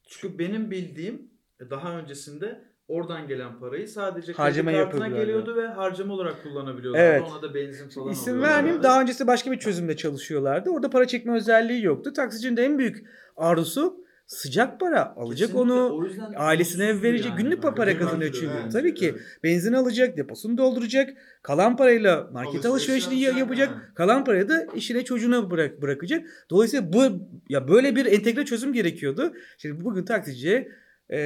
Çünkü 0.08 0.38
benim 0.38 0.70
bildiğim 0.70 1.30
e, 1.60 1.70
daha 1.70 1.98
öncesinde 1.98 2.64
oradan 2.88 3.28
gelen 3.28 3.58
parayı 3.58 3.88
sadece 3.88 4.32
Harcama 4.32 4.72
kartına 4.72 5.08
geliyordu 5.08 5.56
ve 5.56 5.66
harcama 5.66 6.14
olarak 6.14 6.42
kullanabiliyorlardı. 6.42 7.04
Evet. 7.04 7.22
Ona 7.30 7.42
da 7.42 7.54
benzin 7.54 7.88
falan 7.88 8.12
İsim 8.12 8.42
vermeyeyim. 8.42 8.82
Daha 8.82 9.00
öncesi 9.00 9.26
başka 9.26 9.52
bir 9.52 9.58
çözümde 9.58 9.96
çalışıyorlardı. 9.96 10.70
Orada 10.70 10.90
para 10.90 11.06
çekme 11.06 11.32
özelliği 11.32 11.84
yoktu. 11.84 12.12
Taksicinin 12.12 12.56
de 12.56 12.64
en 12.64 12.78
büyük 12.78 13.06
arzusu 13.36 13.99
sıcak 14.30 14.80
para. 14.80 15.14
Alacak 15.16 15.48
Kesinlikle. 15.48 15.72
onu. 15.72 15.96
O 15.96 16.04
yüzden 16.04 16.32
ailesine 16.36 17.02
verecek. 17.02 17.32
Günlük 17.38 17.62
bence. 17.62 17.74
para 17.74 17.92
Günlük 17.92 18.04
kazanıyor 18.06 18.32
çünkü. 18.32 18.52
evet, 18.62 18.72
Tabii 18.72 18.94
ki. 18.94 19.08
evet. 19.08 19.20
Benzin 19.44 19.72
alacak, 19.72 20.16
deposunu 20.16 20.58
dolduracak. 20.58 21.10
Kalan 21.42 21.76
parayla 21.76 22.30
market 22.32 22.66
Alışveriş 22.66 23.04
alışverişini 23.06 23.38
yapacak, 23.38 23.68
ha. 23.68 23.82
Kalan 23.94 24.24
parayı 24.24 24.48
da 24.48 24.66
işine 24.74 25.04
çocuğuna 25.04 25.50
bırak 25.50 25.82
bırakacak. 25.82 26.26
Dolayısıyla 26.50 26.92
bu 26.92 27.02
ya 27.48 27.68
böyle 27.68 27.96
bir 27.96 28.06
entegre 28.06 28.44
çözüm 28.44 28.72
gerekiyordu. 28.72 29.32
Şimdi 29.58 29.84
bugün 29.84 30.04
taksiciye 30.04 30.68
e, 31.12 31.18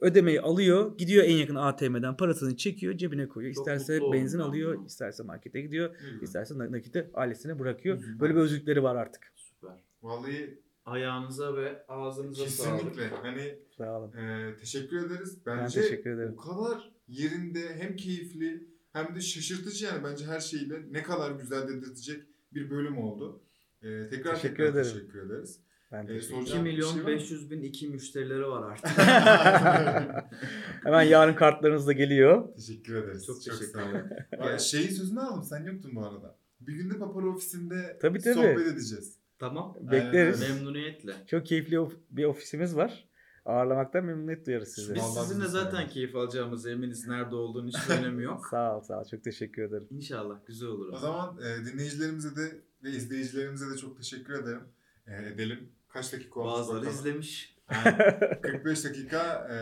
ödemeyi 0.00 0.40
alıyor, 0.40 0.98
gidiyor 0.98 1.24
en 1.24 1.36
yakın 1.36 1.54
ATM'den 1.54 2.16
parasını 2.16 2.56
çekiyor, 2.56 2.96
cebine 2.96 3.28
koyuyor. 3.28 3.54
Çok 3.54 3.62
İsterse 3.66 4.00
oldum 4.00 4.12
benzin 4.12 4.40
ben 4.40 4.44
alıyor, 4.44 4.86
isterse 4.86 5.22
markete 5.22 5.60
gidiyor, 5.60 5.90
güzel. 6.00 6.22
isterse 6.22 6.58
na- 6.58 6.72
nakite 6.72 7.10
ailesine 7.14 7.58
bırakıyor. 7.58 7.96
Hı 7.96 8.00
hı. 8.00 8.20
Böyle 8.20 8.34
bir 8.34 8.40
özgürlükleri 8.40 8.82
var 8.82 8.96
artık. 8.96 9.32
Süper. 9.36 9.70
Vallahi 10.02 10.58
Ayağınıza 10.88 11.56
ve 11.56 11.86
ağzınıza 11.88 12.46
sağlık. 12.46 12.78
kesinlikle. 12.80 13.08
Hani 13.08 13.58
Sağ 13.78 13.98
olun. 14.00 14.12
e, 14.16 14.56
teşekkür 14.60 15.06
ederiz. 15.06 15.38
Ben 15.46 15.58
Bence 15.58 15.80
teşekkür 15.82 16.10
ederim. 16.10 16.32
o 16.32 16.36
kadar 16.36 16.90
yerinde 17.08 17.76
hem 17.76 17.96
keyifli 17.96 18.68
hem 18.92 19.14
de 19.14 19.20
şaşırtıcı 19.20 19.84
yani 19.84 20.04
bence 20.04 20.24
her 20.26 20.40
şeyle 20.40 20.74
ne 20.92 21.02
kadar 21.02 21.30
güzel 21.30 21.68
dedirtecek 21.68 22.22
bir 22.54 22.70
bölüm 22.70 22.98
oldu. 22.98 23.42
E, 23.82 24.08
tekrar 24.08 24.34
Teşekkür 24.34 24.56
tekrar 24.56 24.80
ederim. 24.80 24.92
teşekkür 24.96 25.26
ederiz. 25.26 25.60
Ben 25.92 26.06
teşekkür 26.06 26.26
soracağım 26.26 26.60
2 26.60 26.64
bir 26.66 26.72
milyon 26.72 26.88
şey 26.92 27.04
var 27.04 27.08
mı? 27.10 27.14
500 27.16 27.50
bin 27.50 27.62
iki 27.62 27.88
müşterileri 27.88 28.46
var 28.48 28.70
artık. 28.72 28.90
Hemen 30.84 31.02
yarın 31.02 31.34
kartlarınız 31.34 31.86
da 31.86 31.92
geliyor. 31.92 32.54
Teşekkür 32.56 32.94
ederiz. 32.94 33.26
Çok 33.26 33.42
sağ 33.42 33.50
teşekkür 33.50 33.80
olun. 33.80 33.88
ederim. 33.90 34.10
Vay, 34.38 34.58
Şeyin 34.58 34.88
sözünü 34.90 35.20
aldım 35.20 35.42
sen 35.42 35.64
yoktun 35.64 35.96
bu 35.96 36.06
arada. 36.06 36.36
Bir 36.60 36.72
günde 36.72 36.98
Papara 36.98 37.26
ofisinde 37.26 37.98
Tabii, 38.02 38.18
tabii. 38.18 38.34
sohbet 38.34 38.66
edeceğiz. 38.66 39.17
Tamam. 39.38 39.76
Bekleriz. 39.80 40.40
Memnuniyetle. 40.40 41.12
Çok 41.26 41.46
keyifli 41.46 41.80
of- 41.80 41.96
bir 42.10 42.24
ofisimiz 42.24 42.76
var. 42.76 43.08
Ağırlamaktan 43.44 44.04
memnuniyet 44.04 44.46
duyarız 44.46 44.68
sizi. 44.68 44.94
Biz 44.94 45.02
Vallahi 45.02 45.26
sizinle 45.28 45.46
zaten 45.46 45.70
seviyoruz. 45.70 45.94
keyif 45.94 46.16
alacağımıza 46.16 46.70
eminiz. 46.70 47.06
Nerede 47.08 47.34
olduğunu 47.34 47.68
hiç 47.68 47.90
önemi 47.90 48.22
yok. 48.24 48.46
Sağ 48.50 48.76
ol, 48.76 48.80
sağ 48.80 49.00
ol. 49.00 49.04
Çok 49.10 49.24
teşekkür 49.24 49.62
ederim. 49.62 49.86
İnşallah 49.90 50.46
güzel 50.46 50.68
olur. 50.68 50.92
O 50.92 50.96
zaman 50.98 51.38
e, 51.38 51.64
dinleyicilerimize 51.66 52.36
de 52.36 52.60
ve 52.84 52.90
izleyicilerimize 52.90 53.70
de 53.70 53.76
çok 53.76 53.96
teşekkür 53.96 54.32
ederim. 54.34 54.62
E, 55.06 55.16
edelim. 55.28 55.68
Kaç 55.88 56.12
dakika 56.12 56.40
olmuş 56.40 56.52
Bazıları 56.52 56.80
bakalım. 56.80 56.98
izlemiş. 56.98 57.56
Yani 57.74 57.96
45 58.42 58.84
dakika 58.84 59.48
e, 59.52 59.56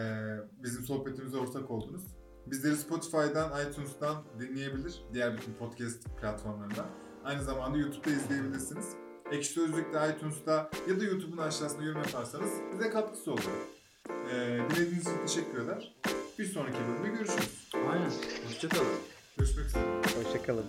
bizim 0.63 0.85
sohbetimize 0.85 1.37
ortak 1.37 1.71
oldunuz. 1.71 2.03
Bizleri 2.47 2.77
Spotify'dan, 2.77 3.67
iTunes'tan 3.71 4.25
dinleyebilir. 4.41 5.03
Diğer 5.15 5.37
bütün 5.37 5.53
podcast 5.55 6.05
platformlarından. 6.21 6.87
Aynı 7.25 7.43
zamanda 7.45 7.79
YouTube'da 7.79 8.11
izleyebilirsiniz. 8.11 8.87
Ekşi 9.33 9.53
Sözlük'te, 9.53 10.15
iTunes'ta 10.17 10.71
ya 10.89 11.01
da 11.01 11.05
YouTube'un 11.05 11.39
aşağısına 11.39 11.85
yorum 11.85 12.03
yaparsanız 12.03 12.51
bize 12.73 12.91
katkısı 12.91 13.33
olur. 13.33 13.43
E, 14.33 14.59
dinlediğiniz 14.71 15.03
için 15.07 15.27
teşekkür 15.27 15.61
eder. 15.61 15.95
Bir 16.39 16.45
sonraki 16.45 16.79
bölümde 16.79 17.19
görüşürüz. 17.19 17.69
Aynen. 17.75 18.11
Hoşçakalın. 18.49 18.87
Görüşmek 19.39 19.67
üzere. 19.67 19.85
Hoşçakalın. 20.25 20.65